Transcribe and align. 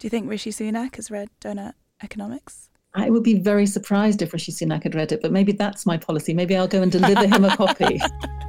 Do 0.00 0.06
you 0.06 0.10
think 0.10 0.30
Rishi 0.30 0.50
Sunak 0.50 0.96
has 0.96 1.10
read 1.10 1.28
Doughnut 1.40 1.74
Economics? 2.02 2.70
I 2.94 3.10
would 3.10 3.22
be 3.22 3.38
very 3.38 3.66
surprised 3.66 4.22
if 4.22 4.32
Rishi 4.32 4.50
Sunak 4.50 4.82
had 4.82 4.94
read 4.94 5.12
it, 5.12 5.20
but 5.20 5.30
maybe 5.30 5.52
that's 5.52 5.84
my 5.84 5.98
policy. 5.98 6.32
Maybe 6.32 6.56
I'll 6.56 6.66
go 6.66 6.80
and 6.80 6.90
deliver 6.90 7.26
him 7.26 7.44
a 7.44 7.54
copy. 7.54 8.00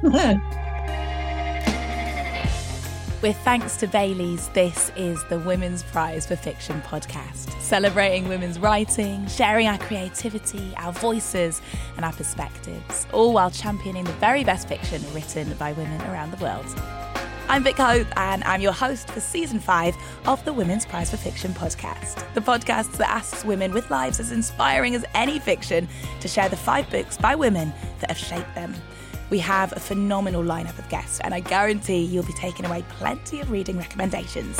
With 3.22 3.36
thanks 3.44 3.76
to 3.76 3.86
Baileys, 3.86 4.48
this 4.54 4.90
is 4.96 5.22
the 5.24 5.40
Women's 5.40 5.82
Prize 5.82 6.26
for 6.26 6.36
Fiction 6.36 6.80
podcast, 6.80 7.60
celebrating 7.60 8.28
women's 8.28 8.58
writing, 8.58 9.26
sharing 9.26 9.68
our 9.68 9.76
creativity, 9.76 10.72
our 10.78 10.94
voices, 10.94 11.60
and 11.96 12.04
our 12.06 12.14
perspectives, 12.14 13.06
all 13.12 13.34
while 13.34 13.50
championing 13.50 14.04
the 14.04 14.12
very 14.14 14.42
best 14.42 14.68
fiction 14.68 15.02
written 15.12 15.52
by 15.58 15.72
women 15.72 16.00
around 16.10 16.30
the 16.30 16.42
world. 16.42 16.64
I'm 17.48 17.64
Vick 17.64 17.76
Hope, 17.76 18.06
and 18.16 18.42
I'm 18.44 18.60
your 18.62 18.72
host 18.72 19.10
for 19.10 19.20
season 19.20 19.60
five 19.60 19.94
of 20.26 20.42
the 20.44 20.52
Women's 20.52 20.86
Prize 20.86 21.10
for 21.10 21.18
Fiction 21.18 21.52
podcast, 21.52 22.32
the 22.34 22.40
podcast 22.40 22.92
that 22.92 23.10
asks 23.10 23.44
women 23.44 23.72
with 23.72 23.90
lives 23.90 24.20
as 24.20 24.32
inspiring 24.32 24.94
as 24.94 25.04
any 25.14 25.38
fiction 25.38 25.86
to 26.20 26.28
share 26.28 26.48
the 26.48 26.56
five 26.56 26.88
books 26.90 27.18
by 27.18 27.34
women 27.34 27.72
that 28.00 28.10
have 28.10 28.16
shaped 28.18 28.54
them. 28.54 28.74
We 29.28 29.38
have 29.40 29.72
a 29.72 29.80
phenomenal 29.80 30.42
lineup 30.42 30.78
of 30.78 30.88
guests, 30.88 31.20
and 31.20 31.34
I 31.34 31.40
guarantee 31.40 32.02
you'll 32.04 32.24
be 32.24 32.32
taking 32.34 32.64
away 32.64 32.84
plenty 32.88 33.40
of 33.40 33.50
reading 33.50 33.76
recommendations. 33.76 34.58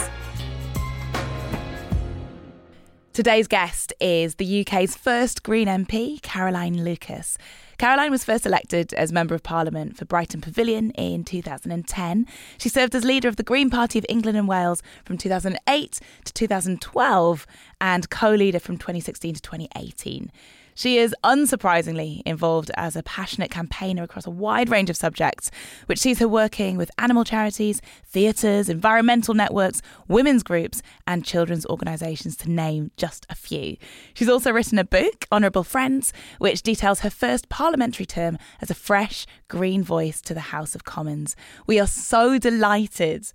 Today's 3.14 3.46
guest 3.46 3.92
is 4.00 4.34
the 4.36 4.62
UK's 4.62 4.96
first 4.96 5.42
Green 5.42 5.68
MP, 5.68 6.20
Caroline 6.22 6.82
Lucas. 6.82 7.38
Caroline 7.82 8.12
was 8.12 8.22
first 8.22 8.46
elected 8.46 8.94
as 8.94 9.10
Member 9.10 9.34
of 9.34 9.42
Parliament 9.42 9.96
for 9.96 10.04
Brighton 10.04 10.40
Pavilion 10.40 10.92
in 10.92 11.24
2010. 11.24 12.28
She 12.56 12.68
served 12.68 12.94
as 12.94 13.04
leader 13.04 13.26
of 13.26 13.34
the 13.34 13.42
Green 13.42 13.70
Party 13.70 13.98
of 13.98 14.06
England 14.08 14.38
and 14.38 14.46
Wales 14.46 14.84
from 15.04 15.18
2008 15.18 15.98
to 16.24 16.32
2012 16.32 17.46
and 17.80 18.08
co 18.08 18.30
leader 18.30 18.60
from 18.60 18.78
2016 18.78 19.34
to 19.34 19.42
2018. 19.42 20.30
She 20.74 20.98
is 20.98 21.14
unsurprisingly 21.22 22.22
involved 22.24 22.70
as 22.76 22.96
a 22.96 23.02
passionate 23.02 23.50
campaigner 23.50 24.02
across 24.02 24.26
a 24.26 24.30
wide 24.30 24.68
range 24.70 24.90
of 24.90 24.96
subjects, 24.96 25.50
which 25.86 25.98
sees 25.98 26.18
her 26.18 26.28
working 26.28 26.76
with 26.76 26.90
animal 26.98 27.24
charities, 27.24 27.80
theatres, 28.06 28.68
environmental 28.68 29.34
networks, 29.34 29.82
women's 30.08 30.42
groups, 30.42 30.82
and 31.06 31.24
children's 31.24 31.66
organisations, 31.66 32.36
to 32.38 32.50
name 32.50 32.90
just 32.96 33.26
a 33.28 33.34
few. 33.34 33.76
She's 34.14 34.28
also 34.28 34.52
written 34.52 34.78
a 34.78 34.84
book, 34.84 35.26
Honourable 35.30 35.64
Friends, 35.64 36.12
which 36.38 36.62
details 36.62 37.00
her 37.00 37.10
first 37.10 37.48
parliamentary 37.48 38.06
term 38.06 38.38
as 38.60 38.70
a 38.70 38.74
fresh, 38.74 39.26
green 39.48 39.82
voice 39.82 40.20
to 40.22 40.34
the 40.34 40.40
House 40.40 40.74
of 40.74 40.84
Commons. 40.84 41.36
We 41.66 41.78
are 41.78 41.86
so 41.86 42.38
delighted 42.38 43.32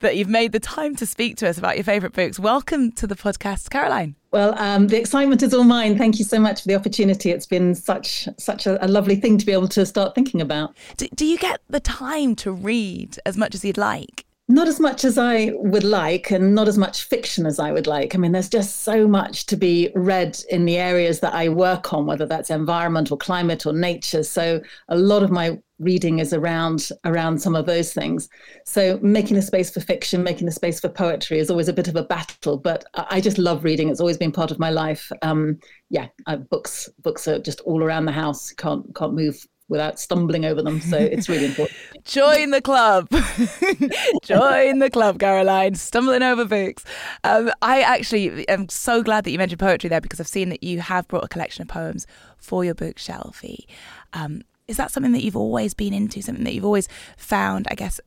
that 0.00 0.16
you've 0.16 0.28
made 0.28 0.52
the 0.52 0.60
time 0.60 0.94
to 0.96 1.06
speak 1.06 1.36
to 1.38 1.48
us 1.48 1.58
about 1.58 1.76
your 1.76 1.84
favourite 1.84 2.14
books. 2.14 2.38
Welcome 2.38 2.92
to 2.92 3.06
the 3.06 3.14
podcast, 3.16 3.70
Caroline. 3.70 4.14
Well, 4.30 4.58
um, 4.58 4.88
the 4.88 4.98
excitement 4.98 5.42
is 5.42 5.54
all 5.54 5.64
mine. 5.64 5.96
Thank 5.96 6.18
you 6.18 6.24
so 6.24 6.38
much 6.38 6.62
for 6.62 6.68
the 6.68 6.74
opportunity. 6.74 7.30
It's 7.30 7.46
been 7.46 7.74
such 7.74 8.28
such 8.38 8.66
a, 8.66 8.84
a 8.84 8.88
lovely 8.88 9.16
thing 9.16 9.38
to 9.38 9.46
be 9.46 9.52
able 9.52 9.68
to 9.68 9.86
start 9.86 10.14
thinking 10.14 10.40
about. 10.40 10.76
Do, 10.96 11.08
do 11.14 11.24
you 11.26 11.38
get 11.38 11.60
the 11.68 11.80
time 11.80 12.36
to 12.36 12.52
read 12.52 13.18
as 13.24 13.36
much 13.36 13.54
as 13.54 13.64
you'd 13.64 13.78
like? 13.78 14.24
Not 14.50 14.66
as 14.66 14.80
much 14.80 15.04
as 15.04 15.18
I 15.18 15.52
would 15.56 15.84
like, 15.84 16.30
and 16.30 16.54
not 16.54 16.68
as 16.68 16.78
much 16.78 17.04
fiction 17.04 17.44
as 17.44 17.58
I 17.58 17.70
would 17.70 17.86
like. 17.86 18.14
I 18.14 18.18
mean, 18.18 18.32
there's 18.32 18.48
just 18.48 18.76
so 18.76 19.06
much 19.06 19.44
to 19.46 19.56
be 19.56 19.90
read 19.94 20.42
in 20.48 20.64
the 20.64 20.78
areas 20.78 21.20
that 21.20 21.34
I 21.34 21.50
work 21.50 21.92
on, 21.92 22.06
whether 22.06 22.24
that's 22.24 22.48
environment 22.48 23.12
or 23.12 23.18
climate 23.18 23.66
or 23.66 23.74
nature. 23.74 24.22
So, 24.22 24.62
a 24.88 24.96
lot 24.96 25.22
of 25.22 25.30
my 25.30 25.58
reading 25.78 26.18
is 26.18 26.32
around 26.32 26.88
around 27.04 27.42
some 27.42 27.54
of 27.54 27.66
those 27.66 27.92
things. 27.92 28.30
So, 28.64 28.98
making 29.02 29.36
a 29.36 29.42
space 29.42 29.68
for 29.68 29.80
fiction, 29.80 30.22
making 30.22 30.48
a 30.48 30.52
space 30.52 30.80
for 30.80 30.88
poetry 30.88 31.40
is 31.40 31.50
always 31.50 31.68
a 31.68 31.74
bit 31.74 31.88
of 31.88 31.96
a 31.96 32.02
battle. 32.02 32.56
But 32.56 32.86
I 32.94 33.20
just 33.20 33.36
love 33.36 33.64
reading; 33.64 33.90
it's 33.90 34.00
always 34.00 34.16
been 34.16 34.32
part 34.32 34.50
of 34.50 34.58
my 34.58 34.70
life. 34.70 35.12
Um, 35.20 35.58
yeah, 35.90 36.06
uh, 36.26 36.36
books 36.36 36.88
books 37.02 37.28
are 37.28 37.38
just 37.38 37.60
all 37.60 37.82
around 37.82 38.06
the 38.06 38.12
house. 38.12 38.50
Can't 38.52 38.94
can't 38.94 39.12
move 39.12 39.46
without 39.68 40.00
stumbling 40.00 40.44
over 40.44 40.62
them. 40.62 40.80
So 40.80 40.96
it's 40.96 41.28
really 41.28 41.44
important. 41.46 41.78
Join 42.04 42.50
the 42.50 42.62
club. 42.62 43.08
Join 44.22 44.78
the 44.78 44.90
club, 44.90 45.18
Caroline. 45.18 45.74
Stumbling 45.74 46.22
over 46.22 46.44
books. 46.44 46.84
Um, 47.24 47.50
I 47.62 47.82
actually 47.82 48.48
am 48.48 48.68
so 48.68 49.02
glad 49.02 49.24
that 49.24 49.30
you 49.30 49.38
mentioned 49.38 49.60
poetry 49.60 49.88
there 49.88 50.00
because 50.00 50.20
I've 50.20 50.28
seen 50.28 50.48
that 50.48 50.62
you 50.62 50.80
have 50.80 51.06
brought 51.08 51.24
a 51.24 51.28
collection 51.28 51.62
of 51.62 51.68
poems 51.68 52.06
for 52.38 52.64
your 52.64 52.74
book, 52.74 52.96
Shelfie. 52.96 53.66
Um, 54.12 54.42
is 54.66 54.76
that 54.76 54.90
something 54.90 55.12
that 55.12 55.22
you've 55.22 55.36
always 55.36 55.74
been 55.74 55.94
into, 55.94 56.20
something 56.22 56.44
that 56.44 56.54
you've 56.54 56.64
always 56.64 56.88
found, 57.16 57.66
I 57.70 57.74
guess, 57.74 58.00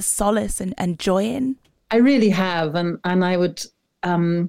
solace 0.00 0.60
and, 0.60 0.74
and 0.76 0.98
joy 0.98 1.24
in? 1.24 1.56
I 1.90 1.96
really 1.96 2.30
have. 2.30 2.74
And, 2.74 2.98
and 3.04 3.24
I 3.24 3.36
would. 3.36 3.62
Um, 4.02 4.48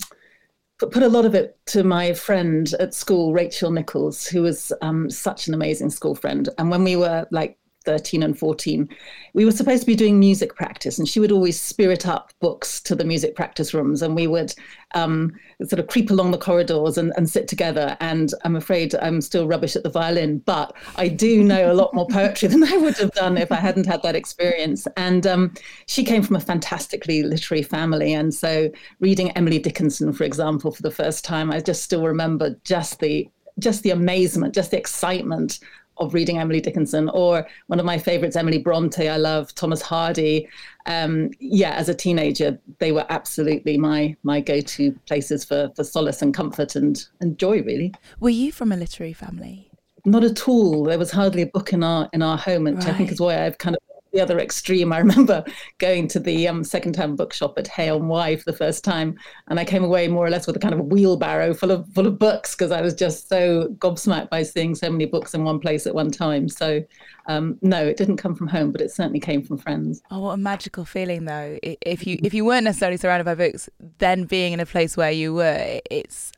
put 0.87 1.03
a 1.03 1.09
lot 1.09 1.25
of 1.25 1.35
it 1.35 1.57
to 1.67 1.83
my 1.83 2.13
friend 2.13 2.73
at 2.79 2.93
school, 2.93 3.33
Rachel 3.33 3.71
Nichols, 3.71 4.25
who 4.25 4.41
was 4.41 4.71
um, 4.81 5.09
such 5.09 5.47
an 5.47 5.53
amazing 5.53 5.89
school 5.89 6.15
friend. 6.15 6.49
And 6.57 6.69
when 6.71 6.83
we 6.83 6.95
were 6.95 7.27
like 7.31 7.57
13 7.89 8.21
and 8.21 8.37
14, 8.37 8.87
we 9.33 9.45
were 9.45 9.51
supposed 9.51 9.81
to 9.81 9.87
be 9.87 9.95
doing 9.95 10.19
music 10.19 10.55
practice, 10.55 10.99
and 10.99 11.09
she 11.09 11.19
would 11.19 11.31
always 11.31 11.59
spirit 11.59 12.07
up 12.07 12.31
books 12.39 12.79
to 12.81 12.93
the 12.93 13.03
music 13.03 13.35
practice 13.35 13.73
rooms, 13.73 14.03
and 14.03 14.13
we 14.13 14.27
would 14.27 14.53
um, 14.93 15.31
sort 15.65 15.79
of 15.79 15.87
creep 15.87 16.11
along 16.11 16.29
the 16.29 16.37
corridors 16.37 16.99
and, 16.99 17.11
and, 17.17 17.27
sit 17.27 17.47
together. 17.47 17.97
And 17.99 18.31
I'm 18.45 18.55
afraid 18.55 18.93
I'm 18.93 19.21
still 19.21 19.47
rubbish 19.47 19.75
at 19.75 19.81
the 19.81 19.89
violin, 19.89 20.37
but 20.45 20.75
I 20.97 21.07
do 21.07 21.43
know 21.43 21.71
a 21.71 21.73
lot 21.73 21.95
more 21.95 22.05
poetry 22.07 22.47
than 22.47 22.63
I 22.63 22.77
would 22.77 22.97
have 22.99 23.11
done 23.13 23.39
if 23.39 23.51
I 23.51 23.55
hadn't 23.55 23.87
had 23.87 24.03
that 24.03 24.15
experience. 24.15 24.87
And 24.95 25.25
um, 25.25 25.55
she 25.87 26.03
came 26.03 26.21
from 26.21 26.35
a 26.35 26.39
fantastically 26.39 27.23
literary 27.23 27.63
family, 27.63 28.13
and 28.13 28.31
so 28.31 28.69
reading 28.99 29.31
Emily 29.31 29.57
Dickinson, 29.57 30.13
for 30.13 30.25
example, 30.25 30.71
for 30.71 30.83
the 30.83 30.91
first 30.91 31.25
time, 31.25 31.49
I 31.51 31.59
just 31.59 31.81
still 31.81 32.05
remember 32.05 32.55
just 32.63 32.99
the 32.99 33.27
just 33.57 33.83
the 33.83 33.89
amazement, 33.89 34.55
just 34.55 34.71
the 34.71 34.77
excitement 34.77 35.59
of 35.99 36.13
reading 36.13 36.37
Emily 36.37 36.61
Dickinson, 36.61 37.09
or 37.09 37.47
one 37.67 37.79
of 37.79 37.85
my 37.85 37.97
favorites, 37.97 38.35
Emily 38.35 38.57
Bronte. 38.57 39.07
I 39.07 39.17
love 39.17 39.53
Thomas 39.55 39.81
Hardy. 39.81 40.47
Um, 40.85 41.31
yeah, 41.39 41.71
as 41.71 41.89
a 41.89 41.93
teenager, 41.93 42.59
they 42.79 42.91
were 42.91 43.05
absolutely 43.09 43.77
my 43.77 44.15
my 44.23 44.39
go 44.41 44.61
to 44.61 44.91
places 45.07 45.45
for 45.45 45.71
for 45.75 45.83
solace 45.83 46.21
and 46.21 46.33
comfort 46.33 46.75
and 46.75 47.05
and 47.21 47.37
joy. 47.37 47.61
Really. 47.61 47.93
Were 48.19 48.29
you 48.29 48.51
from 48.51 48.71
a 48.71 48.77
literary 48.77 49.13
family? 49.13 49.69
Not 50.05 50.23
at 50.23 50.47
all. 50.47 50.85
There 50.85 50.97
was 50.97 51.11
hardly 51.11 51.41
a 51.41 51.47
book 51.47 51.73
in 51.73 51.83
our 51.83 52.09
in 52.13 52.21
our 52.21 52.37
home, 52.37 52.63
which 52.63 52.75
right. 52.75 52.87
I 52.87 52.93
think 52.93 53.11
is 53.11 53.19
why 53.19 53.45
I've 53.45 53.57
kind 53.57 53.75
of 53.75 53.81
the 54.13 54.21
other 54.21 54.39
extreme. 54.39 54.91
I 54.93 54.99
remember 54.99 55.43
going 55.77 56.07
to 56.09 56.19
the 56.19 56.47
um, 56.47 56.63
second-hand 56.63 57.17
bookshop 57.17 57.57
at 57.57 57.67
Hay 57.67 57.89
on 57.89 58.07
Wye 58.07 58.35
for 58.35 58.45
the 58.45 58.57
first 58.57 58.83
time, 58.83 59.17
and 59.47 59.59
I 59.59 59.65
came 59.65 59.83
away 59.83 60.07
more 60.07 60.25
or 60.25 60.29
less 60.29 60.47
with 60.47 60.55
a 60.55 60.59
kind 60.59 60.73
of 60.73 60.79
a 60.79 60.83
wheelbarrow 60.83 61.53
full 61.53 61.71
of 61.71 61.87
full 61.93 62.07
of 62.07 62.19
books 62.19 62.55
because 62.55 62.71
I 62.71 62.81
was 62.81 62.93
just 62.93 63.29
so 63.29 63.67
gobsmacked 63.79 64.29
by 64.29 64.43
seeing 64.43 64.75
so 64.75 64.89
many 64.89 65.05
books 65.05 65.33
in 65.33 65.43
one 65.43 65.59
place 65.59 65.87
at 65.87 65.95
one 65.95 66.11
time. 66.11 66.49
So, 66.49 66.83
um, 67.27 67.57
no, 67.61 67.85
it 67.85 67.97
didn't 67.97 68.17
come 68.17 68.35
from 68.35 68.47
home, 68.47 68.71
but 68.71 68.81
it 68.81 68.91
certainly 68.91 69.19
came 69.19 69.43
from 69.43 69.57
friends. 69.57 70.01
Oh, 70.11 70.19
what 70.19 70.31
a 70.33 70.37
magical 70.37 70.85
feeling, 70.85 71.25
though! 71.25 71.57
If 71.61 72.05
you 72.07 72.19
if 72.23 72.33
you 72.33 72.45
weren't 72.45 72.65
necessarily 72.65 72.97
surrounded 72.97 73.25
by 73.25 73.35
books, 73.35 73.69
then 73.99 74.25
being 74.25 74.53
in 74.53 74.59
a 74.59 74.65
place 74.65 74.97
where 74.97 75.11
you 75.11 75.33
were, 75.33 75.79
it's 75.89 76.31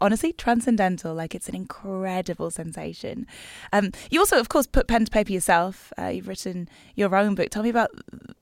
honestly 0.00 0.32
transcendental. 0.32 1.14
Like 1.14 1.34
it's 1.34 1.48
an 1.48 1.54
incredible 1.54 2.50
sensation. 2.50 3.26
Um, 3.72 3.92
you 4.10 4.20
also, 4.20 4.38
of 4.38 4.48
course, 4.48 4.66
put 4.66 4.88
pen 4.88 5.04
to 5.04 5.10
paper 5.10 5.32
yourself. 5.32 5.92
Uh, 5.98 6.06
you've 6.06 6.28
written 6.28 6.68
your 6.94 7.14
own 7.16 7.34
book. 7.34 7.50
Tell 7.50 7.62
me 7.62 7.70
about 7.70 7.90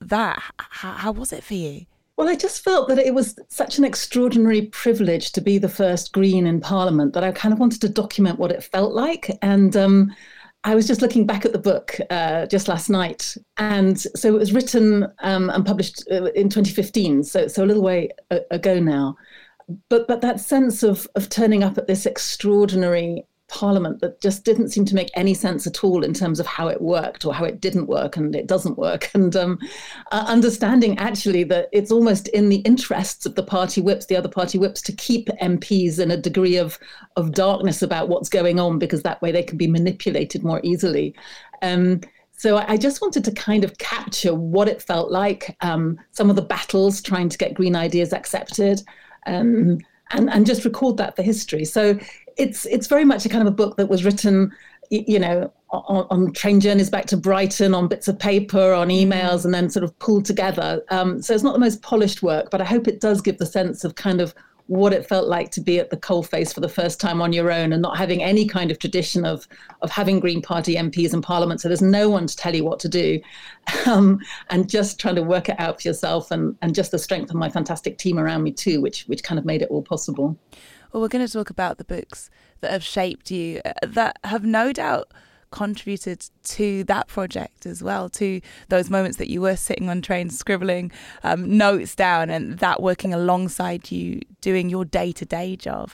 that. 0.00 0.42
How, 0.58 0.92
how 0.92 1.12
was 1.12 1.32
it 1.32 1.44
for 1.44 1.54
you? 1.54 1.86
Well, 2.16 2.28
I 2.28 2.36
just 2.36 2.62
felt 2.62 2.88
that 2.88 2.98
it 2.98 3.12
was 3.12 3.36
such 3.48 3.76
an 3.76 3.84
extraordinary 3.84 4.66
privilege 4.66 5.32
to 5.32 5.40
be 5.40 5.58
the 5.58 5.68
first 5.68 6.12
Green 6.12 6.46
in 6.46 6.60
Parliament 6.60 7.12
that 7.14 7.24
I 7.24 7.32
kind 7.32 7.52
of 7.52 7.58
wanted 7.58 7.80
to 7.80 7.88
document 7.88 8.38
what 8.38 8.52
it 8.52 8.62
felt 8.62 8.94
like. 8.94 9.36
And 9.42 9.76
um, 9.76 10.14
I 10.62 10.76
was 10.76 10.86
just 10.86 11.02
looking 11.02 11.26
back 11.26 11.44
at 11.44 11.52
the 11.52 11.58
book 11.58 11.98
uh, 12.10 12.46
just 12.46 12.68
last 12.68 12.88
night, 12.88 13.36
and 13.58 14.00
so 14.00 14.34
it 14.34 14.38
was 14.38 14.52
written 14.52 15.06
um, 15.18 15.50
and 15.50 15.66
published 15.66 16.04
uh, 16.10 16.26
in 16.36 16.48
2015, 16.48 17.24
so 17.24 17.48
so 17.48 17.64
a 17.64 17.66
little 17.66 17.82
way 17.82 18.08
ago 18.50 18.80
now 18.80 19.16
but 19.88 20.06
but 20.06 20.20
that 20.20 20.40
sense 20.40 20.82
of 20.82 21.06
of 21.14 21.28
turning 21.28 21.62
up 21.62 21.78
at 21.78 21.86
this 21.86 22.06
extraordinary 22.06 23.24
parliament 23.48 24.00
that 24.00 24.20
just 24.20 24.44
didn't 24.44 24.70
seem 24.70 24.84
to 24.84 24.94
make 24.94 25.10
any 25.14 25.34
sense 25.34 25.66
at 25.66 25.84
all 25.84 26.02
in 26.02 26.14
terms 26.14 26.40
of 26.40 26.46
how 26.46 26.66
it 26.66 26.80
worked 26.80 27.24
or 27.24 27.34
how 27.34 27.44
it 27.44 27.60
didn't 27.60 27.86
work 27.86 28.16
and 28.16 28.34
it 28.34 28.46
doesn't 28.46 28.78
work. 28.78 29.10
And 29.14 29.36
um, 29.36 29.58
uh, 30.10 30.24
understanding 30.26 30.98
actually 30.98 31.44
that 31.44 31.68
it's 31.72 31.92
almost 31.92 32.26
in 32.28 32.48
the 32.48 32.58
interests 32.58 33.26
of 33.26 33.36
the 33.36 33.44
party 33.44 33.80
whips 33.80 34.06
the 34.06 34.16
other 34.16 34.28
party 34.28 34.58
whips 34.58 34.82
to 34.82 34.92
keep 34.92 35.28
MPs 35.40 36.00
in 36.00 36.10
a 36.10 36.16
degree 36.16 36.56
of 36.56 36.78
of 37.16 37.32
darkness 37.32 37.80
about 37.80 38.08
what's 38.08 38.28
going 38.28 38.58
on 38.58 38.78
because 38.78 39.02
that 39.02 39.22
way 39.22 39.30
they 39.30 39.42
can 39.42 39.56
be 39.56 39.68
manipulated 39.68 40.42
more 40.42 40.60
easily. 40.64 41.14
Um, 41.62 42.00
so 42.36 42.58
I 42.58 42.76
just 42.76 43.00
wanted 43.00 43.24
to 43.24 43.32
kind 43.32 43.64
of 43.64 43.78
capture 43.78 44.34
what 44.34 44.68
it 44.68 44.82
felt 44.82 45.10
like, 45.10 45.56
um, 45.60 45.98
some 46.10 46.28
of 46.28 46.36
the 46.36 46.42
battles 46.42 47.00
trying 47.00 47.28
to 47.28 47.38
get 47.38 47.54
green 47.54 47.76
ideas 47.76 48.12
accepted, 48.12 48.82
um, 49.26 49.78
and 50.10 50.30
and 50.30 50.46
just 50.46 50.64
record 50.64 50.96
that 50.98 51.16
for 51.16 51.22
history. 51.22 51.64
So 51.64 51.98
it's 52.36 52.66
it's 52.66 52.86
very 52.86 53.04
much 53.04 53.24
a 53.24 53.28
kind 53.28 53.42
of 53.42 53.48
a 53.48 53.56
book 53.56 53.76
that 53.76 53.88
was 53.88 54.04
written, 54.04 54.52
you 54.90 55.18
know, 55.18 55.52
on, 55.70 56.06
on 56.10 56.32
train 56.32 56.60
journeys 56.60 56.90
back 56.90 57.06
to 57.06 57.16
Brighton, 57.16 57.74
on 57.74 57.88
bits 57.88 58.08
of 58.08 58.18
paper, 58.18 58.72
on 58.72 58.88
emails, 58.88 59.44
and 59.44 59.54
then 59.54 59.70
sort 59.70 59.84
of 59.84 59.98
pulled 59.98 60.24
together. 60.24 60.82
Um, 60.90 61.22
so 61.22 61.34
it's 61.34 61.44
not 61.44 61.52
the 61.52 61.58
most 61.58 61.82
polished 61.82 62.22
work, 62.22 62.50
but 62.50 62.60
I 62.60 62.64
hope 62.64 62.88
it 62.88 63.00
does 63.00 63.20
give 63.20 63.38
the 63.38 63.46
sense 63.46 63.84
of 63.84 63.94
kind 63.94 64.20
of 64.20 64.34
what 64.66 64.94
it 64.94 65.06
felt 65.06 65.28
like 65.28 65.50
to 65.50 65.60
be 65.60 65.78
at 65.78 65.90
the 65.90 65.96
coalface 65.96 66.54
for 66.54 66.60
the 66.60 66.68
first 66.68 66.98
time 66.98 67.20
on 67.20 67.32
your 67.32 67.52
own 67.52 67.72
and 67.72 67.82
not 67.82 67.98
having 67.98 68.22
any 68.22 68.46
kind 68.46 68.70
of 68.70 68.78
tradition 68.78 69.24
of 69.24 69.46
of 69.82 69.90
having 69.90 70.20
Green 70.20 70.40
Party 70.40 70.76
MPs 70.76 71.12
in 71.12 71.20
Parliament. 71.20 71.60
So 71.60 71.68
there's 71.68 71.82
no 71.82 72.08
one 72.08 72.26
to 72.26 72.36
tell 72.36 72.54
you 72.54 72.64
what 72.64 72.80
to 72.80 72.88
do, 72.88 73.20
um, 73.86 74.18
and 74.50 74.68
just 74.68 74.98
trying 74.98 75.16
to 75.16 75.22
work 75.22 75.48
it 75.48 75.60
out 75.60 75.80
for 75.80 75.88
yourself, 75.88 76.30
and 76.30 76.56
and 76.62 76.74
just 76.74 76.90
the 76.90 76.98
strength 76.98 77.30
of 77.30 77.36
my 77.36 77.50
fantastic 77.50 77.98
team 77.98 78.18
around 78.18 78.42
me 78.42 78.52
too, 78.52 78.80
which 78.80 79.04
which 79.04 79.22
kind 79.22 79.38
of 79.38 79.44
made 79.44 79.62
it 79.62 79.68
all 79.70 79.82
possible. 79.82 80.36
Well, 80.92 81.02
we're 81.02 81.08
going 81.08 81.26
to 81.26 81.32
talk 81.32 81.50
about 81.50 81.78
the 81.78 81.84
books 81.84 82.30
that 82.60 82.70
have 82.70 82.84
shaped 82.84 83.30
you, 83.30 83.60
uh, 83.64 83.72
that 83.82 84.18
have 84.22 84.44
no 84.44 84.72
doubt 84.72 85.12
contributed 85.54 86.28
to 86.42 86.82
that 86.84 87.06
project 87.06 87.64
as 87.64 87.80
well, 87.80 88.08
to 88.08 88.40
those 88.70 88.90
moments 88.90 89.18
that 89.18 89.30
you 89.30 89.40
were 89.40 89.54
sitting 89.54 89.88
on 89.88 90.02
trains 90.02 90.36
scribbling 90.36 90.90
um, 91.22 91.56
notes 91.56 91.94
down 91.94 92.28
and 92.28 92.58
that 92.58 92.82
working 92.82 93.14
alongside 93.14 93.88
you 93.92 94.20
doing 94.40 94.68
your 94.68 94.84
day 94.84 95.12
to 95.12 95.24
day 95.24 95.54
job. 95.54 95.92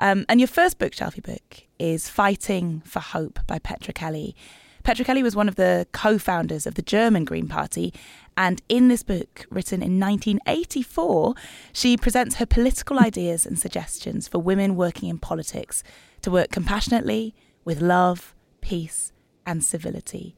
Um, 0.00 0.26
and 0.28 0.40
your 0.40 0.48
first 0.48 0.80
bookshelfie 0.80 1.22
book 1.22 1.62
is 1.78 2.08
Fighting 2.08 2.82
for 2.84 2.98
Hope 2.98 3.38
by 3.46 3.60
Petra 3.60 3.94
Kelly. 3.94 4.34
Petra 4.82 5.04
Kelly 5.04 5.22
was 5.22 5.36
one 5.36 5.48
of 5.48 5.54
the 5.54 5.86
co 5.92 6.18
founders 6.18 6.66
of 6.66 6.74
the 6.74 6.82
German 6.82 7.24
Green 7.24 7.46
Party. 7.46 7.94
And 8.36 8.60
in 8.68 8.88
this 8.88 9.04
book, 9.04 9.46
written 9.50 9.82
in 9.82 10.00
1984, 10.00 11.34
she 11.72 11.96
presents 11.96 12.36
her 12.36 12.46
political 12.46 12.98
ideas 12.98 13.46
and 13.46 13.56
suggestions 13.56 14.26
for 14.26 14.40
women 14.40 14.74
working 14.74 15.08
in 15.08 15.18
politics 15.18 15.84
to 16.22 16.30
work 16.32 16.50
compassionately, 16.50 17.34
with 17.64 17.80
love, 17.80 18.34
peace, 18.66 19.12
and 19.46 19.62
civility. 19.62 20.34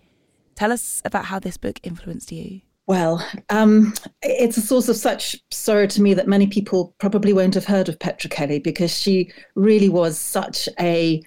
Tell 0.55 0.71
us 0.71 1.01
about 1.05 1.25
how 1.27 1.39
this 1.39 1.57
book 1.57 1.81
influenced 1.83 2.31
you. 2.31 2.61
Well, 2.87 3.27
um, 3.49 3.95
it's 4.23 4.59
a 4.59 4.61
source 4.61 4.89
of 4.89 4.97
such 4.97 5.37
sorrow 5.51 5.87
to 5.87 6.03
me 6.03 6.13
that 6.15 6.29
many 6.29 6.47
people 6.47 6.95
probably 6.99 7.33
won't 7.33 7.55
have 7.55 7.65
heard 7.65 7.89
of 7.89 7.99
Petra 7.99 8.29
Kelly 8.29 8.59
because 8.59 8.95
she 8.95 9.33
really 9.55 9.89
was 9.89 10.19
such 10.19 10.69
a 10.79 11.23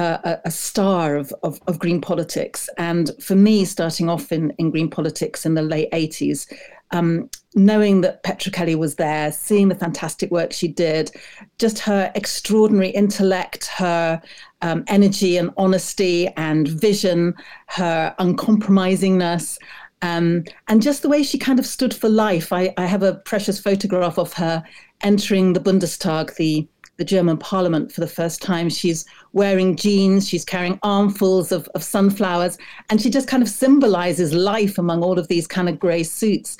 uh, 0.00 0.36
a 0.46 0.50
star 0.50 1.16
of, 1.16 1.32
of, 1.42 1.60
of, 1.66 1.78
green 1.78 2.00
politics. 2.00 2.70
And 2.78 3.10
for 3.20 3.34
me, 3.34 3.66
starting 3.66 4.08
off 4.08 4.32
in, 4.32 4.50
in 4.56 4.70
green 4.70 4.88
politics 4.88 5.44
in 5.44 5.54
the 5.54 5.62
late 5.62 5.90
80s, 5.90 6.50
um, 6.92 7.28
knowing 7.54 8.00
that 8.00 8.22
Petra 8.22 8.50
Kelly 8.50 8.74
was 8.74 8.94
there, 8.94 9.30
seeing 9.30 9.68
the 9.68 9.74
fantastic 9.74 10.30
work 10.30 10.52
she 10.52 10.68
did, 10.68 11.10
just 11.58 11.78
her 11.80 12.10
extraordinary 12.14 12.88
intellect, 12.88 13.66
her 13.66 14.22
um, 14.62 14.84
energy 14.86 15.36
and 15.36 15.50
honesty 15.58 16.28
and 16.28 16.68
vision, 16.68 17.34
her 17.66 18.14
uncompromisingness. 18.18 19.58
Um, 20.00 20.44
and 20.68 20.80
just 20.80 21.02
the 21.02 21.10
way 21.10 21.22
she 21.22 21.36
kind 21.36 21.58
of 21.58 21.66
stood 21.66 21.92
for 21.92 22.08
life. 22.08 22.54
I, 22.54 22.72
I, 22.78 22.86
have 22.86 23.02
a 23.02 23.16
precious 23.26 23.60
photograph 23.60 24.18
of 24.18 24.32
her 24.32 24.64
entering 25.02 25.52
the 25.52 25.60
Bundestag, 25.60 26.34
the, 26.36 26.66
the 27.00 27.04
German 27.04 27.38
parliament, 27.38 27.90
for 27.90 28.02
the 28.02 28.06
first 28.06 28.42
time. 28.42 28.68
She's 28.68 29.06
wearing 29.32 29.74
jeans, 29.74 30.28
she's 30.28 30.44
carrying 30.44 30.78
armfuls 30.82 31.50
of, 31.50 31.66
of 31.74 31.82
sunflowers, 31.82 32.58
and 32.90 33.00
she 33.00 33.08
just 33.08 33.26
kind 33.26 33.42
of 33.42 33.48
symbolizes 33.48 34.34
life 34.34 34.76
among 34.76 35.02
all 35.02 35.18
of 35.18 35.26
these 35.26 35.46
kind 35.46 35.70
of 35.70 35.78
grey 35.80 36.02
suits. 36.02 36.58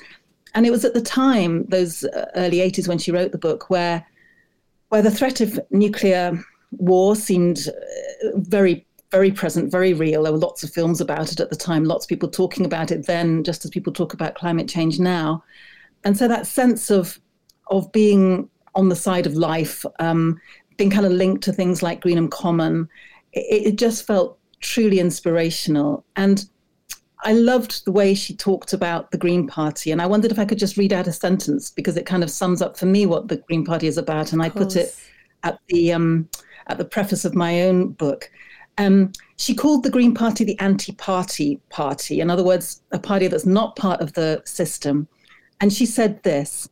And 0.55 0.65
it 0.65 0.71
was 0.71 0.83
at 0.83 0.95
the 0.95 1.01
time, 1.01 1.65
those 1.65 2.03
uh, 2.05 2.25
early 2.35 2.57
80s, 2.57 2.87
when 2.87 2.97
she 2.97 3.11
wrote 3.11 3.31
the 3.31 3.37
book, 3.37 3.69
where, 3.69 4.03
where 4.89 5.03
the 5.03 5.11
threat 5.11 5.41
of 5.41 5.59
nuclear 5.69 6.43
war 6.71 7.15
seemed 7.15 7.67
uh, 7.69 8.37
very 8.37 8.85
very 9.11 9.29
present, 9.29 9.69
very 9.69 9.91
real. 9.91 10.23
There 10.23 10.31
were 10.31 10.37
lots 10.37 10.63
of 10.63 10.71
films 10.71 11.01
about 11.01 11.33
it 11.33 11.41
at 11.41 11.49
the 11.49 11.55
time, 11.57 11.83
lots 11.83 12.05
of 12.05 12.09
people 12.09 12.29
talking 12.29 12.65
about 12.65 12.91
it 12.91 13.05
then, 13.07 13.43
just 13.43 13.65
as 13.65 13.69
people 13.69 13.91
talk 13.91 14.13
about 14.13 14.35
climate 14.35 14.69
change 14.69 15.01
now. 15.01 15.43
And 16.05 16.17
so 16.17 16.29
that 16.29 16.47
sense 16.47 16.89
of 16.89 17.19
of 17.67 17.91
being 17.91 18.49
on 18.75 18.89
the 18.89 18.95
side 18.95 19.25
of 19.25 19.35
life, 19.35 19.85
um, 19.99 20.39
being 20.77 20.89
kind 20.89 21.05
of 21.05 21.11
linked 21.11 21.43
to 21.43 21.53
things 21.53 21.83
like 21.83 22.01
Greenham 22.01 22.29
Common, 22.29 22.87
it, 23.33 23.67
it 23.67 23.75
just 23.77 24.05
felt 24.05 24.37
truly 24.61 24.99
inspirational. 24.99 26.05
And 26.15 26.45
I 27.23 27.33
loved 27.33 27.85
the 27.85 27.91
way 27.91 28.13
she 28.13 28.35
talked 28.35 28.73
about 28.73 29.11
the 29.11 29.17
Green 29.17 29.47
Party. 29.47 29.91
And 29.91 30.01
I 30.01 30.07
wondered 30.07 30.31
if 30.31 30.39
I 30.39 30.45
could 30.45 30.57
just 30.57 30.77
read 30.77 30.93
out 30.93 31.07
a 31.07 31.11
sentence 31.11 31.69
because 31.69 31.97
it 31.97 32.05
kind 32.05 32.23
of 32.23 32.31
sums 32.31 32.61
up 32.61 32.77
for 32.77 32.87
me 32.87 33.05
what 33.05 33.27
the 33.27 33.37
Green 33.37 33.63
Party 33.63 33.87
is 33.87 33.97
about. 33.97 34.33
And 34.33 34.41
I 34.41 34.49
put 34.49 34.75
it 34.75 34.95
at 35.43 35.59
the 35.67 35.93
um, 35.93 36.29
at 36.67 36.77
the 36.77 36.85
preface 36.85 37.25
of 37.25 37.35
my 37.35 37.63
own 37.63 37.89
book. 37.89 38.31
Um, 38.77 39.11
she 39.37 39.53
called 39.53 39.83
the 39.83 39.89
Green 39.89 40.13
Party 40.13 40.43
the 40.43 40.59
anti 40.59 40.93
party 40.93 41.59
party, 41.69 42.21
in 42.21 42.29
other 42.29 42.43
words, 42.43 42.81
a 42.91 42.99
party 42.99 43.27
that's 43.27 43.45
not 43.45 43.75
part 43.75 44.01
of 44.01 44.13
the 44.13 44.41
system. 44.45 45.07
And 45.59 45.71
she 45.71 45.85
said 45.85 46.23
this 46.23 46.69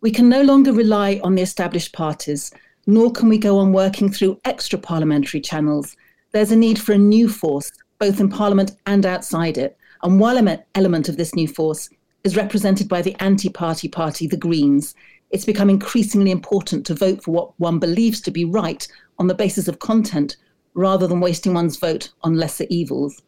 We 0.00 0.10
can 0.10 0.28
no 0.28 0.42
longer 0.42 0.72
rely 0.72 1.20
on 1.22 1.34
the 1.34 1.42
established 1.42 1.92
parties, 1.92 2.52
nor 2.86 3.10
can 3.10 3.28
we 3.28 3.38
go 3.38 3.58
on 3.58 3.72
working 3.72 4.10
through 4.10 4.40
extra 4.44 4.78
parliamentary 4.78 5.40
channels. 5.40 5.96
There's 6.32 6.52
a 6.52 6.56
need 6.56 6.80
for 6.80 6.92
a 6.92 6.98
new 6.98 7.28
force, 7.28 7.70
both 7.98 8.20
in 8.20 8.28
Parliament 8.28 8.72
and 8.86 9.04
outside 9.04 9.58
it. 9.58 9.76
And 10.02 10.20
one 10.20 10.62
element 10.74 11.08
of 11.08 11.16
this 11.16 11.34
new 11.34 11.48
force 11.48 11.90
is 12.24 12.36
represented 12.36 12.88
by 12.88 13.02
the 13.02 13.16
anti 13.20 13.48
party 13.48 13.88
party, 13.88 14.26
the 14.26 14.36
Greens 14.36 14.94
it's 15.30 15.44
become 15.44 15.68
increasingly 15.68 16.30
important 16.30 16.86
to 16.86 16.94
vote 16.94 17.22
for 17.22 17.32
what 17.32 17.60
one 17.60 17.78
believes 17.78 18.20
to 18.22 18.30
be 18.30 18.44
right 18.44 18.86
on 19.18 19.26
the 19.26 19.34
basis 19.34 19.68
of 19.68 19.78
content 19.78 20.36
rather 20.74 21.06
than 21.06 21.20
wasting 21.20 21.54
one's 21.54 21.76
vote 21.76 22.10
on 22.22 22.36
lesser 22.36 22.64
evils. 22.70 23.20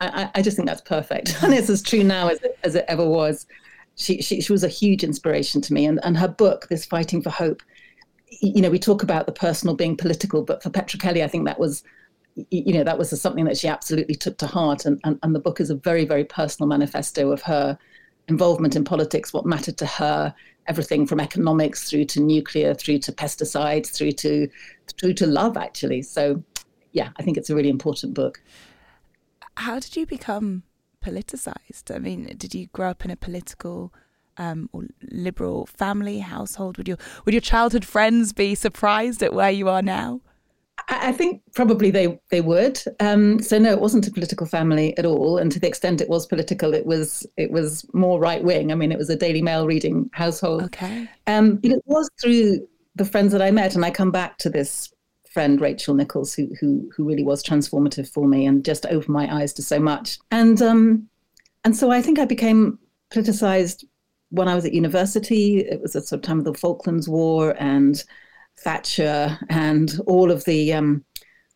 I, 0.00 0.30
I 0.34 0.42
just 0.42 0.56
think 0.56 0.68
that's 0.68 0.80
perfect. 0.80 1.36
And 1.42 1.54
it's 1.54 1.70
as 1.70 1.82
true 1.82 2.02
now 2.02 2.28
as 2.28 2.42
it, 2.42 2.58
as 2.64 2.74
it 2.74 2.84
ever 2.88 3.06
was. 3.06 3.46
She, 4.02 4.20
she, 4.20 4.40
she 4.40 4.52
was 4.52 4.64
a 4.64 4.68
huge 4.68 5.04
inspiration 5.04 5.60
to 5.62 5.72
me. 5.72 5.86
And, 5.86 6.00
and 6.02 6.16
her 6.16 6.28
book, 6.28 6.68
this 6.68 6.84
Fighting 6.84 7.22
for 7.22 7.30
Hope, 7.30 7.62
you 8.40 8.62
know, 8.62 8.70
we 8.70 8.78
talk 8.78 9.02
about 9.02 9.26
the 9.26 9.32
personal 9.32 9.76
being 9.76 9.96
political, 9.96 10.42
but 10.42 10.62
for 10.62 10.70
Petra 10.70 10.98
Kelly, 10.98 11.22
I 11.22 11.28
think 11.28 11.46
that 11.46 11.58
was, 11.58 11.82
you 12.50 12.72
know, 12.72 12.84
that 12.84 12.98
was 12.98 13.20
something 13.20 13.44
that 13.44 13.58
she 13.58 13.68
absolutely 13.68 14.14
took 14.14 14.38
to 14.38 14.46
heart. 14.46 14.86
And, 14.86 15.00
and, 15.04 15.18
and 15.22 15.34
the 15.34 15.40
book 15.40 15.60
is 15.60 15.70
a 15.70 15.74
very, 15.74 16.04
very 16.04 16.24
personal 16.24 16.66
manifesto 16.66 17.30
of 17.30 17.42
her 17.42 17.78
involvement 18.28 18.76
in 18.76 18.84
politics, 18.84 19.32
what 19.32 19.46
mattered 19.46 19.76
to 19.78 19.86
her, 19.86 20.34
everything 20.66 21.06
from 21.06 21.20
economics 21.20 21.90
through 21.90 22.04
to 22.06 22.20
nuclear, 22.20 22.72
through 22.74 22.98
to 23.00 23.12
pesticides, 23.12 23.88
through 23.88 24.12
to 24.12 24.48
through 25.00 25.14
to 25.14 25.26
love, 25.26 25.56
actually. 25.56 26.02
So, 26.02 26.42
yeah, 26.92 27.10
I 27.18 27.22
think 27.22 27.36
it's 27.36 27.50
a 27.50 27.54
really 27.54 27.68
important 27.68 28.14
book. 28.14 28.40
How 29.56 29.78
did 29.78 29.96
you 29.96 30.06
become 30.06 30.62
politicized? 31.02 31.94
I 31.94 31.98
mean, 31.98 32.34
did 32.36 32.54
you 32.54 32.68
grow 32.68 32.90
up 32.90 33.04
in 33.04 33.10
a 33.10 33.16
political 33.16 33.92
um, 34.38 34.68
or 34.72 34.84
liberal 35.10 35.66
family 35.66 36.20
household? 36.20 36.78
Would 36.78 36.88
your 36.88 36.98
would 37.24 37.34
your 37.34 37.40
childhood 37.40 37.84
friends 37.84 38.32
be 38.32 38.54
surprised 38.54 39.22
at 39.22 39.34
where 39.34 39.50
you 39.50 39.68
are 39.68 39.82
now? 39.82 40.20
I 40.88 41.12
think 41.12 41.42
probably 41.54 41.90
they 41.90 42.18
they 42.30 42.40
would. 42.40 42.80
Um, 43.00 43.40
so 43.40 43.58
no, 43.58 43.72
it 43.72 43.80
wasn't 43.80 44.06
a 44.08 44.10
political 44.10 44.46
family 44.46 44.96
at 44.98 45.06
all, 45.06 45.38
and 45.38 45.52
to 45.52 45.60
the 45.60 45.68
extent 45.68 46.00
it 46.00 46.08
was 46.08 46.26
political, 46.26 46.74
it 46.74 46.86
was 46.86 47.26
it 47.36 47.50
was 47.50 47.86
more 47.92 48.18
right 48.18 48.42
wing. 48.42 48.72
I 48.72 48.74
mean, 48.74 48.92
it 48.92 48.98
was 48.98 49.10
a 49.10 49.16
Daily 49.16 49.42
Mail 49.42 49.66
reading 49.66 50.10
household. 50.12 50.64
Okay. 50.64 51.08
Um, 51.26 51.56
but 51.56 51.72
it 51.72 51.82
was 51.86 52.10
through 52.20 52.66
the 52.94 53.04
friends 53.04 53.32
that 53.32 53.42
I 53.42 53.50
met, 53.50 53.74
and 53.74 53.84
I 53.84 53.90
come 53.90 54.10
back 54.10 54.38
to 54.38 54.50
this 54.50 54.92
friend 55.32 55.60
Rachel 55.60 55.94
Nichols, 55.94 56.34
who 56.34 56.48
who 56.60 56.90
who 56.94 57.04
really 57.04 57.24
was 57.24 57.42
transformative 57.42 58.08
for 58.08 58.26
me 58.28 58.46
and 58.46 58.64
just 58.64 58.86
opened 58.86 59.08
my 59.08 59.32
eyes 59.34 59.52
to 59.54 59.62
so 59.62 59.80
much. 59.80 60.18
And 60.30 60.60
um, 60.60 61.08
and 61.64 61.76
so 61.76 61.90
I 61.90 62.02
think 62.02 62.18
I 62.18 62.24
became 62.24 62.78
politicized 63.10 63.84
when 64.30 64.48
I 64.48 64.54
was 64.54 64.64
at 64.64 64.74
university. 64.74 65.58
It 65.58 65.80
was 65.80 65.94
at 65.96 66.04
sort 66.04 66.20
of 66.20 66.26
time 66.26 66.38
of 66.38 66.44
the 66.44 66.54
Falklands 66.54 67.08
War 67.08 67.54
and 67.58 68.02
Thatcher 68.58 69.38
and 69.48 69.98
all 70.06 70.30
of 70.30 70.44
the 70.44 70.72
um, 70.72 71.04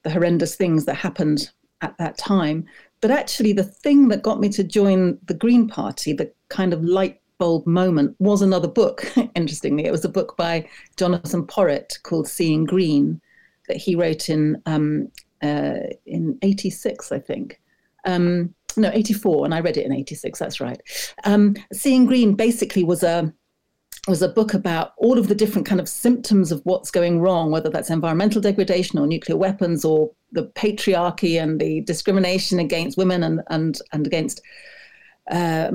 the 0.02 0.10
horrendous 0.10 0.54
things 0.54 0.84
that 0.84 0.94
happened 0.94 1.50
at 1.82 1.96
that 1.98 2.16
time. 2.16 2.66
But 3.00 3.10
actually, 3.10 3.52
the 3.52 3.64
thing 3.64 4.08
that 4.08 4.22
got 4.22 4.40
me 4.40 4.48
to 4.50 4.64
join 4.64 5.18
the 5.26 5.34
Green 5.34 5.68
Party, 5.68 6.12
the 6.12 6.32
kind 6.48 6.72
of 6.72 6.82
light 6.82 7.20
bulb 7.38 7.66
moment, 7.66 8.16
was 8.18 8.40
another 8.40 8.68
book. 8.68 9.12
Interestingly, 9.34 9.84
it 9.84 9.92
was 9.92 10.04
a 10.04 10.08
book 10.08 10.36
by 10.36 10.66
Jonathan 10.96 11.46
Porritt 11.46 12.02
called 12.02 12.26
Seeing 12.26 12.64
Green 12.64 13.20
that 13.68 13.76
he 13.76 13.94
wrote 13.94 14.28
in 14.28 14.60
um, 14.66 15.08
uh, 15.42 15.80
in 16.06 16.38
'86, 16.42 17.12
I 17.12 17.18
think. 17.18 17.60
Um, 18.04 18.54
no, 18.76 18.90
84, 18.92 19.46
and 19.46 19.54
I 19.54 19.60
read 19.60 19.78
it 19.78 19.86
in 19.86 19.92
86, 19.92 20.38
that's 20.38 20.60
right. 20.60 20.80
Um, 21.24 21.56
Seeing 21.72 22.04
Green 22.04 22.34
basically 22.34 22.84
was 22.84 23.02
a 23.02 23.32
was 24.06 24.22
a 24.22 24.28
book 24.28 24.54
about 24.54 24.92
all 24.98 25.18
of 25.18 25.26
the 25.26 25.34
different 25.34 25.66
kind 25.66 25.80
of 25.80 25.88
symptoms 25.88 26.52
of 26.52 26.60
what's 26.64 26.92
going 26.92 27.20
wrong, 27.20 27.50
whether 27.50 27.68
that's 27.68 27.90
environmental 27.90 28.40
degradation 28.40 29.00
or 29.00 29.06
nuclear 29.06 29.36
weapons 29.36 29.84
or 29.84 30.12
the 30.30 30.46
patriarchy 30.54 31.42
and 31.42 31.60
the 31.60 31.80
discrimination 31.80 32.60
against 32.60 32.96
women 32.96 33.24
and 33.24 33.42
and 33.48 33.80
and 33.92 34.06
against 34.06 34.40
uh, 35.30 35.72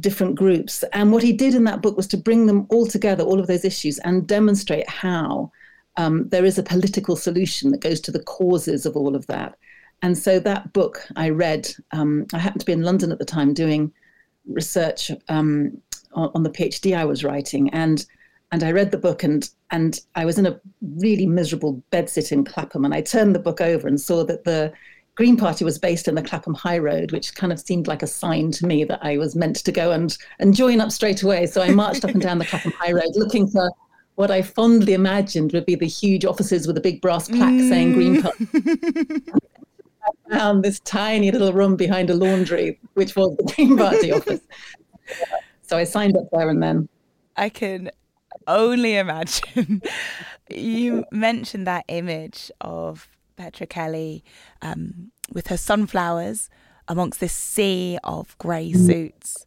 different 0.00 0.34
groups. 0.34 0.82
And 0.92 1.12
what 1.12 1.22
he 1.22 1.32
did 1.32 1.54
in 1.54 1.64
that 1.64 1.82
book 1.82 1.96
was 1.96 2.08
to 2.08 2.16
bring 2.16 2.46
them 2.46 2.66
all 2.70 2.86
together, 2.86 3.22
all 3.22 3.38
of 3.38 3.46
those 3.46 3.64
issues, 3.64 3.98
and 4.00 4.26
demonstrate 4.26 4.88
how 4.88 5.52
um, 5.98 6.28
there 6.28 6.44
is 6.44 6.58
a 6.58 6.62
political 6.62 7.16
solution 7.16 7.70
that 7.72 7.80
goes 7.80 8.00
to 8.00 8.12
the 8.12 8.22
causes 8.22 8.86
of 8.86 8.96
all 8.96 9.14
of 9.14 9.26
that. 9.26 9.58
And 10.00 10.16
so 10.16 10.38
that 10.38 10.72
book 10.72 11.06
I 11.16 11.28
read. 11.28 11.68
Um, 11.90 12.26
I 12.32 12.38
happened 12.38 12.60
to 12.60 12.66
be 12.66 12.72
in 12.72 12.82
London 12.82 13.12
at 13.12 13.18
the 13.18 13.24
time 13.24 13.52
doing 13.52 13.92
research 14.46 15.10
um, 15.28 15.76
on, 16.12 16.30
on 16.34 16.42
the 16.44 16.50
PhD 16.50 16.96
I 16.96 17.04
was 17.04 17.24
writing, 17.24 17.68
and 17.70 18.06
and 18.52 18.62
I 18.62 18.70
read 18.70 18.92
the 18.92 18.96
book 18.98 19.24
and 19.24 19.50
and 19.70 20.00
I 20.14 20.24
was 20.24 20.38
in 20.38 20.46
a 20.46 20.58
really 20.98 21.26
miserable 21.26 21.82
bedsit 21.90 22.32
in 22.32 22.44
Clapham 22.44 22.84
and 22.84 22.94
I 22.94 23.02
turned 23.02 23.34
the 23.34 23.40
book 23.40 23.60
over 23.60 23.86
and 23.86 24.00
saw 24.00 24.24
that 24.24 24.44
the 24.44 24.72
Green 25.16 25.36
Party 25.36 25.64
was 25.64 25.80
based 25.80 26.06
in 26.06 26.14
the 26.14 26.22
Clapham 26.22 26.54
High 26.54 26.78
Road, 26.78 27.10
which 27.10 27.34
kind 27.34 27.52
of 27.52 27.58
seemed 27.58 27.88
like 27.88 28.04
a 28.04 28.06
sign 28.06 28.52
to 28.52 28.66
me 28.66 28.84
that 28.84 29.00
I 29.02 29.18
was 29.18 29.34
meant 29.34 29.56
to 29.56 29.72
go 29.72 29.90
and, 29.90 30.16
and 30.38 30.54
join 30.54 30.80
up 30.80 30.92
straight 30.92 31.24
away. 31.24 31.46
So 31.46 31.60
I 31.60 31.70
marched 31.70 32.04
up 32.04 32.12
and 32.12 32.22
down 32.22 32.38
the 32.38 32.46
Clapham 32.46 32.72
High 32.78 32.92
Road 32.92 33.10
looking 33.16 33.48
for 33.48 33.68
what 34.18 34.32
I 34.32 34.42
fondly 34.42 34.94
imagined 34.94 35.52
would 35.52 35.64
be 35.64 35.76
the 35.76 35.86
huge 35.86 36.24
offices 36.24 36.66
with 36.66 36.76
a 36.76 36.80
big 36.80 37.00
brass 37.00 37.28
plaque 37.28 37.52
mm. 37.52 37.68
saying 37.68 37.92
Green 37.92 38.20
Party. 38.20 38.48
I 40.32 40.36
found 40.36 40.64
this 40.64 40.80
tiny 40.80 41.30
little 41.30 41.52
room 41.52 41.76
behind 41.76 42.10
a 42.10 42.14
laundry, 42.14 42.80
which 42.94 43.14
was 43.14 43.36
the 43.36 43.44
Green 43.44 43.76
Party 43.76 44.10
office. 44.18 44.40
So 45.62 45.78
I 45.78 45.84
signed 45.84 46.16
up 46.16 46.24
there 46.32 46.48
and 46.48 46.60
then. 46.60 46.88
I 47.36 47.48
can 47.48 47.92
only 48.48 48.96
imagine. 48.96 49.82
you 50.50 51.04
mentioned 51.12 51.68
that 51.68 51.84
image 51.86 52.50
of 52.60 53.06
Petra 53.36 53.68
Kelly 53.68 54.24
um, 54.62 55.12
with 55.32 55.46
her 55.46 55.56
sunflowers 55.56 56.50
amongst 56.88 57.20
this 57.20 57.32
sea 57.32 58.00
of 58.02 58.36
grey 58.38 58.72
mm. 58.72 58.84
suits. 58.84 59.46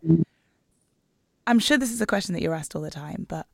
I'm 1.45 1.59
sure 1.59 1.77
this 1.77 1.91
is 1.91 1.99
a 1.99 2.07
question 2.07 2.33
that 2.35 2.41
you're 2.41 2.55
asked 2.55 2.73
all 2.73 2.81
the 2.81 2.89
time, 2.89 3.25
but 3.27 3.47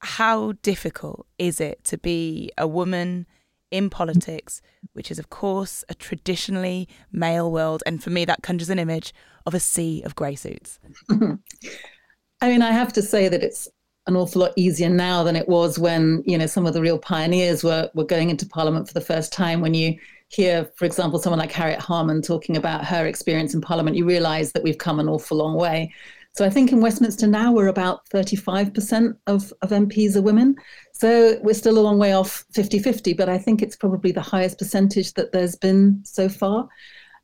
how 0.00 0.52
difficult 0.62 1.26
is 1.38 1.60
it 1.60 1.82
to 1.84 1.98
be 1.98 2.50
a 2.58 2.66
woman 2.66 3.26
in 3.70 3.90
politics, 3.90 4.62
which 4.92 5.10
is, 5.10 5.18
of 5.18 5.30
course, 5.30 5.84
a 5.88 5.94
traditionally 5.94 6.88
male 7.10 7.50
world? 7.50 7.82
And 7.86 8.02
for 8.02 8.10
me, 8.10 8.24
that 8.24 8.42
conjures 8.42 8.70
an 8.70 8.78
image 8.78 9.12
of 9.44 9.54
a 9.54 9.60
sea 9.60 10.02
of 10.04 10.14
grey 10.14 10.34
suits. 10.34 10.78
I 11.10 12.48
mean, 12.48 12.62
I 12.62 12.72
have 12.72 12.92
to 12.94 13.02
say 13.02 13.28
that 13.28 13.42
it's 13.42 13.68
an 14.06 14.16
awful 14.16 14.42
lot 14.42 14.52
easier 14.56 14.88
now 14.88 15.22
than 15.22 15.36
it 15.36 15.48
was 15.48 15.78
when 15.78 16.22
you 16.26 16.38
know 16.38 16.46
some 16.46 16.66
of 16.66 16.74
the 16.74 16.80
real 16.80 16.98
pioneers 16.98 17.64
were 17.64 17.90
were 17.94 18.04
going 18.04 18.30
into 18.30 18.46
parliament 18.46 18.86
for 18.86 18.94
the 18.94 19.00
first 19.00 19.32
time 19.32 19.60
when 19.60 19.74
you 19.74 19.98
hear 20.28 20.70
for 20.76 20.84
example 20.84 21.18
someone 21.18 21.40
like 21.40 21.52
harriet 21.52 21.80
harman 21.80 22.22
talking 22.22 22.56
about 22.56 22.84
her 22.84 23.06
experience 23.06 23.52
in 23.52 23.60
parliament 23.60 23.96
you 23.96 24.04
realize 24.04 24.52
that 24.52 24.62
we've 24.62 24.78
come 24.78 25.00
an 25.00 25.08
awful 25.08 25.36
long 25.36 25.54
way 25.56 25.92
so 26.36 26.44
i 26.44 26.50
think 26.50 26.72
in 26.72 26.80
westminster 26.80 27.26
now 27.26 27.52
we're 27.52 27.68
about 27.68 28.08
35% 28.10 29.16
of, 29.26 29.52
of 29.62 29.70
mps 29.70 30.16
are 30.16 30.22
women 30.22 30.54
so 30.92 31.38
we're 31.42 31.54
still 31.54 31.78
a 31.78 31.80
long 31.80 31.98
way 31.98 32.12
off 32.12 32.44
50-50 32.52 33.16
but 33.16 33.28
i 33.28 33.38
think 33.38 33.62
it's 33.62 33.76
probably 33.76 34.12
the 34.12 34.20
highest 34.20 34.58
percentage 34.58 35.14
that 35.14 35.32
there's 35.32 35.56
been 35.56 36.00
so 36.04 36.28
far 36.28 36.68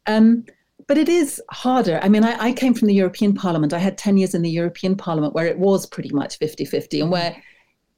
um, 0.06 0.44
but 0.86 0.98
it 0.98 1.08
is 1.08 1.40
harder. 1.50 2.00
I 2.02 2.08
mean, 2.08 2.24
I, 2.24 2.36
I, 2.46 2.52
came 2.52 2.74
from 2.74 2.88
the 2.88 2.94
European 2.94 3.34
Parliament. 3.34 3.72
I 3.72 3.78
had 3.78 3.96
10 3.96 4.16
years 4.16 4.34
in 4.34 4.42
the 4.42 4.50
European 4.50 4.96
Parliament 4.96 5.34
where 5.34 5.46
it 5.46 5.58
was 5.58 5.86
pretty 5.86 6.10
much 6.12 6.38
50 6.38 6.64
50 6.64 7.00
and 7.00 7.10
where 7.10 7.36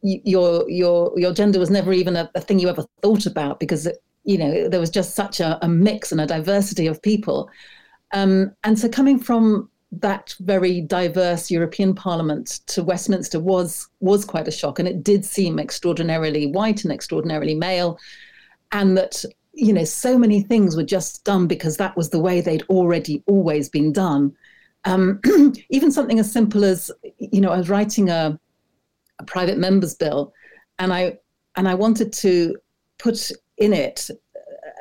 your, 0.03 0.69
your, 0.69 1.13
your 1.19 1.33
gender 1.33 1.59
was 1.59 1.71
never 1.71 1.93
even 1.93 2.15
a, 2.15 2.31
a 2.35 2.41
thing 2.41 2.59
you 2.59 2.69
ever 2.69 2.85
thought 3.03 3.27
about 3.27 3.59
because, 3.59 3.87
it, 3.87 3.99
you 4.25 4.39
know, 4.39 4.69
there 4.69 4.81
was 4.81 4.91
just 4.91 5.15
such 5.15 5.41
a, 5.41 5.59
a 5.65 5.69
mix 5.69 6.13
and 6.13 6.21
a 6.21 6.27
diversity 6.27 6.87
of 6.87 7.01
people. 7.03 7.49
Um, 8.13 8.55
and 8.65 8.79
so 8.79 8.89
coming 8.89 9.19
from 9.19 9.71
that 10.01 10.35
very 10.41 10.81
diverse 10.81 11.51
European 11.51 11.95
Parliament 11.95 12.61
to 12.67 12.83
Westminster 12.83 13.41
was 13.41 13.89
was 14.01 14.25
quite 14.25 14.49
a 14.49 14.53
shock, 14.53 14.79
and 14.79 14.89
it 14.89 15.03
did 15.03 15.25
seem 15.25 15.59
extraordinarily 15.59 16.47
white 16.47 16.85
and 16.85 16.93
extraordinarily 16.93 17.55
male, 17.55 17.99
and 18.73 18.97
that 18.97 19.25
you 19.55 19.73
know, 19.73 19.85
so 19.85 20.19
many 20.19 20.43
things 20.43 20.77
were 20.77 20.85
just 20.85 21.25
done 21.25 21.47
because 21.47 21.77
that 21.77 21.97
was 21.97 22.11
the 22.11 22.19
way 22.19 22.41
they'd 22.41 22.65
already 22.65 23.23
always 23.27 23.69
been 23.69 23.93
done. 23.93 24.35
Um, 24.85 25.21
even 25.71 25.93
something 25.93 26.19
as 26.19 26.31
simple 26.31 26.65
as, 26.65 26.91
you 27.19 27.41
know, 27.41 27.51
I 27.51 27.59
was 27.59 27.69
writing 27.69 28.11
a, 28.11 28.39
a 29.19 29.25
private 29.25 29.59
members 29.59 29.95
bill, 29.95 30.33
and 30.79 30.93
I 30.93 31.19
and 31.57 31.69
I 31.69 31.75
wanted 31.75 32.13
to 32.15 32.57
put 32.99 33.31
in 33.59 33.73
it 33.73 34.11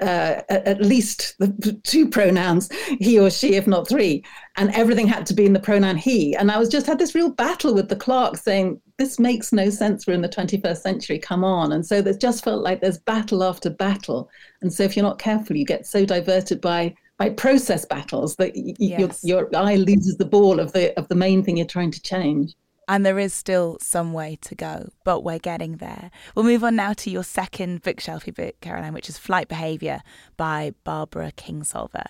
uh, 0.02 0.42
at 0.50 0.82
least 0.82 1.36
the 1.40 1.80
two 1.84 2.10
pronouns, 2.10 2.70
he 3.00 3.20
or 3.20 3.30
she, 3.30 3.56
if 3.56 3.68
not 3.68 3.88
three, 3.88 4.24
and 4.58 4.74
everything 4.74 5.08
had 5.08 5.26
to 5.28 5.34
be 5.34 5.46
in 5.46 5.54
the 5.54 5.60
pronoun 5.60 5.98
he. 5.98 6.36
And 6.36 6.52
I 6.52 6.58
was 6.58 6.70
just 6.70 6.88
had 6.88 7.00
this 7.00 7.16
real 7.16 7.30
battle 7.30 7.74
with 7.74 7.90
the 7.90 7.96
clerk 7.96 8.38
saying, 8.38 8.82
this 8.98 9.20
makes 9.20 9.52
no 9.52 9.70
sense. 9.70 10.06
We're 10.06 10.14
in 10.14 10.22
the 10.22 10.30
21st 10.30 10.78
century. 10.78 11.20
Come 11.20 11.44
on. 11.44 11.72
And 11.72 11.86
so 11.86 12.02
there 12.02 12.14
just 12.14 12.44
felt 12.44 12.64
like 12.64 12.82
there's 12.82 13.00
battle 13.00 13.44
after 13.44 13.70
battle. 13.70 14.30
And 14.62 14.72
so 14.72 14.84
if 14.84 14.96
you're 14.96 15.04
not 15.04 15.20
careful, 15.20 15.56
you 15.56 15.66
get 15.66 15.86
so 15.86 16.06
diverted 16.06 16.62
by 16.62 16.96
by 17.20 17.30
process 17.30 17.86
battles 17.86 18.36
that 18.38 18.54
y- 18.56 18.74
yes. 18.80 19.24
your, 19.24 19.48
your 19.52 19.56
eye 19.56 19.76
loses 19.76 20.18
the 20.18 20.26
ball 20.26 20.60
of 20.60 20.74
the 20.74 20.98
of 20.98 21.08
the 21.10 21.16
main 21.16 21.44
thing 21.44 21.58
you're 21.58 21.66
trying 21.66 21.92
to 21.92 22.02
change. 22.02 22.56
And 22.88 23.06
there 23.06 23.18
is 23.18 23.34
still 23.34 23.78
some 23.80 24.12
way 24.12 24.38
to 24.42 24.56
go, 24.56 24.90
but 25.06 25.24
we're 25.24 25.40
getting 25.40 25.78
there. 25.78 26.12
We'll 26.36 26.44
move 26.44 26.66
on 26.66 26.76
now 26.76 26.92
to 26.94 27.10
your 27.10 27.24
second 27.24 27.82
bookshelfie 27.82 28.36
book, 28.36 28.56
Caroline, 28.60 28.94
which 28.94 29.08
is 29.08 29.18
Flight 29.18 29.48
Behaviour 29.48 30.02
by 30.36 30.74
Barbara 30.84 31.32
Kingsolver. 31.32 32.08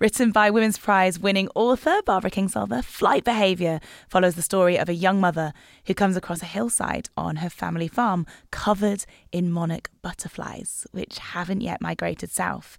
Written 0.00 0.32
by 0.32 0.50
Women's 0.50 0.78
Prize 0.78 1.18
winning 1.18 1.48
author 1.54 2.02
Barbara 2.04 2.30
Kingsolver, 2.30 2.84
Flight 2.84 3.22
Behaviour 3.22 3.80
follows 4.08 4.34
the 4.34 4.42
story 4.42 4.76
of 4.76 4.88
a 4.88 4.94
young 4.94 5.20
mother 5.20 5.52
who 5.86 5.94
comes 5.94 6.16
across 6.16 6.42
a 6.42 6.46
hillside 6.46 7.08
on 7.16 7.36
her 7.36 7.48
family 7.48 7.88
farm 7.88 8.26
covered 8.50 9.04
in 9.30 9.52
monarch 9.52 9.90
butterflies, 10.02 10.86
which 10.90 11.18
haven't 11.18 11.60
yet 11.60 11.80
migrated 11.80 12.32
south. 12.32 12.76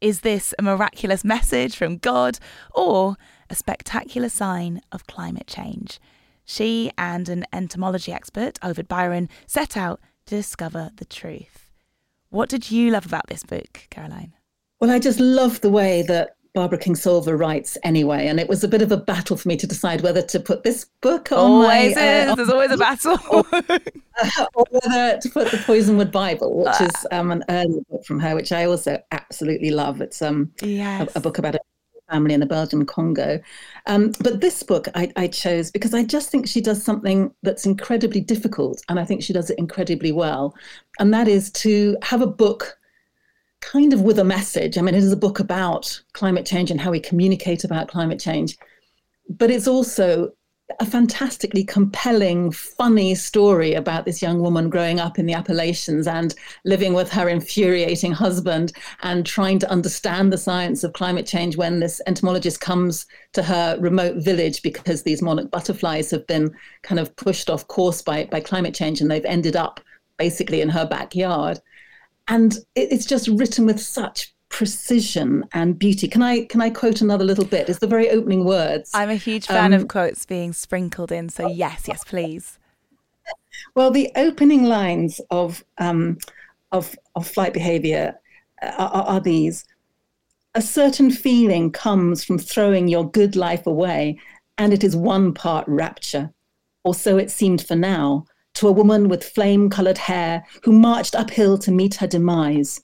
Is 0.00 0.20
this 0.20 0.54
a 0.58 0.62
miraculous 0.62 1.24
message 1.24 1.74
from 1.74 1.98
God 1.98 2.38
or 2.72 3.16
a 3.50 3.54
spectacular 3.54 4.28
sign 4.28 4.80
of 4.92 5.06
climate 5.06 5.48
change? 5.48 5.98
She 6.46 6.90
and 6.96 7.28
an 7.28 7.44
entomology 7.52 8.12
expert, 8.12 8.58
Ovid 8.62 8.88
Byron, 8.88 9.28
set 9.46 9.76
out 9.76 10.00
to 10.26 10.36
discover 10.36 10.90
the 10.96 11.04
truth. 11.04 11.70
What 12.30 12.48
did 12.48 12.70
you 12.70 12.90
love 12.90 13.04
about 13.04 13.26
this 13.26 13.42
book, 13.42 13.86
Caroline? 13.90 14.32
Well, 14.80 14.90
I 14.90 14.98
just 14.98 15.20
love 15.20 15.60
the 15.60 15.70
way 15.70 16.02
that 16.02 16.36
Barbara 16.54 16.78
Kingsolver 16.78 17.38
writes 17.38 17.76
anyway, 17.82 18.28
and 18.28 18.40
it 18.40 18.48
was 18.48 18.64
a 18.64 18.68
bit 18.68 18.80
of 18.80 18.90
a 18.90 18.96
battle 18.96 19.36
for 19.36 19.46
me 19.46 19.56
to 19.58 19.66
decide 19.66 20.00
whether 20.00 20.22
to 20.22 20.40
put 20.40 20.62
this 20.62 20.86
book 21.02 21.30
on 21.30 21.38
always 21.38 21.94
my, 21.94 22.00
is. 22.02 22.30
Uh, 22.30 22.34
There's 22.34 22.48
always 22.48 22.70
a 22.70 22.78
battle, 22.78 23.18
or, 23.30 23.44
uh, 23.52 24.46
or, 24.54 24.64
whether 24.70 25.18
to 25.18 25.28
put 25.28 25.50
the 25.50 25.58
Poisonwood 25.58 26.10
Bible, 26.10 26.64
which 26.64 26.80
is 26.80 27.06
ah. 27.12 27.18
um, 27.18 27.30
an 27.30 27.44
early 27.50 27.80
book 27.90 28.04
from 28.06 28.20
her, 28.20 28.34
which 28.34 28.52
I 28.52 28.64
also 28.64 28.98
absolutely 29.12 29.70
love. 29.70 30.00
It's 30.00 30.22
um, 30.22 30.50
yes. 30.62 31.14
a, 31.14 31.18
a, 31.18 31.20
book 31.20 31.36
about 31.36 31.56
a 31.56 31.60
family 32.10 32.34
in 32.34 32.40
the 32.40 32.46
Belgian 32.46 32.84
Congo. 32.86 33.40
Um, 33.86 34.12
but 34.20 34.40
this 34.40 34.62
book 34.62 34.88
I, 34.94 35.12
I 35.16 35.28
chose 35.28 35.70
because 35.70 35.94
I 35.94 36.04
just 36.04 36.30
think 36.30 36.46
she 36.46 36.60
does 36.60 36.82
something 36.82 37.32
that's 37.42 37.66
incredibly 37.66 38.20
difficult, 38.20 38.82
and 38.88 38.98
I 38.98 39.04
think 39.04 39.22
she 39.22 39.32
does 39.32 39.50
it 39.50 39.58
incredibly 39.58 40.12
well, 40.12 40.54
and 40.98 41.12
that 41.14 41.28
is 41.28 41.50
to 41.52 41.96
have 42.02 42.22
a 42.22 42.26
book 42.26 42.78
kind 43.60 43.92
of 43.92 44.02
with 44.02 44.18
a 44.18 44.24
message. 44.24 44.78
I 44.78 44.82
mean, 44.82 44.94
it 44.94 45.02
is 45.02 45.12
a 45.12 45.16
book 45.16 45.40
about 45.40 46.00
climate 46.12 46.46
change 46.46 46.70
and 46.70 46.80
how 46.80 46.90
we 46.90 47.00
communicate 47.00 47.64
about 47.64 47.88
climate 47.88 48.20
change, 48.20 48.56
but 49.28 49.50
it's 49.50 49.68
also 49.68 50.32
a 50.80 50.86
fantastically 50.86 51.62
compelling, 51.62 52.50
funny 52.50 53.14
story 53.14 53.74
about 53.74 54.04
this 54.04 54.20
young 54.20 54.40
woman 54.40 54.68
growing 54.68 54.98
up 54.98 55.18
in 55.18 55.26
the 55.26 55.32
Appalachians 55.32 56.08
and 56.08 56.34
living 56.64 56.92
with 56.92 57.10
her 57.10 57.28
infuriating 57.28 58.12
husband 58.12 58.72
and 59.02 59.24
trying 59.24 59.60
to 59.60 59.70
understand 59.70 60.32
the 60.32 60.38
science 60.38 60.82
of 60.82 60.92
climate 60.92 61.26
change 61.26 61.56
when 61.56 61.78
this 61.78 62.00
entomologist 62.08 62.60
comes 62.60 63.06
to 63.32 63.44
her 63.44 63.76
remote 63.78 64.16
village 64.16 64.60
because 64.62 65.02
these 65.02 65.22
monarch 65.22 65.50
butterflies 65.52 66.10
have 66.10 66.26
been 66.26 66.52
kind 66.82 66.98
of 66.98 67.14
pushed 67.14 67.48
off 67.48 67.68
course 67.68 68.02
by, 68.02 68.24
by 68.24 68.40
climate 68.40 68.74
change 68.74 69.00
and 69.00 69.08
they've 69.08 69.24
ended 69.24 69.54
up 69.54 69.80
basically 70.16 70.60
in 70.60 70.68
her 70.68 70.86
backyard. 70.86 71.60
And 72.28 72.58
it's 72.74 73.06
just 73.06 73.28
written 73.28 73.66
with 73.66 73.80
such 73.80 74.34
precision 74.56 75.44
and 75.52 75.78
beauty. 75.78 76.08
Can 76.08 76.22
I 76.22 76.46
can 76.46 76.62
I 76.62 76.70
quote 76.70 77.02
another 77.02 77.24
little 77.24 77.44
bit? 77.44 77.68
It's 77.68 77.78
the 77.78 77.86
very 77.86 78.08
opening 78.08 78.46
words. 78.46 78.90
I'm 78.94 79.10
a 79.10 79.14
huge 79.14 79.46
fan 79.46 79.74
um, 79.74 79.82
of 79.82 79.88
quotes 79.88 80.24
being 80.24 80.54
sprinkled 80.54 81.12
in, 81.12 81.28
so 81.28 81.46
yes, 81.46 81.84
yes, 81.86 82.02
please. 82.04 82.58
Well, 83.74 83.90
the 83.90 84.10
opening 84.16 84.64
lines 84.64 85.20
of 85.30 85.62
um, 85.76 86.16
of 86.72 86.96
of 87.14 87.28
flight 87.28 87.52
behaviour 87.52 88.18
uh, 88.62 88.72
are, 88.78 89.02
are 89.02 89.20
these: 89.20 89.66
a 90.54 90.62
certain 90.62 91.10
feeling 91.10 91.70
comes 91.70 92.24
from 92.24 92.38
throwing 92.38 92.88
your 92.88 93.10
good 93.10 93.36
life 93.36 93.66
away, 93.66 94.18
and 94.56 94.72
it 94.72 94.82
is 94.82 94.96
one 94.96 95.34
part 95.34 95.68
rapture, 95.68 96.32
or 96.82 96.94
so 96.94 97.18
it 97.18 97.30
seemed 97.30 97.60
for 97.60 97.76
now 97.76 98.24
to 98.54 98.68
a 98.68 98.72
woman 98.72 99.10
with 99.10 99.22
flame 99.22 99.68
coloured 99.68 99.98
hair 99.98 100.46
who 100.62 100.72
marched 100.72 101.14
uphill 101.14 101.58
to 101.58 101.70
meet 101.70 101.96
her 101.96 102.06
demise. 102.06 102.80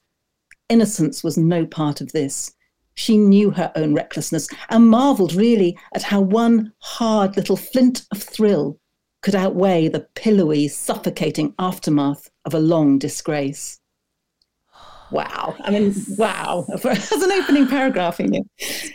Innocence 0.68 1.22
was 1.22 1.36
no 1.36 1.66
part 1.66 2.00
of 2.00 2.12
this. 2.12 2.52
She 2.94 3.16
knew 3.16 3.50
her 3.50 3.72
own 3.74 3.94
recklessness 3.94 4.48
and 4.68 4.88
marvelled 4.88 5.34
really 5.34 5.78
at 5.94 6.02
how 6.02 6.20
one 6.20 6.72
hard 6.78 7.36
little 7.36 7.56
flint 7.56 8.04
of 8.10 8.22
thrill 8.22 8.78
could 9.22 9.34
outweigh 9.34 9.88
the 9.88 10.06
pillowy, 10.14 10.68
suffocating 10.68 11.54
aftermath 11.58 12.30
of 12.44 12.54
a 12.54 12.58
long 12.58 12.98
disgrace. 12.98 13.80
Wow. 15.10 15.54
I 15.60 15.70
mean, 15.70 15.94
wow. 16.16 16.66
As 16.84 17.12
an 17.12 17.32
opening 17.32 17.68
paragraph, 17.68 18.18
you 18.18 18.28
know. 18.28 18.44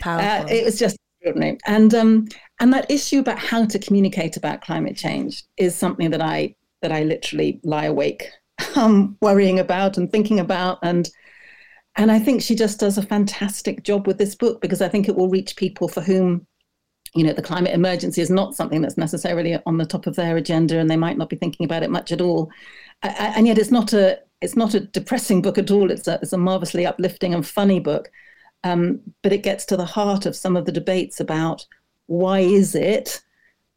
Uh, 0.04 0.44
it 0.48 0.64
was 0.64 0.78
just 0.78 0.96
extraordinary. 1.20 1.58
And, 1.66 1.94
um, 1.94 2.28
and 2.60 2.72
that 2.72 2.90
issue 2.90 3.20
about 3.20 3.38
how 3.38 3.64
to 3.66 3.78
communicate 3.78 4.36
about 4.36 4.60
climate 4.60 4.96
change 4.96 5.44
is 5.56 5.74
something 5.74 6.10
that 6.10 6.20
I 6.20 6.54
that 6.80 6.92
I 6.92 7.02
literally 7.02 7.60
lie 7.64 7.86
awake 7.86 8.30
um, 8.76 9.16
worrying 9.20 9.58
about 9.58 9.96
and 9.96 10.10
thinking 10.10 10.38
about 10.38 10.78
and 10.82 11.08
and 11.98 12.12
I 12.12 12.20
think 12.20 12.40
she 12.40 12.54
just 12.54 12.78
does 12.78 12.96
a 12.96 13.02
fantastic 13.02 13.82
job 13.82 14.06
with 14.06 14.18
this 14.18 14.36
book 14.36 14.60
because 14.60 14.80
I 14.80 14.88
think 14.88 15.08
it 15.08 15.16
will 15.16 15.28
reach 15.28 15.56
people 15.56 15.88
for 15.88 16.00
whom 16.00 16.46
you 17.14 17.24
know 17.24 17.32
the 17.32 17.42
climate 17.42 17.74
emergency 17.74 18.22
is 18.22 18.30
not 18.30 18.54
something 18.54 18.80
that's 18.80 18.96
necessarily 18.96 19.58
on 19.66 19.78
the 19.78 19.86
top 19.86 20.06
of 20.06 20.14
their 20.14 20.36
agenda 20.36 20.78
and 20.78 20.88
they 20.88 20.96
might 20.96 21.18
not 21.18 21.28
be 21.28 21.36
thinking 21.36 21.66
about 21.66 21.82
it 21.82 21.90
much 21.90 22.12
at 22.12 22.20
all. 22.20 22.50
And 23.02 23.46
yet 23.48 23.58
it's 23.58 23.72
not 23.72 23.92
a 23.92 24.20
it's 24.40 24.56
not 24.56 24.74
a 24.74 24.80
depressing 24.80 25.42
book 25.42 25.58
at 25.58 25.72
all. 25.72 25.90
It's 25.90 26.06
a, 26.06 26.20
it's 26.22 26.32
a 26.32 26.38
marvelously 26.38 26.86
uplifting 26.86 27.34
and 27.34 27.44
funny 27.44 27.80
book. 27.80 28.08
Um, 28.62 29.00
but 29.22 29.32
it 29.32 29.42
gets 29.42 29.64
to 29.66 29.76
the 29.76 29.84
heart 29.84 30.24
of 30.24 30.36
some 30.36 30.56
of 30.56 30.66
the 30.66 30.72
debates 30.72 31.18
about 31.18 31.66
why 32.06 32.40
is 32.40 32.76
it 32.76 33.22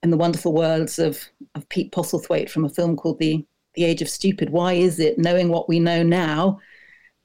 in 0.04 0.12
the 0.12 0.18
wonderful 0.18 0.54
words 0.54 1.00
of, 1.00 1.24
of 1.56 1.68
Pete 1.70 1.92
Postlethwaite 1.92 2.50
from 2.50 2.66
a 2.66 2.70
film 2.70 2.96
called 2.96 3.18
the 3.18 3.46
the 3.74 3.86
age 3.86 4.02
of 4.02 4.10
stupid 4.10 4.50
why 4.50 4.74
is 4.74 5.00
it 5.00 5.18
knowing 5.18 5.48
what 5.48 5.70
we 5.70 5.80
know 5.80 6.04
now 6.04 6.60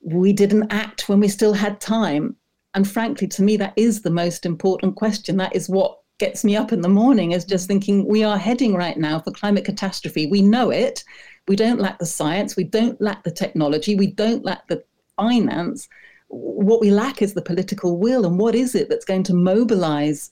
we 0.00 0.33
didn't 0.33 0.73
act 0.73 1.09
when 1.09 1.21
we 1.21 1.29
still 1.29 1.53
had 1.53 1.81
time 1.81 2.37
and 2.76 2.87
frankly, 2.87 3.26
to 3.29 3.43
me, 3.43 3.57
that 3.57 3.73
is 3.75 4.03
the 4.03 4.11
most 4.11 4.45
important 4.45 4.97
question. 4.97 5.38
That 5.38 5.57
is 5.57 5.67
what 5.67 5.99
gets 6.19 6.45
me 6.45 6.57
up 6.57 6.73
in 6.73 6.83
the 6.83 6.91
morning, 6.91 7.33
is 7.33 7.47
just 7.47 7.67
thinking 7.67 8.07
we 8.07 8.23
are 8.23 8.37
heading 8.37 8.75
right 8.75 8.99
now 8.99 9.19
for 9.19 9.31
climate 9.31 9.65
catastrophe. 9.65 10.26
We 10.26 10.43
know 10.43 10.69
it. 10.69 11.03
We 11.49 11.57
don't 11.57 11.81
lack 11.81 11.99
the 11.99 12.05
science. 12.05 12.55
We 12.55 12.65
don't 12.65 13.00
lack 13.00 13.25
the 13.25 13.31
technology. 13.31 13.95
We 13.95 14.09
don't 14.09 14.45
lack 14.45 14.67
the 14.69 14.85
finance. 15.17 15.88
What 16.29 16.83
we 16.83 16.91
lack 16.91 17.23
is 17.23 17.33
the 17.33 17.41
political 17.41 17.97
will. 17.97 18.26
And 18.26 18.38
what 18.38 18.55
is 18.55 18.75
it 18.75 18.91
that's 18.91 19.07
going 19.07 19.23
to 19.23 19.35
mobilize 19.35 20.31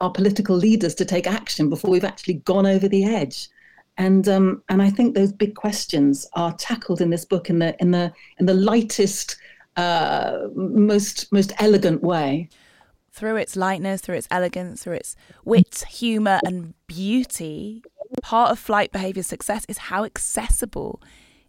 our 0.00 0.10
political 0.10 0.56
leaders 0.56 0.96
to 0.96 1.04
take 1.04 1.28
action 1.28 1.70
before 1.70 1.92
we've 1.92 2.02
actually 2.02 2.34
gone 2.34 2.66
over 2.66 2.88
the 2.88 3.04
edge? 3.04 3.48
And 3.96 4.28
um, 4.28 4.62
and 4.68 4.82
I 4.82 4.90
think 4.90 5.14
those 5.14 5.32
big 5.32 5.54
questions 5.54 6.26
are 6.34 6.52
tackled 6.54 7.00
in 7.00 7.10
this 7.10 7.24
book 7.24 7.48
in 7.48 7.58
the 7.58 7.76
in 7.80 7.92
the 7.92 8.12
in 8.38 8.46
the 8.46 8.54
lightest 8.54 9.36
uh, 9.76 10.38
most 10.54 11.32
most 11.32 11.52
elegant 11.58 12.02
way. 12.02 12.48
Through 13.12 13.36
its 13.36 13.54
lightness, 13.54 14.00
through 14.00 14.16
its 14.16 14.28
elegance, 14.30 14.82
through 14.82 14.94
its 14.94 15.14
wit, 15.44 15.84
humour, 15.88 16.40
and 16.44 16.74
beauty, 16.88 17.84
part 18.22 18.50
of 18.50 18.58
flight 18.58 18.90
behaviour 18.90 19.22
success 19.22 19.64
is 19.68 19.78
how 19.78 20.04
accessible 20.04 21.00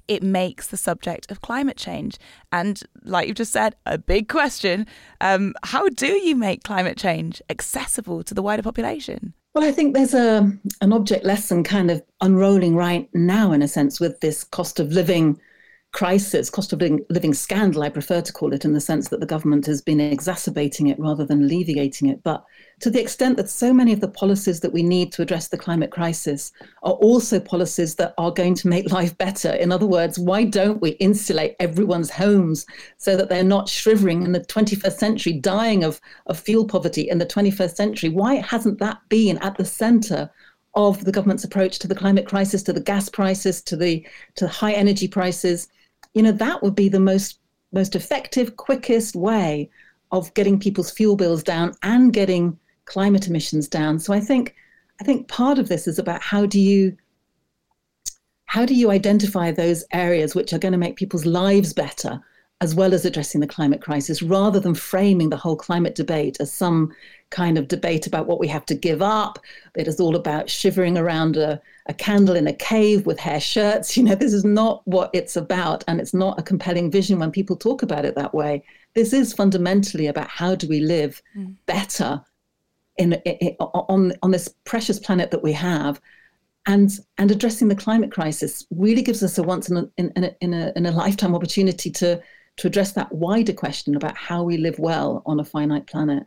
it 0.07 0.21
makes 0.21 0.67
the 0.67 0.77
subject 0.77 1.31
of 1.31 1.41
climate 1.41 1.77
change. 1.77 2.17
And 2.51 2.83
like 3.03 3.27
you've 3.27 3.37
just 3.37 3.51
said, 3.51 3.75
a 3.87 3.97
big 3.97 4.29
question 4.29 4.85
um, 5.21 5.55
how 5.63 5.89
do 5.89 6.13
you 6.13 6.35
make 6.35 6.63
climate 6.63 6.97
change 6.97 7.41
accessible 7.49 8.21
to 8.23 8.35
the 8.35 8.43
wider 8.43 8.61
population? 8.61 9.33
Well, 9.55 9.63
I 9.63 9.71
think 9.71 9.93
there's 9.93 10.13
a 10.13 10.51
an 10.81 10.91
object 10.91 11.23
lesson 11.23 11.63
kind 11.63 11.89
of 11.89 12.03
unrolling 12.19 12.75
right 12.75 13.09
now, 13.13 13.53
in 13.53 13.61
a 13.61 13.69
sense, 13.69 14.01
with 14.01 14.19
this 14.19 14.43
cost 14.43 14.81
of 14.81 14.91
living 14.91 15.39
crisis, 15.95 16.49
cost 16.49 16.73
of 16.73 16.81
living, 16.81 17.05
living, 17.09 17.33
scandal, 17.33 17.81
I 17.81 17.87
prefer 17.87 18.19
to 18.19 18.33
call 18.33 18.51
it, 18.51 18.65
in 18.65 18.73
the 18.73 18.81
sense 18.81 19.07
that 19.07 19.21
the 19.21 19.25
government 19.25 19.65
has 19.67 19.81
been 19.81 20.01
exacerbating 20.01 20.87
it 20.87 20.99
rather 20.99 21.25
than 21.25 21.43
alleviating 21.43 22.09
it. 22.09 22.21
But 22.21 22.43
to 22.81 22.89
the 22.89 22.99
extent 22.99 23.37
that 23.37 23.49
so 23.49 23.73
many 23.73 23.93
of 23.93 24.01
the 24.01 24.09
policies 24.09 24.59
that 24.59 24.73
we 24.73 24.83
need 24.83 25.13
to 25.13 25.21
address 25.21 25.47
the 25.47 25.57
climate 25.57 25.91
crisis 25.91 26.51
are 26.83 26.95
also 26.95 27.39
policies 27.39 27.95
that 27.95 28.13
are 28.17 28.29
going 28.29 28.55
to 28.55 28.67
make 28.67 28.91
life 28.99 29.17
better. 29.17 29.53
In 29.53 29.71
other 29.71 29.87
words, 29.87 30.19
why 30.19 30.43
don't 30.43 30.81
we 30.81 30.91
insulate 30.99 31.55
everyone's 31.61 32.09
homes 32.09 32.65
so 32.97 33.15
that 33.15 33.29
they're 33.29 33.41
not 33.45 33.69
shivering 33.69 34.23
in 34.23 34.33
the 34.33 34.41
21st 34.41 34.97
century, 34.97 35.31
dying 35.31 35.85
of, 35.85 36.01
of 36.25 36.37
fuel 36.37 36.67
poverty 36.67 37.07
in 37.09 37.19
the 37.19 37.25
21st 37.25 37.73
century? 37.73 38.09
Why 38.09 38.35
hasn't 38.35 38.79
that 38.79 38.97
been 39.07 39.37
at 39.37 39.57
the 39.57 39.63
center 39.63 40.29
of 40.73 41.05
the 41.05 41.11
government's 41.13 41.45
approach 41.45 41.79
to 41.79 41.87
the 41.87 41.95
climate 41.95 42.27
crisis, 42.27 42.63
to 42.63 42.73
the 42.73 42.81
gas 42.81 43.07
prices, 43.07 43.61
to 43.61 43.77
the 43.77 44.05
to 44.35 44.45
high 44.49 44.73
energy 44.73 45.07
prices? 45.07 45.69
You 46.15 46.23
know, 46.23 46.31
that 46.31 46.63
would 46.63 46.75
be 46.75 46.89
the 46.89 46.99
most 46.99 47.39
most 47.71 47.95
effective, 47.95 48.55
quickest 48.55 49.15
way 49.15 49.69
of 50.11 50.33
getting 50.33 50.57
people's 50.57 50.89
fuel 50.89 51.17
bills 51.17 51.43
down 51.43 51.73
and 51.83 52.13
getting 52.13 52.57
climate 52.85 53.27
emissions 53.27 53.67
down. 53.67 53.99
So 53.99 54.13
I 54.13 54.21
think 54.21 54.55
I 54.99 55.03
think 55.03 55.27
part 55.27 55.59
of 55.59 55.67
this 55.67 55.87
is 55.87 55.99
about 55.99 56.21
how 56.21 56.45
do 56.45 56.59
you 56.59 56.95
how 58.45 58.65
do 58.65 58.73
you 58.73 58.89
identify 58.91 59.51
those 59.51 59.83
areas 59.91 60.33
which 60.33 60.53
are 60.53 60.59
going 60.59 60.71
to 60.71 60.77
make 60.77 60.95
people's 60.95 61.25
lives 61.25 61.73
better 61.73 62.21
as 62.61 62.73
well 62.73 62.93
as 62.93 63.05
addressing 63.05 63.41
the 63.41 63.47
climate 63.47 63.81
crisis 63.81 64.21
rather 64.21 64.59
than 64.59 64.73
framing 64.73 65.29
the 65.29 65.37
whole 65.37 65.57
climate 65.57 65.93
debate 65.93 66.37
as 66.39 66.51
some 66.51 66.93
kind 67.29 67.57
of 67.57 67.67
debate 67.67 68.07
about 68.07 68.27
what 68.27 68.39
we 68.39 68.47
have 68.47 68.65
to 68.65 68.73
give 68.73 69.01
up. 69.01 69.39
It 69.75 69.87
is 69.87 69.99
all 69.99 70.15
about 70.15 70.49
shivering 70.49 70.97
around 70.97 71.35
a, 71.35 71.61
a 71.87 71.93
candle 71.93 72.35
in 72.35 72.47
a 72.47 72.53
cave 72.53 73.05
with 73.05 73.19
hair 73.19 73.41
shirts. 73.41 73.97
You 73.97 74.03
know, 74.03 74.15
this 74.15 74.33
is 74.33 74.45
not 74.45 74.81
what 74.87 75.09
it's 75.13 75.35
about. 75.35 75.83
And 75.87 75.99
it's 75.99 76.13
not 76.13 76.39
a 76.39 76.43
compelling 76.43 76.89
vision 76.89 77.19
when 77.19 77.31
people 77.31 77.57
talk 77.57 77.83
about 77.83 78.05
it 78.05 78.15
that 78.15 78.33
way. 78.33 78.63
This 78.93 79.11
is 79.11 79.33
fundamentally 79.33 80.07
about 80.07 80.29
how 80.29 80.55
do 80.55 80.67
we 80.67 80.79
live 80.79 81.21
mm. 81.35 81.55
better 81.65 82.23
in, 82.97 83.13
in, 83.25 83.55
on, 83.59 84.13
on 84.23 84.31
this 84.31 84.47
precious 84.63 84.99
planet 84.99 85.31
that 85.31 85.43
we 85.43 85.51
have. 85.51 85.99
And, 86.67 86.89
and 87.17 87.29
addressing 87.29 87.67
the 87.67 87.75
climate 87.75 88.11
crisis 88.11 88.65
really 88.71 89.01
gives 89.01 89.21
us 89.21 89.37
a 89.37 89.43
once 89.43 89.69
in 89.69 89.77
a, 89.77 89.89
in, 89.97 90.11
in, 90.15 90.23
a, 90.23 90.35
in, 90.39 90.53
a, 90.53 90.73
in 90.75 90.85
a 90.85 90.91
lifetime 90.91 91.35
opportunity 91.35 91.91
to, 91.91 92.21
to 92.57 92.67
address 92.67 92.93
that 92.93 93.11
wider 93.11 93.53
question 93.53 93.95
about 93.95 94.15
how 94.17 94.43
we 94.43 94.57
live 94.57 94.79
well 94.79 95.21
on 95.25 95.39
a 95.39 95.43
finite 95.43 95.87
planet. 95.87 96.25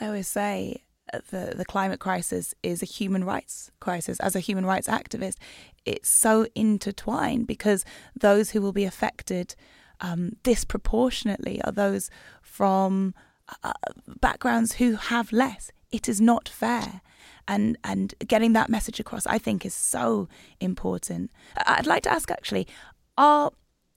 I 0.00 0.06
always 0.06 0.28
say 0.28 0.82
uh, 1.12 1.20
the 1.30 1.54
the 1.56 1.64
climate 1.64 2.00
crisis 2.00 2.54
is 2.62 2.82
a 2.82 2.86
human 2.86 3.24
rights 3.24 3.70
crisis. 3.80 4.20
As 4.20 4.34
a 4.34 4.40
human 4.40 4.64
rights 4.64 4.88
activist, 4.88 5.36
it's 5.84 6.08
so 6.08 6.46
intertwined 6.54 7.46
because 7.46 7.84
those 8.18 8.50
who 8.50 8.60
will 8.60 8.72
be 8.72 8.84
affected 8.84 9.54
um, 10.00 10.36
disproportionately 10.42 11.60
are 11.62 11.72
those 11.72 12.10
from 12.42 13.14
uh, 13.62 13.72
backgrounds 14.20 14.74
who 14.74 14.96
have 14.96 15.32
less. 15.32 15.70
It 15.90 16.08
is 16.08 16.20
not 16.20 16.48
fair. 16.48 17.00
And, 17.46 17.78
and 17.82 18.14
getting 18.26 18.52
that 18.52 18.68
message 18.68 19.00
across, 19.00 19.26
I 19.26 19.38
think, 19.38 19.64
is 19.64 19.72
so 19.72 20.28
important. 20.60 21.30
I'd 21.56 21.86
like 21.86 22.02
to 22.02 22.12
ask 22.12 22.30
actually, 22.30 22.68
are 23.16 23.52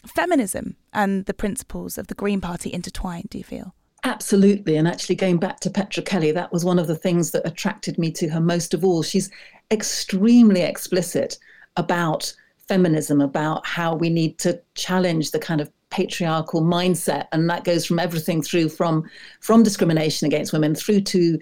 feminism 0.06 0.76
and 0.94 1.26
the 1.26 1.34
principles 1.34 1.98
of 1.98 2.08
the 2.08 2.16
Green 2.16 2.42
Party 2.42 2.72
intertwined, 2.72 3.30
do 3.30 3.38
you 3.38 3.44
feel? 3.44 3.74
Absolutely. 4.04 4.78
And 4.78 4.88
actually, 4.88 5.16
going 5.16 5.38
back 5.38 5.60
to 5.60 5.70
Petra 5.70 6.02
Kelly, 6.02 6.32
that 6.32 6.52
was 6.52 6.66
one 6.66 6.80
of 6.80 6.88
the 6.88 6.96
things 6.96 7.32
that 7.32 7.46
attracted 7.46 8.00
me 8.00 8.12
to 8.14 8.30
her 8.30 8.42
most 8.42 8.74
of 8.74 8.84
all. 8.84 9.04
She's 9.04 9.30
extremely 9.70 10.62
explicit 10.62 11.38
about 11.78 12.34
feminism, 12.68 13.22
about 13.22 13.66
how 13.66 13.96
we 13.96 14.10
need 14.10 14.40
to 14.40 14.60
challenge 14.74 15.32
the 15.32 15.40
kind 15.40 15.62
of 15.62 15.72
patriarchal 15.92 16.62
mindset. 16.62 17.28
And 17.32 17.50
that 17.50 17.64
goes 17.64 17.86
from 17.86 18.00
everything 18.00 18.42
through 18.42 18.70
from, 18.70 19.08
from 19.40 19.62
discrimination 19.62 20.26
against 20.26 20.54
women 20.54 20.74
through 20.74 21.02
to 21.02 21.40